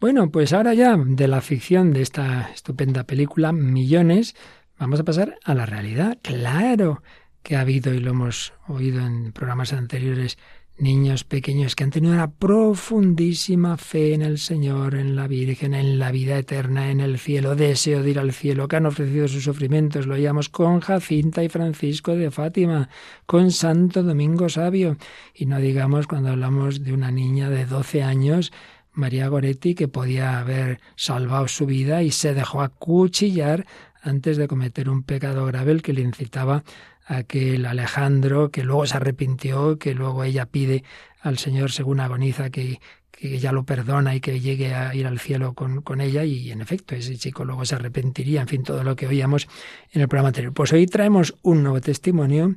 Bueno, 0.00 0.30
pues 0.30 0.52
ahora 0.52 0.74
ya 0.74 0.96
de 0.96 1.28
la 1.28 1.40
ficción 1.40 1.92
de 1.92 2.02
esta 2.02 2.50
estupenda 2.52 3.04
película, 3.04 3.52
Millones, 3.52 4.34
vamos 4.76 4.98
a 4.98 5.04
pasar 5.04 5.38
a 5.44 5.54
la 5.54 5.64
realidad. 5.64 6.18
Claro 6.22 7.02
que 7.42 7.56
ha 7.56 7.60
habido, 7.60 7.92
y 7.92 7.98
lo 8.00 8.10
hemos 8.10 8.52
oído 8.68 9.04
en 9.04 9.32
programas 9.32 9.72
anteriores, 9.72 10.38
niños 10.78 11.24
pequeños 11.24 11.76
que 11.76 11.84
han 11.84 11.90
tenido 11.90 12.14
una 12.14 12.30
profundísima 12.30 13.76
fe 13.76 14.14
en 14.14 14.22
el 14.22 14.38
Señor, 14.38 14.94
en 14.94 15.14
la 15.14 15.28
Virgen, 15.28 15.74
en 15.74 15.98
la 15.98 16.10
vida 16.10 16.38
eterna, 16.38 16.90
en 16.90 17.00
el 17.00 17.18
cielo, 17.18 17.54
deseo 17.54 18.02
de 18.02 18.10
ir 18.10 18.18
al 18.18 18.32
cielo, 18.32 18.68
que 18.68 18.76
han 18.76 18.86
ofrecido 18.86 19.28
sus 19.28 19.44
sufrimientos, 19.44 20.06
lo 20.06 20.14
oíamos 20.14 20.48
con 20.48 20.80
Jacinta 20.80 21.44
y 21.44 21.48
Francisco 21.48 22.16
de 22.16 22.30
Fátima, 22.30 22.88
con 23.26 23.50
Santo 23.50 24.02
Domingo 24.02 24.48
Sabio, 24.48 24.96
y 25.34 25.46
no 25.46 25.58
digamos 25.58 26.06
cuando 26.06 26.30
hablamos 26.30 26.82
de 26.82 26.92
una 26.92 27.10
niña 27.10 27.50
de 27.50 27.66
12 27.66 28.02
años, 28.02 28.52
María 28.92 29.28
Goretti, 29.28 29.74
que 29.74 29.88
podía 29.88 30.38
haber 30.38 30.80
salvado 30.96 31.48
su 31.48 31.66
vida 31.66 32.02
y 32.02 32.10
se 32.10 32.34
dejó 32.34 32.60
acuchillar 32.60 33.66
antes 34.02 34.36
de 34.36 34.48
cometer 34.48 34.90
un 34.90 35.02
pecado 35.02 35.46
grave 35.46 35.72
el 35.72 35.82
que 35.82 35.92
le 35.92 36.02
incitaba 36.02 36.64
aquel 37.06 37.66
Alejandro 37.66 38.50
que 38.50 38.64
luego 38.64 38.86
se 38.86 38.96
arrepintió, 38.96 39.78
que 39.78 39.94
luego 39.94 40.24
ella 40.24 40.46
pide 40.46 40.84
al 41.20 41.38
Señor 41.38 41.70
según 41.72 42.00
agoniza 42.00 42.50
que, 42.50 42.80
que 43.10 43.34
ella 43.34 43.52
lo 43.52 43.64
perdona 43.64 44.14
y 44.14 44.20
que 44.20 44.40
llegue 44.40 44.74
a 44.74 44.94
ir 44.94 45.06
al 45.06 45.18
cielo 45.18 45.54
con, 45.54 45.82
con, 45.82 46.00
ella 46.00 46.24
y 46.24 46.50
en 46.50 46.60
efecto 46.60 46.94
ese 46.94 47.16
chico 47.16 47.44
luego 47.44 47.64
se 47.64 47.74
arrepentiría, 47.76 48.40
en 48.40 48.48
fin, 48.48 48.62
todo 48.62 48.82
lo 48.82 48.96
que 48.96 49.06
oíamos 49.06 49.48
en 49.92 50.02
el 50.02 50.08
programa 50.08 50.28
anterior. 50.28 50.52
Pues 50.52 50.72
hoy 50.72 50.86
traemos 50.86 51.34
un 51.42 51.62
nuevo 51.62 51.80
testimonio 51.80 52.56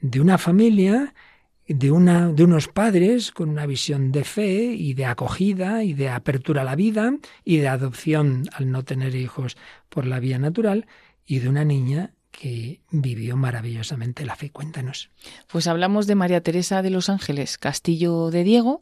de 0.00 0.20
una 0.20 0.38
familia, 0.38 1.14
de, 1.68 1.90
una, 1.90 2.32
de 2.32 2.44
unos 2.44 2.68
padres 2.68 3.32
con 3.32 3.48
una 3.48 3.66
visión 3.66 4.12
de 4.12 4.24
fe 4.24 4.72
y 4.72 4.94
de 4.94 5.06
acogida 5.06 5.84
y 5.84 5.94
de 5.94 6.08
apertura 6.08 6.62
a 6.62 6.64
la 6.64 6.76
vida 6.76 7.14
y 7.44 7.58
de 7.58 7.68
adopción 7.68 8.48
al 8.52 8.70
no 8.70 8.84
tener 8.84 9.14
hijos 9.14 9.56
por 9.88 10.06
la 10.06 10.20
vía 10.20 10.38
natural 10.38 10.86
y 11.26 11.40
de 11.40 11.48
una 11.48 11.64
niña 11.64 12.12
que 12.36 12.80
vivió 12.90 13.36
maravillosamente 13.36 14.26
la 14.26 14.36
fe. 14.36 14.50
Cuéntanos. 14.50 15.10
Pues 15.48 15.66
hablamos 15.66 16.06
de 16.06 16.14
María 16.14 16.42
Teresa 16.42 16.82
de 16.82 16.90
los 16.90 17.08
Ángeles 17.08 17.56
Castillo 17.56 18.30
de 18.30 18.44
Diego, 18.44 18.80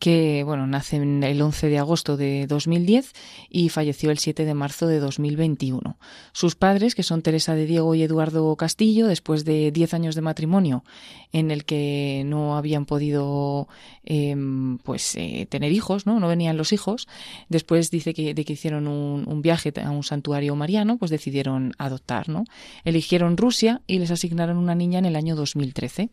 que 0.00 0.42
bueno, 0.44 0.66
nace 0.66 0.96
el 0.96 1.42
11 1.42 1.68
de 1.68 1.78
agosto 1.78 2.16
de 2.16 2.46
2010 2.48 3.12
y 3.50 3.68
falleció 3.68 4.10
el 4.10 4.18
7 4.18 4.46
de 4.46 4.54
marzo 4.54 4.86
de 4.86 4.98
2021. 4.98 5.98
Sus 6.32 6.56
padres, 6.56 6.94
que 6.94 7.02
son 7.02 7.20
Teresa 7.20 7.54
de 7.54 7.66
Diego 7.66 7.94
y 7.94 8.02
Eduardo 8.02 8.56
Castillo, 8.56 9.06
después 9.06 9.44
de 9.44 9.70
10 9.70 9.94
años 9.94 10.14
de 10.14 10.22
matrimonio 10.22 10.84
en 11.32 11.50
el 11.50 11.64
que 11.66 12.22
no 12.24 12.56
habían 12.56 12.86
podido 12.86 13.68
em, 14.04 14.78
pues 14.78 15.14
eh, 15.16 15.46
tener 15.50 15.70
hijos, 15.70 16.06
¿no? 16.06 16.18
No 16.18 16.28
venían 16.28 16.56
los 16.56 16.72
hijos. 16.72 17.06
Después 17.50 17.90
dice 17.90 18.14
que 18.14 18.32
de 18.32 18.44
que 18.46 18.54
hicieron 18.54 18.88
un, 18.88 19.42
viaje 19.42 19.72
a 19.84 19.90
un 19.90 20.02
santuario 20.02 20.56
mariano, 20.56 20.96
pues 20.96 21.10
decidieron 21.10 21.72
adoptar, 21.78 22.30
¿no? 22.30 22.44
Eligieron 22.84 23.36
Rusia 23.36 23.82
y 23.86 23.98
les 23.98 24.10
asignaron 24.10 24.56
una 24.56 24.74
niña 24.74 24.98
en 24.98 25.04
el 25.04 25.16
año 25.16 25.36
2013. 25.36 26.10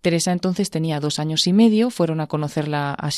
Teresa 0.00 0.32
entonces 0.32 0.70
tenía 0.70 0.98
dos 0.98 1.18
años 1.18 1.46
y 1.46 1.52
medio, 1.52 1.90
fueron 1.90 2.20
a 2.20 2.26
conocerla 2.26 2.94
a 2.94 3.10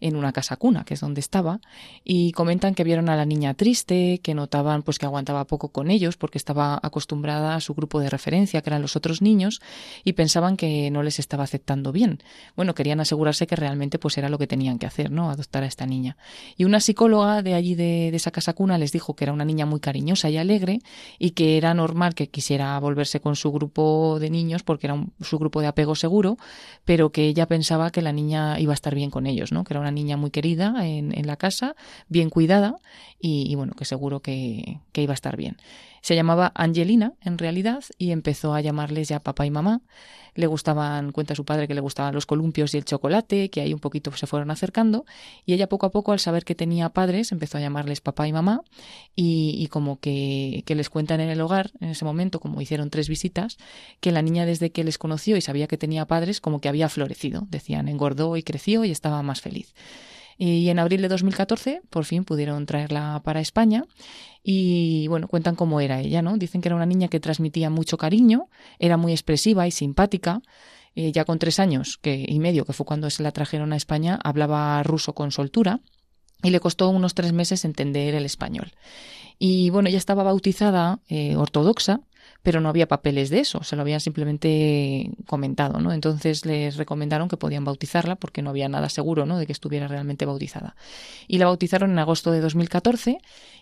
en 0.00 0.16
una 0.16 0.32
casa 0.32 0.56
cuna, 0.56 0.84
que 0.84 0.94
es 0.94 1.00
donde 1.00 1.20
estaba, 1.20 1.60
y 2.04 2.32
comentan 2.32 2.74
que 2.74 2.84
vieron 2.84 3.08
a 3.08 3.16
la 3.16 3.24
niña 3.24 3.54
triste, 3.54 4.20
que 4.22 4.34
notaban 4.34 4.82
pues 4.82 4.98
que 4.98 5.06
aguantaba 5.06 5.46
poco 5.46 5.68
con 5.68 5.90
ellos 5.90 6.16
porque 6.16 6.38
estaba 6.38 6.78
acostumbrada 6.82 7.54
a 7.54 7.60
su 7.60 7.74
grupo 7.74 8.00
de 8.00 8.10
referencia, 8.10 8.60
que 8.62 8.70
eran 8.70 8.82
los 8.82 8.96
otros 8.96 9.22
niños, 9.22 9.60
y 10.04 10.12
pensaban 10.12 10.56
que 10.56 10.90
no 10.90 11.02
les 11.02 11.18
estaba 11.18 11.44
aceptando 11.44 11.92
bien. 11.92 12.22
Bueno, 12.56 12.74
querían 12.74 13.00
asegurarse 13.00 13.46
que 13.46 13.56
realmente 13.56 13.98
pues 13.98 14.18
era 14.18 14.28
lo 14.28 14.38
que 14.38 14.46
tenían 14.46 14.78
que 14.78 14.86
hacer, 14.86 15.10
¿no? 15.10 15.30
Adoptar 15.30 15.62
a 15.62 15.66
esta 15.66 15.86
niña. 15.86 16.16
Y 16.56 16.64
una 16.64 16.80
psicóloga 16.80 17.42
de 17.42 17.54
allí 17.54 17.74
de, 17.74 18.10
de 18.10 18.16
esa 18.16 18.30
casa 18.30 18.52
cuna 18.52 18.78
les 18.78 18.92
dijo 18.92 19.14
que 19.14 19.24
era 19.24 19.32
una 19.32 19.44
niña 19.44 19.66
muy 19.66 19.80
cariñosa 19.80 20.30
y 20.30 20.36
alegre 20.36 20.80
y 21.18 21.30
que 21.30 21.56
era 21.56 21.74
normal 21.74 22.14
que 22.14 22.28
quisiera 22.28 22.78
volverse 22.78 23.20
con 23.20 23.36
su 23.36 23.52
grupo 23.52 24.18
de 24.20 24.30
niños 24.30 24.62
porque 24.62 24.86
era 24.86 25.04
su 25.20 25.38
grupo 25.38 25.60
de 25.60 25.66
apego 25.66 25.94
seguro, 25.94 26.36
pero 26.84 27.10
que 27.10 27.26
ella 27.26 27.46
pensaba 27.46 27.90
que 27.90 28.02
la 28.02 28.12
niña 28.12 28.58
iba 28.60 28.72
a 28.72 28.74
estar 28.74 28.94
bien 28.94 29.03
con 29.10 29.26
ellos, 29.26 29.52
¿no? 29.52 29.64
Que 29.64 29.74
era 29.74 29.80
una 29.80 29.90
niña 29.90 30.16
muy 30.16 30.30
querida 30.30 30.74
en, 30.86 31.26
la 31.26 31.36
casa, 31.36 31.74
bien 32.08 32.30
cuidada 32.30 32.76
y, 33.20 33.54
bueno, 33.54 33.74
que 33.74 33.84
seguro 33.84 34.20
que 34.20 34.78
iba 34.94 35.12
a 35.12 35.14
estar 35.14 35.36
bien. 35.36 35.56
Se 36.04 36.14
llamaba 36.14 36.52
Angelina, 36.54 37.14
en 37.22 37.38
realidad, 37.38 37.82
y 37.96 38.10
empezó 38.10 38.52
a 38.52 38.60
llamarles 38.60 39.08
ya 39.08 39.20
papá 39.20 39.46
y 39.46 39.50
mamá. 39.50 39.80
Le 40.34 40.46
gustaban, 40.46 41.12
cuenta 41.12 41.34
su 41.34 41.46
padre 41.46 41.66
que 41.66 41.72
le 41.72 41.80
gustaban 41.80 42.12
los 42.12 42.26
columpios 42.26 42.74
y 42.74 42.76
el 42.76 42.84
chocolate, 42.84 43.48
que 43.48 43.62
ahí 43.62 43.72
un 43.72 43.80
poquito 43.80 44.14
se 44.14 44.26
fueron 44.26 44.50
acercando, 44.50 45.06
y 45.46 45.54
ella 45.54 45.66
poco 45.66 45.86
a 45.86 45.90
poco, 45.90 46.12
al 46.12 46.18
saber 46.18 46.44
que 46.44 46.54
tenía 46.54 46.90
padres, 46.90 47.32
empezó 47.32 47.56
a 47.56 47.62
llamarles 47.62 48.02
papá 48.02 48.28
y 48.28 48.34
mamá, 48.34 48.60
y, 49.16 49.66
como 49.68 49.98
que, 49.98 50.62
que 50.66 50.74
les 50.74 50.90
cuentan 50.90 51.22
en 51.22 51.30
el 51.30 51.40
hogar, 51.40 51.70
en 51.80 51.88
ese 51.88 52.04
momento, 52.04 52.38
como 52.38 52.60
hicieron 52.60 52.90
tres 52.90 53.08
visitas, 53.08 53.56
que 54.00 54.12
la 54.12 54.20
niña 54.20 54.44
desde 54.44 54.72
que 54.72 54.84
les 54.84 54.98
conoció 54.98 55.38
y 55.38 55.40
sabía 55.40 55.68
que 55.68 55.78
tenía 55.78 56.04
padres, 56.04 56.42
como 56.42 56.60
que 56.60 56.68
había 56.68 56.90
florecido, 56.90 57.46
decían, 57.48 57.88
engordó 57.88 58.36
y 58.36 58.42
creció 58.42 58.84
y 58.84 58.90
estaba 58.90 59.22
más 59.22 59.40
feliz. 59.40 59.72
Y 60.36 60.68
en 60.68 60.78
abril 60.78 61.02
de 61.02 61.08
2014 61.08 61.82
por 61.90 62.04
fin 62.04 62.24
pudieron 62.24 62.66
traerla 62.66 63.20
para 63.24 63.40
España 63.40 63.84
y 64.42 65.06
bueno, 65.08 65.28
cuentan 65.28 65.56
cómo 65.56 65.80
era 65.80 66.00
ella, 66.00 66.22
¿no? 66.22 66.36
Dicen 66.36 66.60
que 66.60 66.68
era 66.68 66.76
una 66.76 66.86
niña 66.86 67.08
que 67.08 67.20
transmitía 67.20 67.70
mucho 67.70 67.96
cariño, 67.96 68.48
era 68.78 68.96
muy 68.96 69.12
expresiva 69.12 69.66
y 69.66 69.70
simpática. 69.70 70.42
Eh, 70.96 71.10
ya 71.10 71.24
con 71.24 71.40
tres 71.40 71.58
años 71.58 71.98
que, 72.00 72.24
y 72.28 72.38
medio, 72.38 72.64
que 72.64 72.72
fue 72.72 72.86
cuando 72.86 73.10
se 73.10 73.24
la 73.24 73.32
trajeron 73.32 73.72
a 73.72 73.76
España, 73.76 74.16
hablaba 74.22 74.80
ruso 74.84 75.12
con 75.12 75.32
soltura 75.32 75.80
y 76.40 76.50
le 76.50 76.60
costó 76.60 76.88
unos 76.90 77.14
tres 77.14 77.32
meses 77.32 77.64
entender 77.64 78.14
el 78.14 78.24
español. 78.24 78.72
Y 79.38 79.70
bueno, 79.70 79.88
ella 79.88 79.98
estaba 79.98 80.22
bautizada 80.22 81.00
eh, 81.08 81.34
ortodoxa, 81.36 82.00
pero 82.44 82.60
no 82.60 82.68
había 82.68 82.86
papeles 82.86 83.30
de 83.30 83.40
eso, 83.40 83.64
se 83.64 83.74
lo 83.74 83.80
habían 83.80 84.00
simplemente 84.00 85.10
comentado, 85.26 85.80
¿no? 85.80 85.92
Entonces 85.92 86.44
les 86.44 86.76
recomendaron 86.76 87.26
que 87.26 87.38
podían 87.38 87.64
bautizarla 87.64 88.16
porque 88.16 88.42
no 88.42 88.50
había 88.50 88.68
nada 88.68 88.90
seguro, 88.90 89.24
¿no? 89.24 89.38
De 89.38 89.46
que 89.46 89.52
estuviera 89.52 89.88
realmente 89.88 90.26
bautizada. 90.26 90.76
Y 91.26 91.38
la 91.38 91.46
bautizaron 91.46 91.90
en 91.90 91.98
agosto 91.98 92.30
de 92.32 92.42
2014 92.42 93.18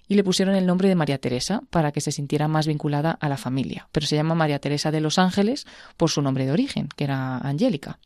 y 0.09 0.15
le 0.15 0.25
pusieron 0.25 0.57
el 0.57 0.67
nombre 0.67 0.89
de 0.89 0.95
María 0.95 1.19
Teresa 1.19 1.63
para 1.71 1.93
que 1.93 2.01
se 2.01 2.11
sintiera 2.11 2.49
más 2.49 2.67
vinculada 2.67 3.13
a 3.13 3.29
la 3.29 3.37
familia. 3.37 3.89
Pero 3.93 4.07
se 4.07 4.17
llama 4.17 4.35
María 4.35 4.59
Teresa 4.59 4.91
de 4.91 5.01
los 5.01 5.19
Ángeles 5.19 5.65
por 5.97 6.11
su 6.11 6.21
nombre 6.21 6.45
de 6.45 6.53
origen, 6.53 6.89
que 6.97 7.05
era 7.05 7.39
Angélica. 7.39 7.99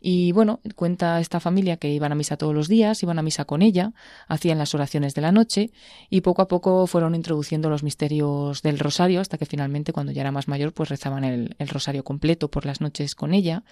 Y 0.00 0.32
bueno, 0.32 0.60
cuenta 0.74 1.20
esta 1.20 1.38
familia 1.38 1.76
que 1.76 1.88
iban 1.90 2.10
a 2.10 2.16
misa 2.16 2.36
todos 2.36 2.54
los 2.54 2.68
días, 2.68 3.02
iban 3.02 3.18
a 3.18 3.22
misa 3.22 3.44
con 3.44 3.62
ella, 3.62 3.92
hacían 4.26 4.58
las 4.58 4.74
oraciones 4.74 5.14
de 5.14 5.22
la 5.22 5.32
noche 5.32 5.70
y 6.10 6.22
poco 6.22 6.42
a 6.42 6.48
poco 6.48 6.86
fueron 6.88 7.14
introduciendo 7.14 7.70
los 7.70 7.84
misterios 7.84 8.62
del 8.62 8.78
rosario 8.78 9.20
hasta 9.20 9.38
que 9.38 9.46
finalmente 9.46 9.92
cuando 9.92 10.12
ya 10.16 10.22
era 10.22 10.32
más 10.32 10.48
mayor 10.48 10.72
pues 10.72 10.88
rezaban 10.88 11.24
el, 11.24 11.54
el 11.58 11.68
rosario 11.68 12.02
completo 12.02 12.50
por 12.50 12.66
las 12.66 12.80
noches 12.80 13.14
con 13.14 13.34
ella 13.34 13.62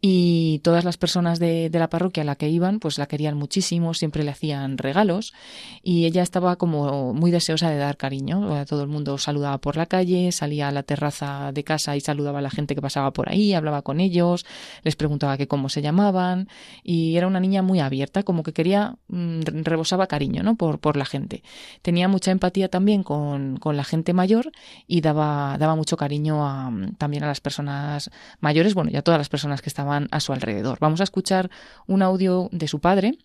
y 0.00 0.60
todas 0.60 0.84
las 0.84 0.96
personas 0.96 1.40
de, 1.40 1.70
la 1.72 1.90
parroquia 1.90 2.22
a 2.22 2.26
la 2.26 2.36
que 2.36 2.48
iban 2.48 2.78
pues 2.78 2.98
la 2.98 3.06
querían 3.06 3.36
muchísimo, 3.36 3.94
siempre 3.94 4.22
le 4.22 4.30
hacían 4.30 4.78
regalos 4.78 5.34
y 5.82 6.06
ella 6.06 6.22
estaba 6.22 6.54
como 6.54 7.14
muy 7.14 7.32
deseosa 7.32 7.68
de 7.70 7.78
dar 7.78 7.96
cariño. 7.96 8.64
Todo 8.66 8.82
el 8.82 8.88
mundo 8.88 9.18
saludaba 9.18 9.58
por 9.58 9.76
la 9.76 9.86
calle, 9.86 10.30
salía 10.30 10.68
a 10.68 10.70
la 10.70 10.84
terraza 10.84 11.50
de 11.52 11.64
casa 11.64 11.96
y 11.96 12.00
saludaba 12.00 12.38
a 12.38 12.42
la 12.42 12.50
gente 12.50 12.76
que 12.76 12.82
pasaba 12.82 13.12
por 13.12 13.28
ahí, 13.28 13.54
hablaba 13.54 13.82
con 13.82 13.98
ellos, 13.98 14.46
les 14.84 14.94
preguntaba 14.94 15.36
que 15.36 15.48
cómo 15.48 15.68
se 15.68 15.82
llamaban 15.82 16.48
y 16.84 17.16
era 17.16 17.26
una 17.26 17.40
niña 17.40 17.62
muy 17.62 17.80
abierta, 17.80 18.22
como 18.22 18.44
que 18.44 18.52
quería, 18.52 18.96
mm, 19.08 19.40
rebosaba 19.64 20.06
cariño 20.06 20.44
¿no? 20.44 20.54
por, 20.56 20.78
por 20.78 20.96
la 20.96 21.06
gente. 21.06 21.42
Tenía 21.82 22.06
mucha 22.06 22.30
empatía 22.30 22.68
también 22.68 23.02
con, 23.02 23.56
con 23.56 23.76
la 23.76 23.84
gente 23.84 24.12
mayor 24.12 24.52
y 24.86 25.00
daba, 25.00 25.56
daba 25.58 25.74
mucho 25.78 25.96
cariño 25.96 26.46
a, 26.46 26.70
también 26.98 27.24
a 27.24 27.28
las 27.28 27.40
personas 27.40 28.10
mayores, 28.40 28.74
bueno, 28.74 28.90
ya 28.90 29.02
todas 29.02 29.18
las 29.18 29.28
personas 29.28 29.62
que 29.62 29.70
estaban 29.70 30.08
a 30.10 30.20
su 30.20 30.32
alrededor. 30.32 30.78
Vamos 30.80 31.00
a 31.00 31.04
escuchar 31.04 31.50
un 31.86 32.02
audio 32.02 32.48
de 32.52 32.68
su 32.68 32.80
padre. 32.80 33.18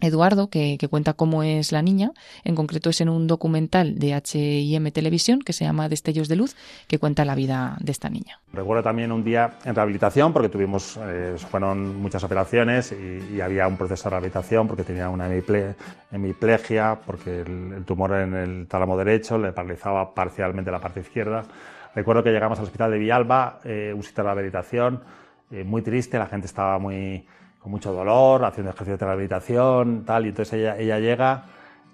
Eduardo, 0.00 0.50
que, 0.50 0.78
cuenta 0.90 1.14
cómo 1.14 1.42
es 1.42 1.72
la 1.72 1.80
niña, 1.80 2.12
en 2.44 2.54
concreto 2.54 2.90
es 2.90 3.00
en 3.00 3.08
un 3.08 3.26
documental 3.26 3.98
de 3.98 4.12
HM 4.12 4.90
Televisión 4.92 5.40
que 5.40 5.54
se 5.54 5.64
llama 5.64 5.88
Destellos 5.88 6.28
de 6.28 6.36
Luz, 6.36 6.54
que 6.86 6.98
cuenta 6.98 7.24
la 7.24 7.34
vida 7.34 7.78
de 7.80 7.92
esta 7.92 8.10
niña. 8.10 8.38
Recuerdo 8.52 8.82
también 8.82 9.10
un 9.10 9.24
día 9.24 9.54
en 9.64 9.74
rehabilitación, 9.74 10.34
porque 10.34 10.50
tuvimos, 10.50 10.98
eh, 11.02 11.36
fueron 11.38 11.96
muchas 11.96 12.22
operaciones 12.24 12.92
y, 12.92 13.40
había 13.40 13.68
un 13.68 13.76
proceso 13.76 14.04
de 14.04 14.10
rehabilitación 14.10 14.66
porque 14.66 14.82
tenía 14.82 15.08
una 15.08 15.28
hemiplegia, 16.10 16.98
porque 17.06 17.40
el, 17.40 17.84
tumor 17.86 18.12
en 18.14 18.34
el 18.34 18.66
tálamo 18.66 18.96
derecho 18.98 19.38
le 19.38 19.52
paralizaba 19.52 20.14
parcialmente 20.14 20.70
la 20.70 20.80
parte 20.80 21.00
izquierda. 21.00 21.44
Recuerdo 21.96 22.22
que 22.22 22.30
llegamos 22.30 22.58
al 22.58 22.66
hospital 22.66 22.90
de 22.90 22.98
Villalba, 22.98 23.60
eh, 23.64 23.90
un 23.96 24.02
sitio 24.02 24.22
de 24.22 24.28
rehabilitación, 24.28 25.00
eh, 25.50 25.64
muy 25.64 25.80
triste, 25.80 26.18
la 26.18 26.26
gente 26.26 26.46
estaba 26.46 26.78
muy, 26.78 27.26
con 27.58 27.72
mucho 27.72 27.90
dolor, 27.90 28.44
haciendo 28.44 28.68
ejercicio 28.68 28.98
de 28.98 29.06
rehabilitación, 29.06 30.04
tal, 30.04 30.26
y 30.26 30.28
entonces 30.28 30.52
ella, 30.60 30.76
ella 30.76 30.98
llega, 30.98 31.44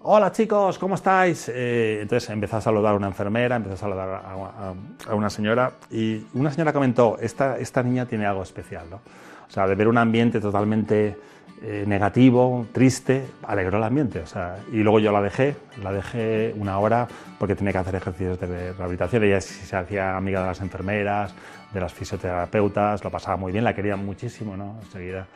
hola 0.03 0.33
chicos, 0.33 0.77
¿cómo 0.77 0.97
estáis? 0.97 1.49
Eh, 1.55 2.01
entonces 2.03 2.29
empezó 2.31 2.57
a 2.57 2.61
saludar 2.61 2.95
a 2.95 2.97
una 2.97 3.07
enfermera, 3.07 3.55
empezó 3.55 3.75
a 3.75 3.79
saludar 3.79 4.09
a, 4.09 4.75
a, 5.09 5.15
una 5.15 5.31
señora, 5.31 5.75
y 5.89 6.27
una 6.35 6.51
señora 6.51 6.73
comentó, 6.73 7.17
esta, 7.21 7.57
esta 7.59 7.85
niña 7.85 8.05
tiene 8.05 8.27
algo 8.27 8.43
especial, 8.43 8.91
¿no? 8.91 8.97
O 8.97 9.51
sea, 9.53 9.69
de 9.69 9.77
ver 9.77 9.87
un 9.87 9.99
ambiente 9.99 10.41
totalmente 10.41 11.17
eh, 11.65 11.85
negativo, 11.87 12.67
triste, 12.73 13.25
alegró 13.43 13.79
el 13.79 13.85
ambiente. 13.85 14.21
O 14.21 14.27
sea, 14.27 14.57
y 14.73 14.79
luego 14.79 14.99
yo 14.99 15.13
la 15.13 15.23
dejé, 15.23 15.57
la 15.83 15.93
dejé 15.93 16.53
una 16.57 16.79
hora 16.79 17.07
porque 17.39 17.55
tenía 17.55 17.73
que 17.73 17.79
hacer 17.79 17.95
ejercicios 17.95 18.41
de 18.41 18.73
rehabilitación. 18.73 19.25
Ella 19.25 19.41
se 19.41 19.77
hacía 19.77 20.17
amiga 20.17 20.41
de 20.41 20.47
las 20.49 20.61
enfermeras, 20.61 21.35
de 21.73 21.81
las 21.81 21.93
fisioterapeutas, 21.93 23.03
lo 23.05 23.11
pasaba 23.11 23.37
muy 23.37 23.53
bien, 23.53 23.65
la 23.65 23.75
quería 23.75 23.97
muchísimo, 23.97 24.57
¿no? 24.57 24.77
Enseguida. 24.83 25.27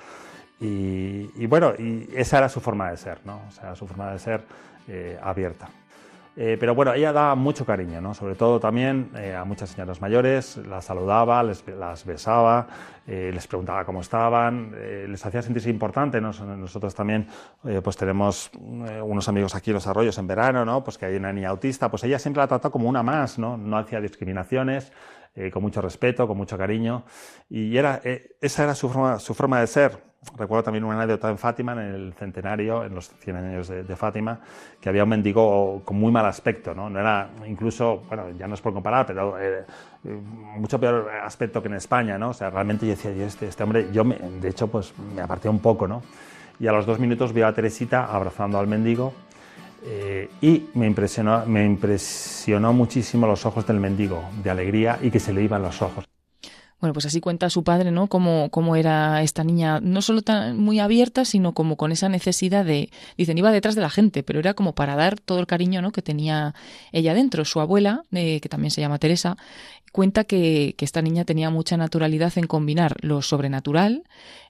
Y, 0.61 1.47
bueno, 1.47 1.75
esa 2.15 2.39
era 2.39 2.49
su 2.49 2.61
forma 2.61 2.91
de 2.91 2.97
ser, 2.97 3.19
¿no? 3.25 3.43
O 3.49 3.51
sea, 3.53 3.77
su 3.77 3.87
forma 3.87 4.11
de 4.13 4.19
ser 4.19 4.41
eh, 4.89 5.19
abierta. 5.23 5.69
Eh, 6.39 6.59
pero 6.61 6.75
bueno, 6.75 6.93
ella 6.93 7.15
daba 7.15 7.35
mucho 7.35 7.65
cariño, 7.65 8.03
¿no? 8.03 8.13
sobre 8.13 8.35
todo 8.35 8.61
también 8.61 9.11
eh, 9.17 9.35
a 9.35 9.47
muchas 9.47 9.71
señoras 9.71 10.03
mayores, 10.03 10.59
las 10.59 10.85
saludaba, 10.85 11.43
les, 11.43 11.67
las 11.67 12.05
besaba, 12.05 12.67
eh, 13.07 13.31
les 13.33 13.47
preguntaba 13.47 13.87
cómo 13.87 14.03
estaban, 14.03 14.73
les 15.09 15.25
hacía 15.25 15.41
sentirse 15.41 15.71
importante. 15.71 16.21
Nosotros 16.21 16.95
también 16.95 17.27
pues 17.83 17.97
tenemos 17.97 18.51
unos 18.55 19.29
amigos 19.29 19.55
aquí 19.55 19.71
en 19.71 19.75
Los 19.75 19.87
Arroyos 19.87 20.19
en 20.19 20.27
verano, 20.27 20.65
¿no? 20.65 20.85
pues 20.85 20.99
que 20.99 21.07
hay 21.07 21.17
una 21.17 21.33
niña 21.33 21.49
autista, 21.49 21.91
pues 21.91 22.05
ella 22.05 22.19
siempre 22.19 22.43
la 22.43 22.49
trató 22.49 22.71
como 22.71 22.89
una 22.89 23.03
más, 23.03 23.39
no, 23.39 23.57
no 23.57 23.79
hacía 23.79 24.01
discriminaciones, 24.01 24.93
con 25.53 25.63
mucho 25.63 25.83
respeto, 25.83 26.27
con 26.27 26.37
mucho 26.37 26.57
cariño, 26.57 27.05
y 27.51 27.77
era, 27.77 28.01
esa 28.41 28.65
era 28.65 28.75
su 28.75 28.89
forma, 28.89 29.19
su 29.19 29.35
forma 29.35 29.61
de 29.61 29.67
ser 29.67 29.99
recuerdo 30.37 30.65
también 30.65 30.85
una 30.85 30.97
anécdota 30.97 31.31
en 31.31 31.39
Fátima, 31.39 31.73
en 31.73 31.79
el 31.79 32.15
centenario, 32.15 32.85
en 32.85 32.95
los 32.95 33.09
100 33.09 33.37
años 33.37 33.69
de, 33.69 33.97
Fátima, 33.97 34.41
que 34.81 34.89
había 34.89 35.05
un 35.05 35.11
mendigo 35.11 35.83
con 35.85 35.99
muy 35.99 36.13
mal 36.13 36.27
aspecto, 36.27 36.75
¿no? 36.75 36.91
No 36.91 37.01
era, 37.01 37.31
incluso, 37.47 38.03
bueno, 38.09 38.31
ya 38.39 38.47
no 38.47 38.55
es 38.55 38.61
por 38.61 38.73
comparar, 38.73 39.07
pero 39.07 39.39
eh, 39.41 39.65
mucho 40.57 40.79
peor 40.79 41.11
aspecto 41.23 41.63
que 41.63 41.69
en 41.69 41.75
España, 41.75 42.19
¿no? 42.19 42.31
O 42.31 42.35
sea, 42.35 42.51
realmente 42.51 42.87
yo 42.87 42.91
decía, 42.91 43.13
este, 43.25 43.49
este 43.49 43.63
hombre, 43.63 43.89
yo 43.93 44.05
me, 44.05 44.17
de 44.17 44.49
hecho, 44.49 44.69
pues 44.69 44.93
me 45.15 45.23
aparté 45.23 45.49
un 45.49 45.61
poco, 45.61 45.87
¿no? 45.87 46.03
Y 46.59 46.67
a 46.67 46.73
los 46.73 46.87
dos 46.87 46.99
minutos 46.99 47.33
vi 47.33 47.43
a 47.43 47.53
Teresita 47.53 48.07
abrazando 48.07 48.59
al 48.59 48.67
mendigo 48.67 49.13
eh, 49.85 50.31
y 50.41 50.69
me 50.75 50.87
impresionó, 50.87 51.45
me 51.47 51.65
impresionó 51.65 52.73
muchísimo 52.73 53.27
los 53.27 53.45
ojos 53.47 53.67
del 53.67 53.79
mendigo, 53.79 54.23
de 54.43 54.51
alegría 54.51 54.99
y 55.03 55.11
que 55.11 55.21
se 55.21 55.33
le 55.33 55.43
iban 55.43 55.63
los 55.63 55.83
ojos. 55.83 56.07
Bueno, 56.79 56.93
pues 56.93 57.07
así 57.07 57.21
cuenta 57.21 57.49
su 57.49 57.65
padre, 57.65 57.91
¿no? 57.91 58.07
Cómo, 58.07 58.51
cómo 58.51 58.77
era 58.77 59.23
esta 59.23 59.43
niña, 59.45 59.81
no 59.81 60.03
solo 60.03 60.21
tan 60.21 60.59
muy 60.59 60.79
abierta, 60.79 61.25
sino 61.25 61.55
como 61.55 61.77
con 61.77 61.91
esa 61.91 62.11
necesidad 62.11 62.67
de, 62.67 62.91
dicen, 63.17 63.39
iba 63.39 63.51
detrás 63.51 63.75
de 63.77 63.81
la 63.81 63.89
gente, 63.89 64.23
pero 64.23 64.41
era 64.41 64.53
como 64.53 64.75
para 64.75 64.95
dar 64.95 65.19
todo 65.19 65.39
el 65.39 65.47
cariño, 65.47 65.81
¿no? 65.81 65.91
Que 65.91 66.03
tenía 66.03 66.55
ella 66.93 67.15
dentro. 67.15 67.47
Su 67.47 67.61
abuela, 67.61 68.05
eh, 68.13 68.41
que 68.41 68.51
también 68.51 68.71
se 68.71 68.83
llama 68.83 68.99
Teresa, 68.99 69.39
cuenta 69.91 70.25
que, 70.25 70.75
que, 70.77 70.85
esta 70.85 71.01
niña 71.01 71.25
tenía 71.25 71.49
mucha 71.49 71.79
naturalidad 71.79 72.37
en 72.37 72.47
combinar 72.47 72.97
lo 73.01 73.23
sobrenatural, 73.23 74.05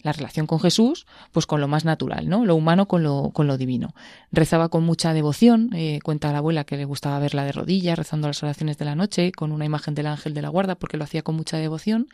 la 0.07 0.13
relación 0.13 0.47
con 0.47 0.61
Jesús, 0.61 1.07
pues 1.33 1.47
con 1.47 1.61
lo 1.61 1.69
más 1.69 1.85
natural, 1.85 2.29
¿no? 2.29 2.47
Lo 2.47 2.55
humano 2.55 2.89
con 2.89 3.03
lo, 3.03 3.31
con 3.33 3.47
lo 3.47 3.59
divino. 3.59 3.95
Rezaba 4.33 4.69
con 4.69 4.85
mucha 4.85 5.13
devoción, 5.13 5.71
eh, 5.75 5.99
cuenta 6.03 6.33
la 6.33 6.39
abuela 6.39 6.65
que 6.65 6.77
le 6.77 6.85
gustaba 6.85 7.19
verla 7.19 7.45
de 7.45 7.53
rodillas, 7.53 7.99
rezando 7.99 8.29
las 8.29 8.43
oraciones 8.43 8.79
de 8.79 8.85
la 8.85 8.95
noche, 8.95 9.33
con 9.33 9.53
una 9.53 9.65
imagen 9.65 9.95
del 9.95 10.07
ángel 10.07 10.33
de 10.35 10.43
la 10.43 10.49
guarda, 10.49 10.77
porque 10.77 10.97
lo 10.97 11.05
hacía 11.05 11.23
con 11.23 11.37
mucha 11.37 11.59
devoción, 11.59 12.09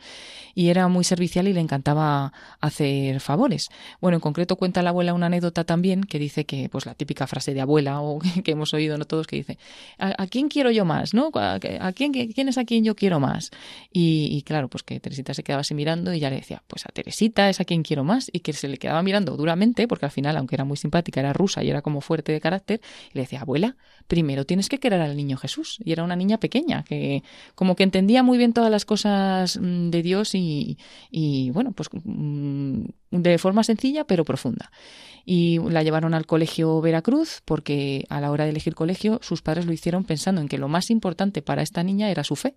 y 0.53 0.69
era 0.69 0.87
muy 0.87 1.03
servicial 1.03 1.47
y 1.47 1.53
le 1.53 1.61
encantaba 1.61 2.33
hacer 2.59 3.19
favores. 3.19 3.69
Bueno, 4.01 4.17
en 4.17 4.21
concreto 4.21 4.55
cuenta 4.55 4.81
la 4.81 4.89
abuela 4.89 5.13
una 5.13 5.27
anécdota 5.27 5.63
también 5.63 6.03
que 6.03 6.19
dice 6.19 6.45
que, 6.45 6.69
pues 6.69 6.85
la 6.85 6.95
típica 6.95 7.27
frase 7.27 7.53
de 7.53 7.61
abuela, 7.61 8.01
o 8.01 8.19
que 8.43 8.51
hemos 8.51 8.73
oído 8.73 8.97
no 8.97 9.05
todos, 9.05 9.27
que 9.27 9.37
dice, 9.37 9.57
¿a, 9.97 10.27
quién 10.27 10.49
quiero 10.49 10.71
yo 10.71 10.85
más? 10.85 11.13
¿no? 11.13 11.29
¿A, 11.35 11.59
quién, 11.93 12.11
quién 12.11 12.49
es 12.49 12.57
a 12.57 12.65
quien 12.65 12.83
yo 12.83 12.95
quiero 12.95 13.19
más. 13.19 13.51
Y, 13.91 14.41
claro, 14.43 14.67
pues 14.67 14.83
que 14.83 14.99
Teresita 14.99 15.33
se 15.33 15.43
quedaba 15.43 15.61
así 15.61 15.73
mirando 15.73 16.13
y 16.13 16.19
ya 16.19 16.29
le 16.29 16.37
decía, 16.37 16.63
pues 16.67 16.85
a 16.85 16.89
Teresita 16.89 17.49
es 17.49 17.59
a 17.59 17.65
quien 17.65 17.82
quiero 17.83 18.03
más. 18.03 18.29
Y 18.33 18.39
que 18.39 18.53
se 18.53 18.67
le 18.67 18.77
quedaba 18.77 19.03
mirando 19.03 19.37
duramente, 19.37 19.87
porque 19.87 20.05
al 20.05 20.11
final, 20.11 20.37
aunque 20.37 20.55
era 20.55 20.65
muy 20.65 20.77
simpática, 20.77 21.19
era 21.19 21.33
rusa 21.33 21.63
y 21.63 21.69
era 21.69 21.81
como 21.81 22.01
fuerte 22.01 22.31
de 22.31 22.41
carácter, 22.41 22.81
y 23.11 23.15
le 23.15 23.21
decía, 23.21 23.41
abuela, 23.41 23.75
primero 24.07 24.45
tienes 24.45 24.69
que 24.69 24.79
querer 24.79 25.01
al 25.01 25.15
niño 25.15 25.37
Jesús. 25.37 25.79
Y 25.83 25.91
era 25.91 26.03
una 26.03 26.15
niña 26.15 26.39
pequeña, 26.39 26.83
que 26.83 27.23
como 27.55 27.75
que 27.75 27.83
entendía 27.83 28.23
muy 28.23 28.37
bien 28.37 28.53
todas 28.53 28.71
las 28.71 28.85
cosas 28.85 29.59
mm, 29.61 29.89
de 29.89 30.01
Dios 30.01 30.35
y, 30.35 30.77
y 31.11 31.51
bueno, 31.51 31.71
pues 31.73 31.89
mm, 31.91 32.85
de 33.21 33.37
forma 33.37 33.63
sencilla 33.63 34.05
pero 34.05 34.25
profunda 34.25 34.71
y 35.25 35.59
la 35.59 35.83
llevaron 35.83 36.13
al 36.13 36.25
colegio 36.25 36.81
Veracruz 36.81 37.41
porque 37.45 38.05
a 38.09 38.19
la 38.19 38.31
hora 38.31 38.43
de 38.43 38.49
elegir 38.49 38.75
colegio 38.75 39.19
sus 39.21 39.41
padres 39.41 39.65
lo 39.65 39.71
hicieron 39.71 40.03
pensando 40.03 40.41
en 40.41 40.49
que 40.49 40.57
lo 40.57 40.67
más 40.67 40.89
importante 40.89 41.41
para 41.41 41.61
esta 41.61 41.83
niña 41.83 42.09
era 42.09 42.23
su 42.23 42.35
fe. 42.35 42.55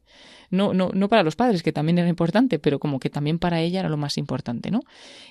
No, 0.50 0.74
no, 0.74 0.90
no 0.92 1.08
para 1.08 1.22
los 1.22 1.36
padres, 1.36 1.62
que 1.62 1.72
también 1.72 1.98
era 1.98 2.08
importante, 2.08 2.58
pero 2.58 2.78
como 2.78 2.98
que 2.98 3.10
también 3.10 3.38
para 3.38 3.60
ella 3.60 3.80
era 3.80 3.88
lo 3.88 3.96
más 3.96 4.18
importante, 4.18 4.70
¿no? 4.70 4.80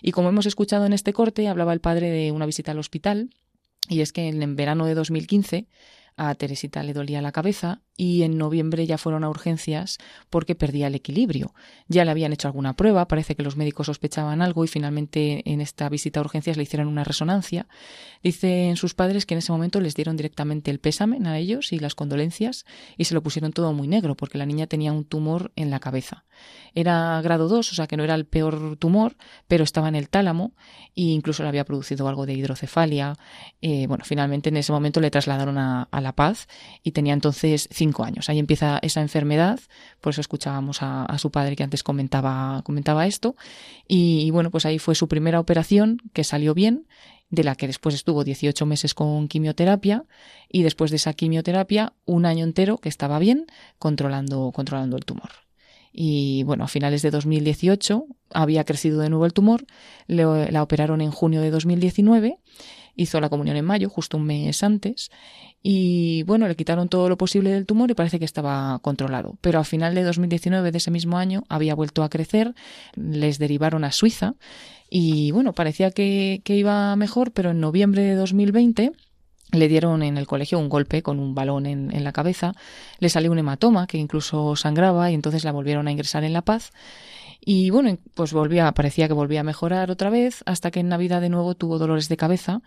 Y 0.02 0.12
como 0.12 0.30
hemos 0.30 0.46
escuchado 0.46 0.86
en 0.86 0.94
este 0.94 1.14
corte, 1.14 1.48
hablaba 1.48 1.74
el 1.74 1.82
padre 1.82 2.10
de 2.10 2.32
una 2.32 2.46
visita 2.46 2.72
al 2.72 2.80
hospital 2.80 3.30
y 3.90 4.02
es 4.02 4.14
que 4.14 4.28
en 4.28 4.56
verano 4.56 4.86
de 4.86 4.96
2015 4.96 5.68
a 6.18 6.34
Teresita 6.36 6.84
le 6.84 6.94
dolía 6.94 7.22
la 7.22 7.34
cabeza 7.34 7.82
y 7.98 8.24
en 8.24 8.38
noviembre 8.38 8.86
ya 8.86 8.98
fueron 8.98 9.24
a 9.24 9.30
urgencias 9.30 9.98
porque 10.30 10.56
perdía 10.56 10.88
el 10.88 10.96
equilibrio. 10.96 11.54
Ya 11.88 12.04
le 12.04 12.12
habían 12.12 12.34
hecho 12.34 12.48
alguna 12.48 12.74
prueba, 12.74 13.08
parece 13.08 13.36
que 13.36 13.44
los 13.44 13.56
médicos 13.56 13.88
sospechaban 13.88 14.42
algo 14.42 14.64
y 14.66 14.68
finalmente 14.68 15.50
en 15.50 15.62
esta 15.62 15.88
visita 15.90 16.20
a 16.20 16.24
urgencias 16.24 16.58
le 16.58 16.64
hicieron 16.64 16.88
una 16.88 17.04
resonancia. 17.04 17.68
Dicen 18.22 18.76
sus 18.76 18.94
padres 18.94 19.26
que 19.26 19.34
en 19.34 19.40
ese 19.40 19.52
momento 19.52 19.80
les 19.80 19.96
dieron 19.96 20.18
directamente 20.18 20.72
el 20.72 20.80
pésame 20.80 21.20
a 21.26 21.38
ellos 21.38 21.72
y 21.72 21.80
las 21.80 21.96
condolencias 21.96 22.66
y 22.98 23.06
se 23.06 23.14
lo 23.14 23.24
pusieron 23.24 23.54
todo 23.54 23.72
muy 23.74 23.88
negro 23.88 24.16
porque 24.16 24.38
la 24.38 24.46
niña 24.46 24.68
tenía 24.68 24.92
un 24.92 25.06
tumor 25.06 25.52
en 25.56 25.70
la 25.70 25.80
cabeza. 25.80 26.26
Era 26.74 27.22
grado 27.22 27.48
2, 27.48 27.72
o 27.72 27.76
sea 27.76 27.88
que 27.88 27.96
no 27.96 28.04
era 28.04 28.16
el 28.16 28.26
peor 28.26 28.76
tumor, 28.76 29.16
pero 29.48 29.64
estaba 29.64 29.88
en 29.88 29.96
el 29.96 30.10
tálamo 30.10 30.54
e 30.96 31.04
incluso 31.04 31.44
le 31.44 31.50
había 31.50 31.64
producido 31.64 32.08
algo 32.10 32.26
de 32.26 32.34
hidrocefalia. 32.34 33.16
Eh, 33.62 33.88
bueno, 33.88 34.04
finalmente 34.04 34.50
en 34.50 34.58
ese 34.58 34.74
momento 34.74 35.00
le 35.00 35.10
trasladaron 35.10 35.58
a, 35.58 35.84
a 35.84 36.02
La 36.02 36.14
Paz 36.14 36.48
y 36.84 36.92
tenía 36.92 37.14
entonces 37.14 37.70
cinco 37.86 38.04
años. 38.04 38.30
Ahí 38.30 38.40
empieza 38.40 38.80
esa 38.82 39.02
enfermedad, 39.02 39.60
por 40.02 40.12
eso 40.12 40.22
escuchábamos 40.22 40.80
a, 40.82 41.18
su 41.20 41.30
padre 41.30 41.56
que 41.56 41.64
antes 41.64 41.84
comentaba, 41.84 42.62
comentaba 42.64 43.06
esto. 43.06 43.36
Y, 43.88 44.32
bueno, 44.32 44.50
pues 44.50 44.66
ahí 44.66 44.80
fue 44.80 44.96
su 44.96 45.08
primera 45.08 45.40
operación 45.40 46.02
que 46.14 46.24
salió 46.24 46.54
bien, 46.54 46.88
de 47.30 47.44
la 47.44 47.56
que 47.56 47.68
después 47.68 47.94
estuvo 47.94 48.24
18 48.24 48.66
meses 48.66 48.94
con 48.94 49.28
quimioterapia 49.28 50.06
y 50.50 50.64
después 50.64 50.92
de 50.92 50.98
esa 50.98 51.14
quimioterapia 51.14 51.94
un 52.06 52.26
año 52.26 52.44
entero 52.44 52.78
que 52.78 52.90
estaba 52.90 53.20
bien 53.20 53.46
controlando, 53.78 54.52
controlando 54.52 54.96
el 54.96 55.06
tumor. 55.06 55.30
Y 55.92 56.44
bueno, 56.44 56.66
a 56.66 56.68
finales 56.68 57.02
de 57.02 57.12
2018 57.12 58.06
había 58.32 58.64
crecido 58.64 59.00
de 59.00 59.10
nuevo 59.10 59.26
el 59.26 59.34
tumor, 59.34 59.66
la 60.08 60.62
operaron 60.62 61.02
en 61.02 61.12
junio 61.12 61.42
de 61.42 61.52
2019 61.52 62.38
hizo 62.96 63.20
la 63.20 63.30
comunión 63.30 63.58
en 63.58 63.66
mayo, 63.66 63.90
justo 63.90 64.18
un 64.18 64.26
mes 64.26 64.64
antes, 64.64 65.12
y 65.62 66.24
bueno, 66.24 66.48
le 66.48 66.56
quitaron 66.56 66.90
todo 66.90 67.10
lo 67.10 67.18
posible 67.18 67.50
del 67.50 67.66
tumor 67.66 67.90
y 67.90 67.96
parece 67.96 68.20
que 68.20 68.26
estaba 68.26 68.78
controlado. 68.84 69.36
Pero 69.42 69.60
a 69.60 69.64
final 69.64 69.96
de 69.96 70.04
2019 70.04 70.72
de 70.72 70.78
ese 70.78 70.92
mismo 70.92 71.18
año 71.18 71.44
había 71.50 71.74
vuelto 71.74 72.04
a 72.04 72.10
crecer, 72.10 72.54
les 72.96 73.40
derivaron 73.40 73.84
a 73.84 73.92
Suiza 73.92 74.36
y 74.90 75.32
bueno, 75.32 75.54
parecía 75.54 75.90
que, 75.90 76.42
iba 76.46 76.96
mejor, 76.96 77.32
pero 77.32 77.52
en 77.52 77.60
noviembre 77.60 78.04
de 78.04 78.14
2020 78.14 78.92
le 79.52 79.68
dieron 79.68 80.04
en 80.04 80.18
el 80.18 80.28
colegio 80.28 80.60
un 80.60 80.70
golpe 80.70 81.02
con 81.02 81.20
un 81.20 81.34
balón 81.34 81.66
en, 81.66 81.96
en, 81.96 82.04
la 82.04 82.12
cabeza, 82.12 82.54
le 83.00 83.10
salió 83.10 83.32
un 83.32 83.40
hematoma 83.40 83.88
que 83.88 83.98
incluso 83.98 84.56
sangraba 84.56 85.10
y 85.12 85.16
entonces 85.16 85.44
la 85.44 85.52
volvieron 85.52 85.88
a 85.88 85.92
ingresar 85.92 86.24
en 86.24 86.34
La 86.34 86.44
Paz 86.44 86.72
y 87.40 87.70
bueno, 87.70 87.98
pues 88.14 88.34
volvía, 88.34 88.72
parecía 88.72 89.08
que 89.08 89.14
volvía 89.14 89.42
a 89.42 89.44
mejorar 89.44 89.92
otra 89.92 90.10
vez, 90.10 90.44
hasta 90.46 90.72
que 90.72 90.80
en 90.80 90.90
Navidad 90.90 91.22
de 91.22 91.30
nuevo 91.30 91.56
tuvo 91.56 91.78
dolores 91.78 92.10
de 92.10 92.18
cabeza 92.18 92.62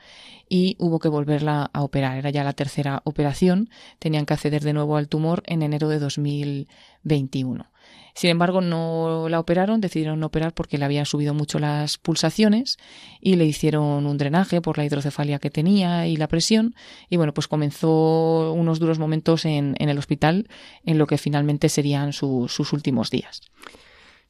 y 0.49 0.77
hubo 0.79 0.99
que 0.99 1.09
volverla 1.09 1.71
a 1.73 1.83
operar. 1.83 2.19
Era 2.19 2.31
ya 2.31 2.45
la 2.45 2.53
tercera 2.53 3.03
operación. 3.05 3.71
Tenían 3.99 4.27
que 4.27 4.35
acceder 4.35 4.63
de 4.63 4.73
nuevo 4.73 4.97
al 4.97 5.09
tumor 5.09 5.43
en 5.47 5.63
enero 5.63 5.89
de 5.89 5.99
2021. 5.99 7.71
Sin 8.15 8.31
embargo, 8.31 8.61
no 8.61 9.29
la 9.29 9.39
operaron, 9.39 9.81
decidieron 9.81 10.19
no 10.19 10.27
operar 10.27 10.53
porque 10.53 10.77
le 10.77 10.85
habían 10.85 11.07
subido 11.07 11.35
mucho 11.35 11.61
las 11.61 11.99
pulsaciones 11.99 12.77
y 13.21 13.37
le 13.37 13.45
hicieron 13.47 14.07
un 14.07 14.19
drenaje 14.19 14.61
por 14.61 14.77
la 14.77 14.85
hidrocefalia 14.85 15.39
que 15.39 15.51
tenía 15.51 16.09
y 16.09 16.17
la 16.17 16.27
presión. 16.27 16.75
Y 17.11 17.17
bueno, 17.17 17.33
pues 17.33 17.47
comenzó 17.47 18.53
unos 18.53 18.81
duros 18.81 18.99
momentos 18.99 19.45
en, 19.45 19.77
el 19.79 19.99
hospital 19.99 20.49
en 20.85 20.99
lo 20.99 21.07
que 21.07 21.17
finalmente 21.17 21.69
serían 21.69 22.13
sus 22.13 22.73
últimos 22.73 23.11
días. 23.11 23.41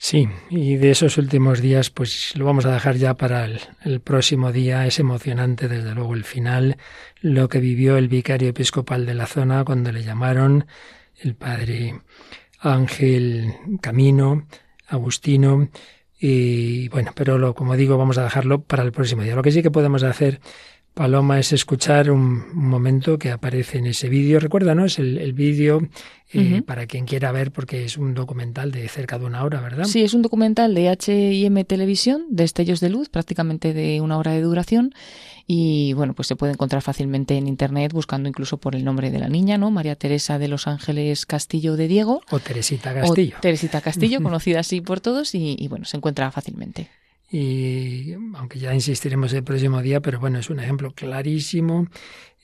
Sí, 0.01 0.29
y 0.49 0.77
de 0.77 0.93
esos 0.93 1.19
últimos 1.19 1.61
días, 1.61 1.91
pues 1.91 2.37
lo 2.37 2.45
vamos 2.45 2.65
a 2.67 2.73
dejar 2.73 2.97
ya 2.97 3.15
para 3.15 3.47
el, 3.47 4.01
próximo 4.01 4.53
día. 4.53 4.87
Es 4.87 5.01
emocionante, 5.01 5.67
desde 5.67 5.93
luego, 5.93 6.15
el 6.15 6.25
final, 6.25 6.77
lo 7.21 7.49
que 7.49 7.59
vivió 7.59 7.97
el 7.97 8.07
vicario 8.09 8.49
episcopal 8.51 9.07
de 9.07 9.15
la 9.15 9.27
zona 9.27 9.65
cuando 9.65 9.91
le 9.91 10.05
llamaron 10.05 10.67
el 11.17 11.35
padre 11.35 12.01
Ángel 12.61 13.53
Camino, 13.81 14.47
Agustino, 14.87 15.69
y 16.21 16.89
bueno, 16.89 17.13
pero 17.15 17.37
lo, 17.37 17.55
como 17.55 17.77
digo, 17.77 17.99
vamos 17.99 18.19
a 18.19 18.25
dejarlo 18.25 18.63
para 18.63 18.85
el 18.85 18.93
próximo 18.93 19.23
día. 19.23 19.35
Lo 19.35 19.43
que 19.43 19.53
sí 19.53 19.63
que 19.63 19.71
podemos 19.71 20.05
hacer 20.05 20.41
Paloma, 20.99 21.39
es 21.39 21.53
escuchar 21.53 22.11
un, 22.11 22.43
momento 22.57 23.21
que 23.21 23.31
aparece 23.31 23.79
en 23.79 23.87
ese 23.87 24.09
vídeo. 24.09 24.41
Recuerda, 24.41 24.75
¿no? 24.75 24.85
Es 24.85 24.99
el, 24.99 25.33
vídeo 25.33 25.89
eh, 26.33 26.61
para 26.67 26.87
quien 26.89 27.07
quiera 27.07 27.31
ver, 27.31 27.53
porque 27.53 27.85
es 27.85 27.97
un 27.97 28.15
documental 28.15 28.73
de 28.73 28.89
cerca 28.89 29.17
de 29.17 29.25
una 29.25 29.45
hora, 29.45 29.61
¿verdad? 29.61 29.85
Sí, 29.85 30.03
es 30.03 30.13
un 30.13 30.23
documental 30.23 30.75
de 30.75 30.89
H&M 30.89 31.65
Televisión, 31.67 32.27
de 32.31 32.43
Estellos 32.43 32.81
de 32.81 32.91
Luz, 32.91 33.11
prácticamente 33.11 33.75
de 33.75 34.01
una 34.01 34.19
hora 34.19 34.33
de 34.33 34.43
duración. 34.43 34.93
Y 35.47 35.93
bueno, 35.93 36.15
pues 36.15 36.27
se 36.27 36.35
puede 36.35 36.55
encontrar 36.55 36.83
fácilmente 36.83 37.37
en 37.37 37.47
internet 37.47 37.93
buscando 37.93 38.29
incluso 38.29 38.57
por 38.57 38.75
el 38.75 38.85
nombre 38.85 39.13
de 39.13 39.21
la 39.21 39.29
niña, 39.29 39.57
¿no? 39.57 39.71
María 39.71 39.95
Teresa 39.95 40.41
de 40.41 40.49
los 40.49 40.67
Ángeles 40.67 41.27
Castillo 41.27 41.77
de 41.77 41.87
Diego. 41.87 42.23
O 42.29 42.41
Teresita 42.41 42.93
Castillo. 42.93 43.37
O 43.39 43.41
Teresita 43.41 43.81
Castillo, 43.81 44.21
conocida 44.25 44.59
así 44.59 44.81
por 44.81 44.99
todos, 44.99 45.33
y 45.37 45.65
bueno, 45.69 45.85
se 45.85 45.97
encuentra 45.97 46.33
fácilmente 46.33 46.89
y 47.31 48.15
aunque 48.35 48.59
ya 48.59 48.75
insistiremos 48.75 49.33
el 49.33 49.45
próximo 49.45 49.83
día, 49.83 50.01
pero 50.01 50.19
bueno, 50.19 50.39
es 50.39 50.51
un 50.51 50.61
ejemplo 50.61 50.93
clarísimo 50.93 51.87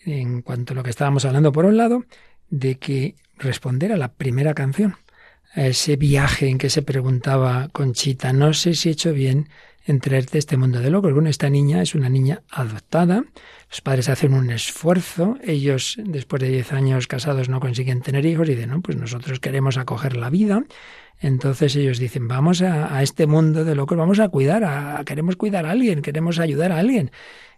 en 0.04 0.42
cuanto 0.42 0.72
a 0.72 0.76
lo 0.76 0.82
que 0.82 0.90
estábamos 0.90 1.24
hablando, 1.24 1.52
por 1.52 1.64
un 1.64 1.76
lado, 1.76 2.04
de 2.50 2.76
que 2.76 3.16
responder 3.38 3.92
a 3.92 3.96
la 3.96 4.12
primera 4.12 4.54
canción, 4.54 4.96
a 5.54 5.66
ese 5.66 5.96
viaje 5.96 6.48
en 6.48 6.58
que 6.58 6.70
se 6.70 6.82
preguntaba 6.82 7.68
Conchita, 7.72 8.32
no 8.32 8.52
sé 8.52 8.74
si 8.74 8.88
he 8.88 8.92
hecho 8.92 9.12
bien 9.12 9.48
en 9.86 10.00
traerte 10.00 10.38
este 10.38 10.56
mundo 10.56 10.80
de 10.80 10.90
locos. 10.90 11.12
Bueno, 11.12 11.28
esta 11.28 11.50
niña 11.50 11.82
es 11.82 11.94
una 11.94 12.08
niña 12.08 12.42
adoptada, 12.50 13.24
los 13.70 13.80
padres 13.80 14.08
hacen 14.08 14.34
un 14.34 14.50
esfuerzo, 14.50 15.38
ellos 15.42 15.96
después 16.02 16.40
de 16.40 16.48
10 16.48 16.72
años 16.72 17.06
casados 17.06 17.48
no 17.48 17.60
consiguen 17.60 18.00
tener 18.02 18.24
hijos 18.24 18.48
y 18.48 18.54
dicen, 18.54 18.70
no, 18.70 18.80
pues 18.80 18.96
nosotros 18.96 19.40
queremos 19.40 19.76
acoger 19.76 20.16
la 20.16 20.30
vida 20.30 20.64
entonces 21.20 21.74
ellos 21.76 21.98
dicen, 21.98 22.28
vamos 22.28 22.60
a, 22.62 23.02
este 23.02 23.26
mundo 23.26 23.64
de 23.64 23.74
locos, 23.74 23.96
vamos 23.96 24.20
a 24.20 24.28
cuidar, 24.28 24.64
a, 24.64 25.02
queremos 25.04 25.36
cuidar 25.36 25.66
a 25.66 25.70
alguien, 25.70 26.02
queremos 26.02 26.38
ayudar 26.38 26.72
a 26.72 26.78
alguien. 26.78 27.10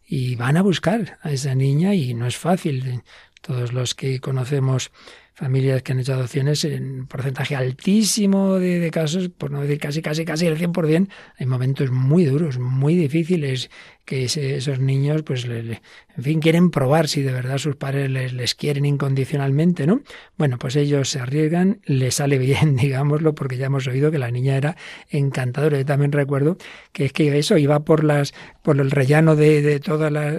Y 0.06 0.36
van 0.36 0.56
a 0.56 0.62
buscar 0.62 1.18
a 1.22 1.32
esa 1.32 1.54
niña 1.54 1.94
y 1.94 2.14
no 2.14 2.26
es 2.26 2.36
fácil. 2.36 3.02
Todos 3.40 3.72
los 3.72 3.94
que 3.94 4.20
conocemos 4.20 4.92
familias 5.37 5.82
que 5.82 5.93
han 5.93 6.01
hecho 6.01 6.14
adopciones 6.14 6.64
en 6.64 7.07
porcentaje 7.07 7.55
altísimo 7.55 8.55
de, 8.55 8.91
casos, 8.91 9.28
por 9.28 9.51
no 9.51 9.61
decir 9.61 9.78
casi, 9.78 10.01
casi, 10.01 10.24
casi 10.24 10.47
el 10.47 10.57
100%, 10.57 11.09
hay 11.39 11.47
momentos 11.47 11.91
muy 11.91 12.24
duros, 12.24 12.59
muy 12.59 12.97
difíciles, 12.97 13.70
que 14.07 14.24
esos 14.24 14.78
niños, 14.78 15.24
pues, 15.24 15.45
en 15.45 15.78
fin, 16.22 16.41
quieren 16.41 16.70
probar 16.70 17.07
si 17.07 17.20
de 17.20 17.32
verdad 17.32 17.59
sus 17.59 17.76
padres 17.76 18.09
les, 18.09 18.32
les, 18.32 18.55
quieren 18.55 18.87
incondicionalmente, 18.87 19.87
¿no? 19.87 20.01
Bueno, 20.39 20.59
pues 20.59 20.74
ellos 20.76 21.11
se 21.11 21.20
arriesgan, 21.20 21.80
les 21.84 22.14
sale 22.14 22.39
bien, 22.39 22.76
digámoslo, 22.76 23.34
porque 23.34 23.59
ya 23.59 23.66
hemos 23.66 23.87
oído 23.89 24.11
que 24.11 24.18
la 24.18 24.30
niña 24.30 24.57
era 24.57 24.76
encantadora. 25.11 25.76
Yo 25.76 25.84
también 25.84 26.12
recuerdo 26.12 26.57
que 26.93 27.05
es 27.05 27.12
que 27.12 27.37
eso 27.37 27.59
iba 27.59 27.80
por 27.80 28.05
las, 28.05 28.32
por 28.62 28.80
el 28.80 28.91
rellano 28.91 29.37
de, 29.37 29.61
de 29.61 29.80
toda 29.80 30.09
la, 30.11 30.32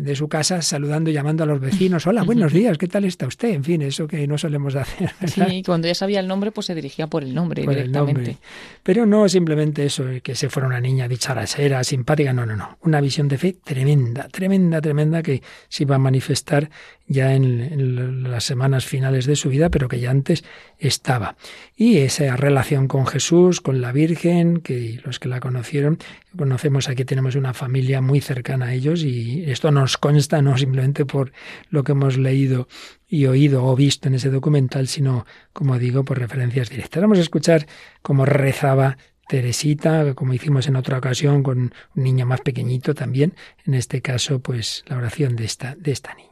de 0.00 0.16
su 0.16 0.28
casa 0.28 0.62
saludando 0.62 1.10
y 1.10 1.12
llamando 1.12 1.44
a 1.44 1.46
los 1.46 1.60
vecinos. 1.60 2.06
Hola, 2.06 2.22
buenos 2.22 2.52
días, 2.52 2.78
¿qué 2.78 2.88
tal 2.88 3.04
está 3.04 3.26
usted? 3.26 3.50
En 3.50 3.64
fin, 3.64 3.82
eso 3.82 4.06
que 4.06 4.26
no 4.26 4.38
solemos 4.38 4.74
hacer. 4.74 5.12
Sí, 5.26 5.62
cuando 5.64 5.88
ya 5.88 5.94
sabía 5.94 6.20
el 6.20 6.28
nombre, 6.28 6.52
pues 6.52 6.66
se 6.66 6.74
dirigía 6.74 7.06
por 7.06 7.22
el 7.22 7.34
nombre 7.34 7.66
directamente. 7.66 8.36
Pero 8.82 9.06
no 9.06 9.28
simplemente 9.28 9.84
eso, 9.84 10.04
que 10.22 10.34
se 10.34 10.50
fuera 10.50 10.66
una 10.66 10.80
niña 10.80 11.08
dicharachera, 11.08 11.82
simpática, 11.84 12.32
no, 12.32 12.44
no, 12.44 12.56
no. 12.56 12.78
Una 12.82 13.00
visión 13.00 13.28
de 13.28 13.38
fe 13.38 13.56
tremenda, 13.64 14.28
tremenda, 14.28 14.80
tremenda 14.80 15.22
que 15.22 15.42
se 15.68 15.84
iba 15.84 15.96
a 15.96 15.98
manifestar 15.98 16.70
ya 17.12 17.34
en, 17.34 18.22
las 18.30 18.44
semanas 18.44 18.84
finales 18.86 19.26
de 19.26 19.36
su 19.36 19.48
vida, 19.48 19.70
pero 19.70 19.88
que 19.88 20.00
ya 20.00 20.10
antes 20.10 20.44
estaba. 20.78 21.36
Y 21.76 21.98
esa 21.98 22.36
relación 22.36 22.88
con 22.88 23.06
Jesús, 23.06 23.60
con 23.60 23.80
la 23.80 23.92
Virgen, 23.92 24.60
que 24.60 25.00
los 25.04 25.18
que 25.18 25.28
la 25.28 25.40
conocieron, 25.40 25.98
conocemos 26.36 26.88
aquí 26.88 27.04
tenemos 27.04 27.36
una 27.36 27.54
familia 27.54 28.00
muy 28.00 28.20
cercana 28.20 28.66
a 28.66 28.74
ellos 28.74 29.02
y 29.04 29.44
esto 29.50 29.70
nos 29.70 29.98
consta 29.98 30.42
no 30.42 30.56
simplemente 30.56 31.04
por 31.04 31.32
lo 31.70 31.84
que 31.84 31.92
hemos 31.92 32.16
leído 32.16 32.68
y 33.08 33.26
oído 33.26 33.64
o 33.64 33.76
visto 33.76 34.08
en 34.08 34.14
ese 34.14 34.30
documental, 34.30 34.88
sino, 34.88 35.26
como 35.52 35.78
digo, 35.78 36.04
por 36.04 36.18
referencias 36.18 36.70
directas. 36.70 37.02
Vamos 37.02 37.18
a 37.18 37.22
escuchar 37.22 37.66
cómo 38.00 38.24
rezaba 38.24 38.96
Teresita, 39.28 40.14
como 40.14 40.34
hicimos 40.34 40.66
en 40.66 40.76
otra 40.76 40.98
ocasión 40.98 41.42
con 41.42 41.72
un 41.94 42.02
niño 42.02 42.26
más 42.26 42.40
pequeñito 42.40 42.94
también, 42.94 43.34
en 43.64 43.74
este 43.74 44.02
caso, 44.02 44.40
pues 44.40 44.84
la 44.88 44.98
oración 44.98 45.36
de 45.36 45.44
esta, 45.44 45.74
de 45.74 45.92
esta 45.92 46.14
niña. 46.14 46.31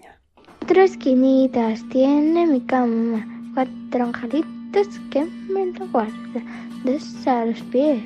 Cuatro 0.70 0.84
esquinitas 0.84 1.84
tiene 1.88 2.46
mi 2.46 2.60
cama, 2.60 3.26
cuatro 3.54 4.04
angelitos 4.04 4.86
que 5.10 5.24
me 5.52 5.66
lo 5.76 5.88
guardan, 5.88 6.44
dos 6.84 7.26
a 7.26 7.44
los 7.44 7.60
pies, 7.72 8.04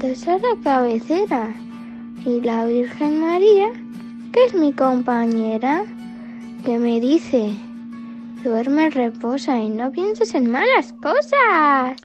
dos 0.00 0.26
a 0.26 0.38
la 0.38 0.56
cabecera, 0.64 1.54
y 2.26 2.40
la 2.40 2.66
Virgen 2.66 3.20
María, 3.20 3.70
que 4.32 4.46
es 4.46 4.52
mi 4.52 4.72
compañera, 4.72 5.84
que 6.64 6.76
me 6.76 6.98
dice, 6.98 7.54
duerme, 8.42 8.90
reposa 8.90 9.56
y 9.56 9.68
no 9.68 9.92
pienses 9.92 10.34
en 10.34 10.50
malas 10.50 10.92
cosas. 11.00 11.96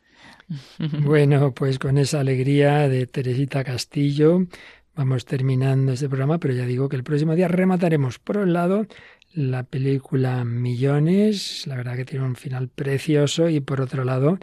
Bueno, 1.01 1.55
pues 1.55 1.79
con 1.79 1.97
esa 1.97 2.19
alegría 2.19 2.87
de 2.87 3.07
Teresita 3.07 3.63
Castillo 3.63 4.45
vamos 4.95 5.25
terminando 5.25 5.91
este 5.91 6.07
programa, 6.07 6.37
pero 6.37 6.53
ya 6.53 6.65
digo 6.65 6.87
que 6.87 6.95
el 6.95 7.03
próximo 7.03 7.35
día 7.35 7.47
remataremos 7.47 8.19
por 8.19 8.37
un 8.37 8.53
lado 8.53 8.87
la 9.35 9.63
película 9.63 10.45
Millones, 10.45 11.67
la 11.67 11.75
verdad 11.75 11.97
que 11.97 12.05
tiene 12.05 12.25
un 12.25 12.35
final 12.35 12.69
precioso 12.69 13.49
y 13.49 13.59
por 13.59 13.81
otro 13.81 14.05
lado, 14.05 14.39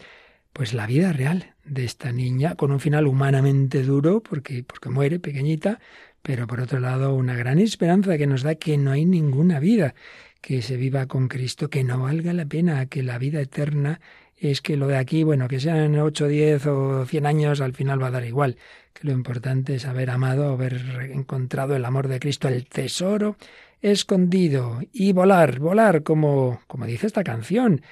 pues 0.53 0.75
la 0.75 0.87
vida 0.87 1.13
real 1.13 1.55
de 1.65 1.85
esta 1.85 2.13
niña 2.13 2.57
con 2.57 2.71
un 2.73 2.81
final 2.81 3.07
humanamente 3.07 3.83
duro 3.83 4.23
porque 4.23 4.63
porque 4.65 4.91
muere 4.91 5.19
pequeñita, 5.19 5.81
pero 6.23 6.47
por 6.47 6.61
otro 6.61 6.79
lado 6.79 7.15
una 7.15 7.35
gran 7.35 7.59
esperanza 7.59 8.19
que 8.19 8.27
nos 8.27 8.43
da 8.43 8.57
que 8.57 8.77
no 8.77 8.93
hay 8.93 9.07
ninguna 9.07 9.61
vida, 9.61 9.95
que 10.43 10.61
se 10.61 10.77
viva 10.77 11.07
con 11.07 11.29
Cristo, 11.29 11.71
que 11.71 11.85
no 11.85 12.03
valga 12.03 12.35
la 12.35 12.45
pena, 12.45 12.87
que 12.87 13.03
la 13.03 13.19
vida 13.19 13.41
eterna 13.41 14.01
es 14.37 14.61
que 14.61 14.77
lo 14.77 14.89
de 14.89 14.97
aquí, 14.99 15.23
bueno, 15.23 15.49
que 15.49 15.61
sean 15.61 15.99
8, 15.99 16.29
10 16.29 16.67
o 16.67 17.07
100 17.07 17.27
años, 17.27 17.61
al 17.61 17.73
final 17.75 18.03
va 18.03 18.09
a 18.09 18.11
dar 18.11 18.25
igual, 18.27 18.59
que 18.93 19.07
lo 19.07 19.13
importante 19.13 19.77
es 19.77 19.87
haber 19.87 20.11
amado, 20.11 20.53
haber 20.53 21.11
encontrado 21.13 21.77
el 21.77 21.85
amor 21.85 22.09
de 22.09 22.21
Cristo, 22.21 22.49
el 22.49 22.67
tesoro 22.67 23.37
escondido 23.83 24.81
y 24.93 25.13
volar, 25.13 25.59
volar 25.59 26.03
como, 26.03 26.61
como 26.67 26.87
dice 26.87 27.07
esta 27.07 27.25
canción, 27.25 27.83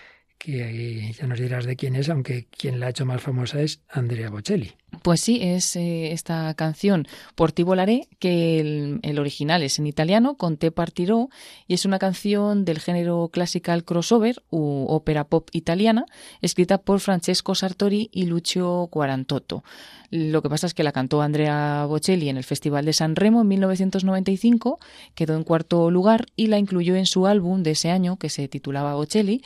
que 0.41 1.13
ya 1.13 1.27
nos 1.27 1.39
dirás 1.39 1.67
de 1.67 1.77
quién 1.77 1.95
es, 1.95 2.09
aunque 2.09 2.47
quien 2.47 2.81
la 2.81 2.87
ha 2.87 2.91
hecho 2.91 3.05
más 3.05 3.21
famosa 3.21 3.61
es 3.61 3.81
Andrea 3.91 4.31
Bocelli. 4.31 4.73
Pues 5.03 5.21
sí, 5.21 5.39
es 5.41 5.77
eh, 5.77 6.13
esta 6.13 6.53
canción 6.55 7.07
Por 7.35 7.53
ti 7.53 7.63
volaré, 7.63 8.09
que 8.19 8.59
el, 9.03 9.19
original 9.19 9.63
es 9.63 9.79
en 9.79 9.87
italiano, 9.87 10.37
con 10.37 10.57
Te 10.57 10.73
partiró, 10.73 11.29
y 11.69 11.75
es 11.75 11.85
una 11.85 11.99
canción 11.99 12.65
del 12.65 12.81
género 12.81 13.29
classical 13.31 13.85
crossover 13.85 14.43
u 14.51 14.87
ópera 14.89 15.25
pop 15.25 15.51
italiana, 15.53 16.07
escrita 16.41 16.79
por 16.79 17.01
Francesco 17.01 17.55
Sartori 17.55 18.09
y 18.11 18.25
Lucio 18.25 18.89
Quarantotto. 18.91 19.63
Lo 20.11 20.41
que 20.41 20.49
pasa 20.49 20.67
es 20.67 20.75
que 20.75 20.83
la 20.83 20.93
cantó 20.93 21.21
Andrea 21.21 21.85
Bocelli 21.85 22.31
en 22.31 22.39
el 22.39 22.45
Festival 22.45 22.87
de 22.87 22.95
San 22.95 23.15
Remo 23.15 23.43
en 23.43 23.49
1995, 23.49 24.81
quedó 25.15 25.37
en 25.37 25.45
cuarto 25.45 25.91
lugar 25.91 26.27
y 26.35 26.47
la 26.47 26.59
incluyó 26.59 26.97
en 26.97 27.07
su 27.07 27.27
álbum 27.27 27.63
de 27.63 27.73
ese 27.73 27.91
año, 27.91 28.17
que 28.17 28.31
se 28.31 28.49
titulaba 28.49 28.95
Bocelli, 28.95 29.43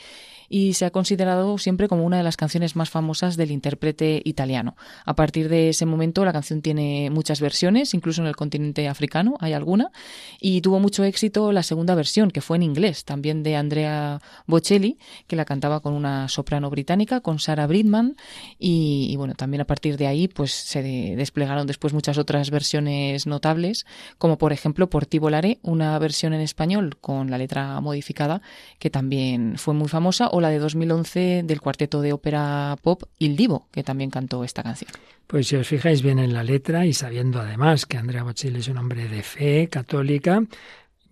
y 0.49 0.73
se 0.73 0.85
ha 0.85 0.91
considerado 0.91 1.57
siempre 1.57 1.87
como 1.87 2.05
una 2.05 2.17
de 2.17 2.23
las 2.23 2.37
canciones 2.37 2.75
más 2.75 2.89
famosas 2.89 3.37
del 3.37 3.51
intérprete 3.51 4.21
italiano. 4.23 4.75
A 5.05 5.15
partir 5.15 5.49
de 5.49 5.69
ese 5.69 5.85
momento 5.85 6.25
la 6.25 6.33
canción 6.33 6.61
tiene 6.61 7.09
muchas 7.09 7.41
versiones, 7.41 7.93
incluso 7.93 8.21
en 8.21 8.27
el 8.27 8.35
continente 8.35 8.87
africano 8.87 9.35
hay 9.39 9.53
alguna, 9.53 9.91
y 10.39 10.61
tuvo 10.61 10.79
mucho 10.79 11.03
éxito 11.03 11.51
la 11.51 11.63
segunda 11.63 11.95
versión, 11.95 12.31
que 12.31 12.41
fue 12.41 12.57
en 12.57 12.63
inglés, 12.63 13.05
también 13.05 13.43
de 13.43 13.55
Andrea 13.55 14.21
Bocelli, 14.47 14.97
que 15.27 15.35
la 15.35 15.45
cantaba 15.45 15.79
con 15.79 15.93
una 15.93 16.27
soprano 16.27 16.69
británica, 16.69 17.21
con 17.21 17.39
Sarah 17.39 17.67
Bridman, 17.67 18.15
y, 18.59 19.15
bueno, 19.17 19.33
también 19.35 19.61
a 19.61 19.65
partir 19.65 19.97
de 19.97 20.07
ahí 20.07 20.27
pues 20.27 20.51
se 20.51 20.81
desplegaron 21.15 21.67
después 21.67 21.93
muchas 21.93 22.17
otras 22.17 22.51
versiones 22.51 23.27
notables, 23.27 23.85
como 24.17 24.37
por 24.37 24.53
ejemplo 24.53 24.89
Por 24.89 25.05
ti 25.05 25.19
volaré, 25.19 25.59
una 25.61 25.97
versión 25.99 26.33
en 26.33 26.41
español 26.41 26.97
con 26.99 27.29
la 27.29 27.37
letra 27.37 27.79
modificada, 27.81 28.41
que 28.79 28.89
también 28.89 29.55
fue 29.57 29.73
muy 29.73 29.87
famosa, 29.87 30.29
o 30.35 30.41
la 30.41 30.49
de 30.49 30.59
2011 30.59 31.43
del 31.45 31.61
cuarteto 31.61 32.01
de 32.01 32.11
ópera 32.11 32.75
pop 32.81 33.03
Il 33.19 33.37
Divo, 33.37 33.69
que 33.71 33.83
también 33.83 34.09
cantó 34.09 34.43
esta 34.43 34.63
canción. 34.63 34.91
Pues 35.27 35.47
si 35.47 35.55
os 35.55 35.65
fijáis 35.65 36.01
bien 36.01 36.19
en 36.19 36.33
la 36.33 36.43
letra 36.43 36.85
y 36.85 36.91
sabiendo 36.91 37.39
además 37.39 37.85
que 37.85 37.97
Andrea 37.97 38.23
Bocelli 38.23 38.59
es 38.59 38.67
un 38.67 38.77
hombre 38.77 39.07
de 39.07 39.23
fe 39.23 39.69
católica, 39.71 40.43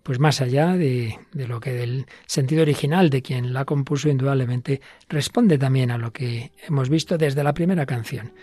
pues 0.02 0.18
más 0.18 0.42
allá 0.42 0.76
de, 0.76 1.18
de, 1.32 1.48
lo 1.48 1.58
que 1.58 1.72
del 1.72 2.04
sentido 2.26 2.60
original 2.60 3.08
de 3.08 3.22
quien 3.22 3.54
la 3.54 3.64
compuso, 3.64 4.10
indudablemente 4.10 4.82
responde 5.08 5.56
también 5.56 5.90
a 5.90 5.96
lo 5.96 6.12
que 6.12 6.52
hemos 6.68 6.90
visto 6.90 7.16
desde 7.16 7.42
la 7.42 7.54
primera 7.54 7.86
canción 7.86 8.34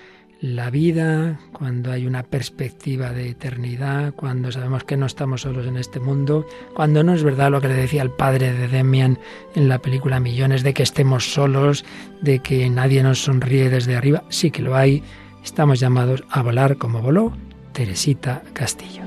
la 0.42 0.70
vida, 0.72 1.40
cuando 1.54 1.92
hay 1.92 2.08
una 2.08 2.24
perspectiva 2.24 3.12
de 3.12 3.30
eternidad, 3.30 4.14
cuando 4.16 4.52
sabemos 4.52 4.84
que 4.84 4.98
no 4.98 5.06
estamos 5.06 5.42
solos 5.42 5.68
en 5.68 5.78
este 5.78 6.00
mundo, 6.00 6.48
cuando 6.74 7.04
no 7.04 7.14
es 7.14 7.24
verdad 7.24 7.52
lo 7.52 7.62
que 7.62 7.68
le 7.68 7.76
decía 7.76 8.02
el 8.02 8.10
padre 8.10 8.52
de 8.52 8.68
Demian 8.68 9.20
en 9.54 9.70
la 9.70 9.78
película 9.80 10.20
Millones, 10.20 10.64
de 10.64 10.74
que 10.74 10.82
estemos 10.82 11.32
solos, 11.32 11.86
de 12.22 12.40
que 12.40 12.68
nadie 12.72 13.04
nos 13.04 13.20
sonríe 13.24 13.70
desde 13.70 13.96
arriba, 13.96 14.24
sí 14.30 14.50
que 14.50 14.64
lo 14.64 14.76
hay, 14.76 15.04
estamos 15.44 15.80
llamados 15.80 16.24
a 16.32 16.42
volar 16.42 16.78
como 16.78 17.04
voló 17.04 17.34
Teresita 17.72 18.42
Castillo. 18.54 19.04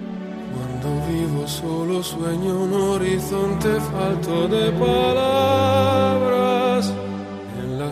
Cuando 0.55 1.05
vivo 1.09 1.49
solo 1.49 2.01
sueño 2.01 2.62
un 2.62 2.74
horizonte 2.74 3.80
falto 3.80 4.47
de 4.47 4.70
palabras 4.70 6.14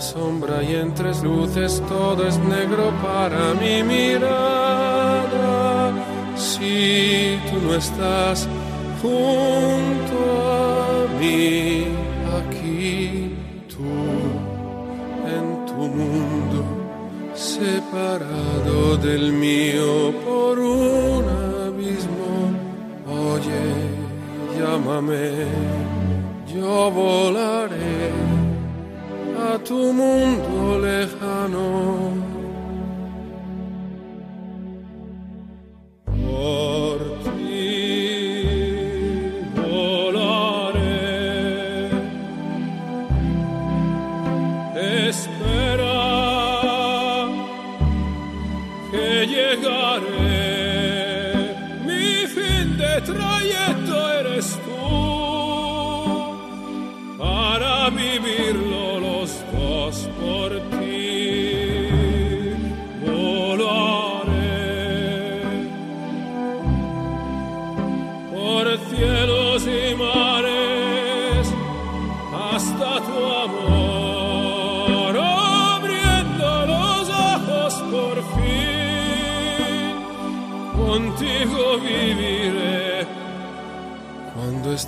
sombra 0.00 0.62
y 0.62 0.74
en 0.74 0.94
tres 0.94 1.22
luces 1.22 1.82
todo 1.88 2.26
es 2.26 2.38
negro 2.38 2.92
para 3.02 3.54
mi 3.54 3.82
mirada. 3.82 4.32
Si 6.36 7.38
tú 7.50 7.58
no 7.66 7.74
estás 7.74 8.48
junto 9.00 10.16
a 10.50 11.06
mí, 11.20 11.86
aquí 12.38 13.34
tú 13.68 13.92
en 15.36 15.66
tu 15.66 15.74
mundo, 15.74 16.64
separado 17.34 18.96
del 18.96 19.32
mío 19.32 20.12
por 20.24 20.58
un 20.58 21.24
abismo. 21.66 22.52
Oye, 23.06 23.64
llámame, 24.58 25.46
yo 26.54 26.90
volaré 26.90 28.41
a 29.36 29.58
tu 29.58 29.92
mundo 29.92 30.78
lejano. 30.78 32.32
Espera 45.12 45.98
que 48.90 49.26
llegaré. 49.26 50.42
Mi 51.86 52.26
fin 52.26 52.66
de 52.78 52.92
trayecto 53.02 54.21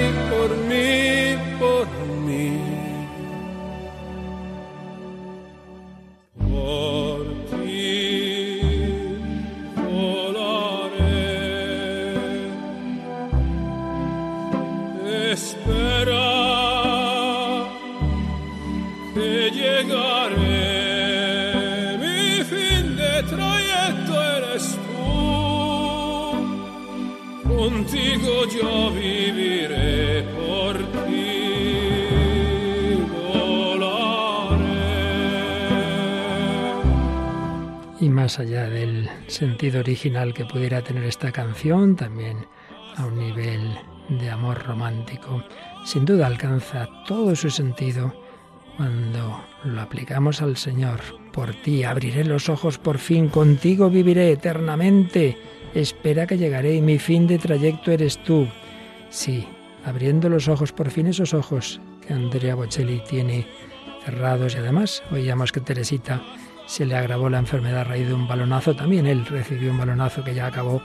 más 38.21 38.37
allá 38.37 38.69
del 38.69 39.09
sentido 39.25 39.79
original 39.79 40.31
que 40.31 40.45
pudiera 40.45 40.83
tener 40.83 41.05
esta 41.05 41.31
canción, 41.31 41.95
también 41.95 42.45
a 42.95 43.07
un 43.07 43.17
nivel 43.17 43.75
de 44.09 44.29
amor 44.29 44.63
romántico, 44.63 45.43
sin 45.85 46.05
duda 46.05 46.27
alcanza 46.27 46.87
todo 47.07 47.35
su 47.35 47.49
sentido 47.49 48.13
cuando 48.77 49.43
lo 49.63 49.81
aplicamos 49.81 50.43
al 50.43 50.55
Señor. 50.55 50.99
Por 51.33 51.55
ti 51.63 51.83
abriré 51.83 52.23
los 52.23 52.47
ojos 52.47 52.77
por 52.77 52.99
fin, 52.99 53.27
contigo 53.27 53.89
viviré 53.89 54.31
eternamente 54.31 55.39
Espera 55.73 56.27
que 56.27 56.37
llegaré 56.37 56.75
y 56.75 56.81
mi 56.81 56.99
fin 56.99 57.25
de 57.25 57.39
trayecto 57.39 57.89
eres 57.89 58.21
tú. 58.23 58.47
Sí, 59.09 59.47
abriendo 59.83 60.29
los 60.29 60.47
ojos, 60.47 60.71
por 60.71 60.91
fin 60.91 61.07
esos 61.07 61.33
ojos 61.33 61.81
que 62.05 62.13
Andrea 62.13 62.53
Bocelli 62.53 63.01
tiene 63.09 63.47
cerrados 64.05 64.53
y 64.53 64.59
además 64.59 65.01
oíamos 65.11 65.51
que 65.51 65.59
Teresita 65.59 66.21
se 66.71 66.85
le 66.85 66.95
agravó 66.95 67.29
la 67.29 67.37
enfermedad 67.37 67.81
a 67.81 67.83
raíz 67.83 68.07
de 68.07 68.13
un 68.13 68.29
balonazo. 68.29 68.73
También 68.73 69.05
él 69.05 69.25
recibió 69.25 69.71
un 69.71 69.77
balonazo 69.77 70.23
que 70.23 70.33
ya 70.33 70.45
acabó 70.45 70.81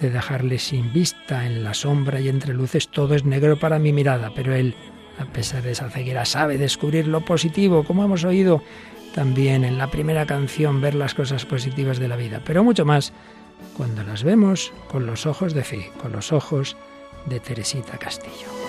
de 0.00 0.08
dejarle 0.08 0.56
sin 0.60 0.92
vista 0.92 1.46
en 1.46 1.64
la 1.64 1.74
sombra 1.74 2.20
y 2.20 2.28
entre 2.28 2.54
luces, 2.54 2.88
todo 2.88 3.16
es 3.16 3.24
negro 3.24 3.58
para 3.58 3.80
mi 3.80 3.92
mirada, 3.92 4.30
pero 4.36 4.54
él, 4.54 4.76
a 5.18 5.24
pesar 5.24 5.64
de 5.64 5.72
esa 5.72 5.90
ceguera, 5.90 6.24
sabe 6.26 6.58
descubrir 6.58 7.08
lo 7.08 7.22
positivo, 7.22 7.82
como 7.82 8.04
hemos 8.04 8.22
oído 8.22 8.62
también 9.16 9.64
en 9.64 9.78
la 9.78 9.90
primera 9.90 10.26
canción, 10.26 10.80
ver 10.80 10.94
las 10.94 11.14
cosas 11.14 11.44
positivas 11.44 11.98
de 11.98 12.06
la 12.06 12.14
vida, 12.14 12.40
pero 12.44 12.62
mucho 12.62 12.84
más 12.84 13.12
cuando 13.76 14.04
las 14.04 14.22
vemos 14.22 14.72
con 14.86 15.06
los 15.06 15.26
ojos 15.26 15.54
de 15.54 15.64
fe, 15.64 15.90
con 16.00 16.12
los 16.12 16.32
ojos 16.32 16.76
de 17.24 17.40
Teresita 17.40 17.98
Castillo. 17.98 18.65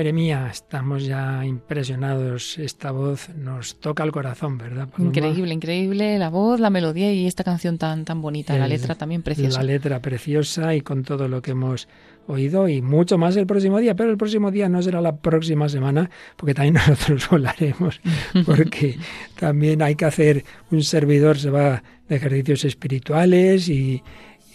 Madre 0.00 0.14
mía, 0.14 0.48
estamos 0.50 1.04
ya 1.04 1.44
impresionados. 1.44 2.56
Esta 2.58 2.90
voz 2.90 3.28
nos 3.36 3.80
toca 3.80 4.02
el 4.02 4.12
corazón, 4.12 4.56
¿verdad? 4.56 4.88
Increíble, 4.96 5.52
increíble 5.52 6.18
la 6.18 6.30
voz, 6.30 6.58
la 6.58 6.70
melodía 6.70 7.12
y 7.12 7.26
esta 7.26 7.44
canción 7.44 7.76
tan, 7.76 8.06
tan 8.06 8.22
bonita. 8.22 8.56
la 8.56 8.66
letra 8.66 8.94
también 8.94 9.22
preciosa. 9.22 9.58
La 9.58 9.64
letra 9.64 10.00
preciosa 10.00 10.74
y 10.74 10.80
con 10.80 11.02
todo 11.02 11.28
lo 11.28 11.42
que 11.42 11.50
hemos 11.50 11.86
oído 12.28 12.66
y 12.66 12.80
mucho 12.80 13.18
más 13.18 13.36
el 13.36 13.46
próximo 13.46 13.78
día, 13.78 13.94
pero 13.94 14.10
el 14.10 14.16
próximo 14.16 14.50
día 14.50 14.70
no 14.70 14.80
será 14.80 15.02
la 15.02 15.18
próxima 15.18 15.68
semana, 15.68 16.08
porque 16.36 16.54
también 16.54 16.74
nosotros 16.88 17.28
volaremos, 17.28 18.00
porque 18.46 18.96
también 19.38 19.82
hay 19.82 19.96
que 19.96 20.06
hacer 20.06 20.46
un 20.70 20.82
servidor, 20.82 21.36
se 21.36 21.50
va 21.50 21.82
de 22.08 22.16
ejercicios 22.16 22.64
espirituales 22.64 23.68
y 23.68 24.02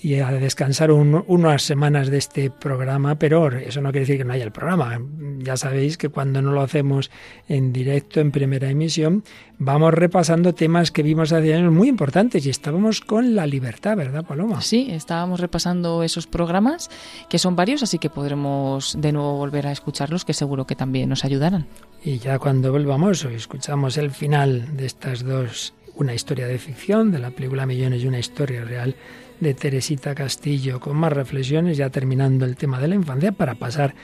y 0.01 0.19
a 0.19 0.31
descansar 0.31 0.91
unas 0.91 1.63
semanas 1.63 2.09
de 2.09 2.17
este 2.17 2.51
programa, 2.51 3.15
pero 3.15 3.47
eso 3.51 3.81
no 3.81 3.91
quiere 3.91 4.01
decir 4.01 4.17
que 4.17 4.25
no 4.25 4.33
haya 4.33 4.43
el 4.43 4.51
programa. 4.51 5.01
Ya 5.39 5.57
sabéis 5.57 5.97
que 5.97 6.09
cuando 6.09 6.41
no 6.41 6.51
lo 6.51 6.61
hacemos 6.61 7.09
en 7.47 7.73
directo, 7.73 8.19
en 8.19 8.31
primera 8.31 8.69
emisión, 8.69 9.23
vamos 9.57 9.93
repasando 9.93 10.53
temas 10.53 10.91
que 10.91 11.01
vimos 11.01 11.31
hace 11.31 11.53
años 11.53 11.71
muy 11.71 11.87
importantes 11.87 12.45
y 12.45 12.49
estábamos 12.49 13.01
con 13.01 13.35
la 13.35 13.47
libertad, 13.47 13.97
¿verdad, 13.97 14.25
Paloma? 14.25 14.61
Sí, 14.61 14.87
estábamos 14.91 15.39
repasando 15.39 16.03
esos 16.03 16.27
programas, 16.27 16.89
que 17.29 17.39
son 17.39 17.55
varios, 17.55 17.81
así 17.81 17.97
que 17.97 18.09
podremos 18.09 18.95
de 18.99 19.11
nuevo 19.11 19.37
volver 19.37 19.67
a 19.67 19.71
escucharlos, 19.71 20.25
que 20.25 20.33
seguro 20.33 20.67
que 20.67 20.75
también 20.75 21.09
nos 21.09 21.25
ayudarán. 21.25 21.67
Y 22.03 22.19
ya 22.19 22.37
cuando 22.37 22.71
volvamos, 22.71 23.25
hoy 23.25 23.35
escuchamos 23.35 23.97
el 23.97 24.11
final 24.11 24.77
de 24.77 24.85
estas 24.85 25.23
dos, 25.23 25.73
una 25.95 26.13
historia 26.13 26.47
de 26.47 26.57
ficción, 26.57 27.11
de 27.11 27.19
la 27.19 27.31
película 27.31 27.65
Millones 27.65 28.03
y 28.03 28.07
una 28.07 28.19
historia 28.19 28.63
real 28.63 28.95
de 29.39 29.53
Teresita 29.53 30.15
Castillo, 30.15 30.79
con 30.79 30.97
más 30.97 31.13
reflexiones, 31.13 31.77
ya 31.77 31.89
terminando 31.89 32.45
el 32.45 32.55
tema 32.55 32.79
de 32.79 32.87
la 32.87 32.95
infancia, 32.95 33.31
para 33.31 33.55
pasar 33.55 33.95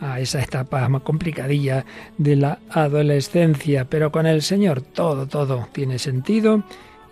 a 0.00 0.20
esa 0.20 0.42
etapa 0.42 0.88
más 0.88 1.02
complicadilla 1.02 1.84
de 2.16 2.36
la 2.36 2.58
adolescencia. 2.70 3.86
Pero 3.86 4.12
con 4.12 4.26
el 4.26 4.42
Señor 4.42 4.80
todo, 4.80 5.26
todo 5.26 5.68
tiene 5.72 5.98
sentido 5.98 6.64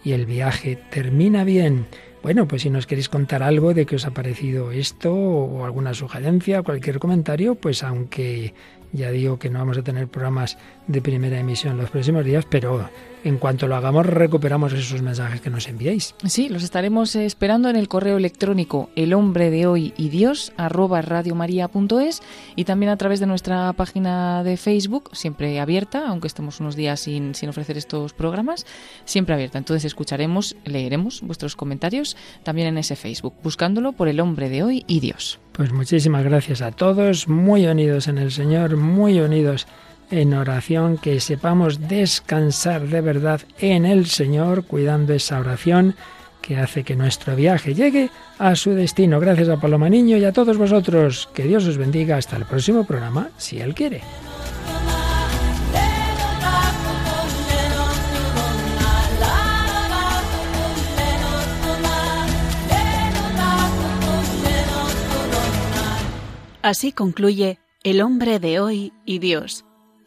y 0.04 0.12
el 0.12 0.26
viaje 0.26 0.78
termina 0.90 1.44
bien. 1.44 1.86
Bueno, 2.22 2.48
pues 2.48 2.62
si 2.62 2.70
nos 2.70 2.86
queréis 2.86 3.08
contar 3.08 3.42
algo 3.42 3.74
de 3.74 3.86
qué 3.86 3.96
os 3.96 4.06
ha 4.06 4.10
parecido 4.10 4.72
esto 4.72 5.14
o 5.14 5.64
alguna 5.64 5.94
sugerencia, 5.94 6.62
cualquier 6.62 6.98
comentario, 6.98 7.54
pues 7.54 7.82
aunque 7.82 8.52
ya 8.92 9.10
digo 9.10 9.38
que 9.38 9.50
no 9.50 9.58
vamos 9.58 9.78
a 9.78 9.82
tener 9.82 10.08
programas 10.08 10.58
de 10.86 11.02
primera 11.02 11.38
emisión 11.38 11.76
los 11.76 11.90
próximos 11.90 12.24
días, 12.24 12.44
pero 12.48 12.88
en 13.26 13.38
cuanto 13.38 13.66
lo 13.66 13.74
hagamos 13.74 14.06
recuperamos 14.06 14.72
esos 14.72 15.02
mensajes 15.02 15.40
que 15.40 15.50
nos 15.50 15.66
enviéis. 15.66 16.14
Sí, 16.24 16.48
los 16.48 16.62
estaremos 16.62 17.16
esperando 17.16 17.68
en 17.68 17.74
el 17.74 17.88
correo 17.88 18.18
electrónico 18.18 18.88
el 18.94 19.12
hombre 19.14 19.50
de 19.50 19.66
hoy 19.66 19.92
y 19.96 20.10
Dios 20.10 20.52
arroba 20.56 21.02
radiomaria.es 21.02 22.22
y 22.54 22.64
también 22.64 22.90
a 22.90 22.96
través 22.96 23.18
de 23.18 23.26
nuestra 23.26 23.72
página 23.72 24.44
de 24.44 24.56
Facebook, 24.56 25.10
siempre 25.12 25.58
abierta, 25.58 26.06
aunque 26.06 26.28
estemos 26.28 26.60
unos 26.60 26.76
días 26.76 27.00
sin, 27.00 27.34
sin 27.34 27.48
ofrecer 27.48 27.76
estos 27.76 28.12
programas, 28.12 28.64
siempre 29.04 29.34
abierta. 29.34 29.58
Entonces 29.58 29.84
escucharemos, 29.84 30.54
leeremos 30.64 31.20
vuestros 31.22 31.56
comentarios 31.56 32.16
también 32.44 32.68
en 32.68 32.78
ese 32.78 32.94
Facebook, 32.94 33.34
buscándolo 33.42 33.92
por 33.92 34.06
el 34.06 34.20
hombre 34.20 34.48
de 34.48 34.62
hoy 34.62 34.84
y 34.86 35.00
Dios. 35.00 35.40
Pues 35.50 35.72
muchísimas 35.72 36.22
gracias 36.22 36.62
a 36.62 36.70
todos, 36.70 37.28
muy 37.28 37.66
unidos 37.66 38.06
en 38.06 38.18
el 38.18 38.30
Señor, 38.30 38.76
muy 38.76 39.18
unidos 39.18 39.66
en 40.10 40.34
oración, 40.34 40.98
que 40.98 41.20
sepamos 41.20 41.88
descansar 41.88 42.88
de 42.88 43.00
verdad 43.00 43.40
en 43.58 43.84
el 43.84 44.06
Señor, 44.06 44.64
cuidando 44.64 45.12
esa 45.12 45.40
oración 45.40 45.94
que 46.40 46.56
hace 46.56 46.84
que 46.84 46.94
nuestro 46.94 47.34
viaje 47.34 47.74
llegue 47.74 48.10
a 48.38 48.54
su 48.54 48.70
destino. 48.70 49.18
Gracias 49.18 49.48
a 49.48 49.60
Paloma 49.60 49.88
Niño 49.88 50.16
y 50.16 50.24
a 50.24 50.32
todos 50.32 50.56
vosotros. 50.56 51.28
Que 51.34 51.42
Dios 51.42 51.66
os 51.66 51.76
bendiga 51.76 52.16
hasta 52.16 52.36
el 52.36 52.44
próximo 52.44 52.84
programa, 52.84 53.30
si 53.36 53.58
Él 53.58 53.74
quiere. 53.74 54.02
Así 66.62 66.90
concluye 66.90 67.60
El 67.84 68.02
hombre 68.02 68.40
de 68.40 68.58
hoy 68.58 68.92
y 69.04 69.20
Dios 69.20 69.65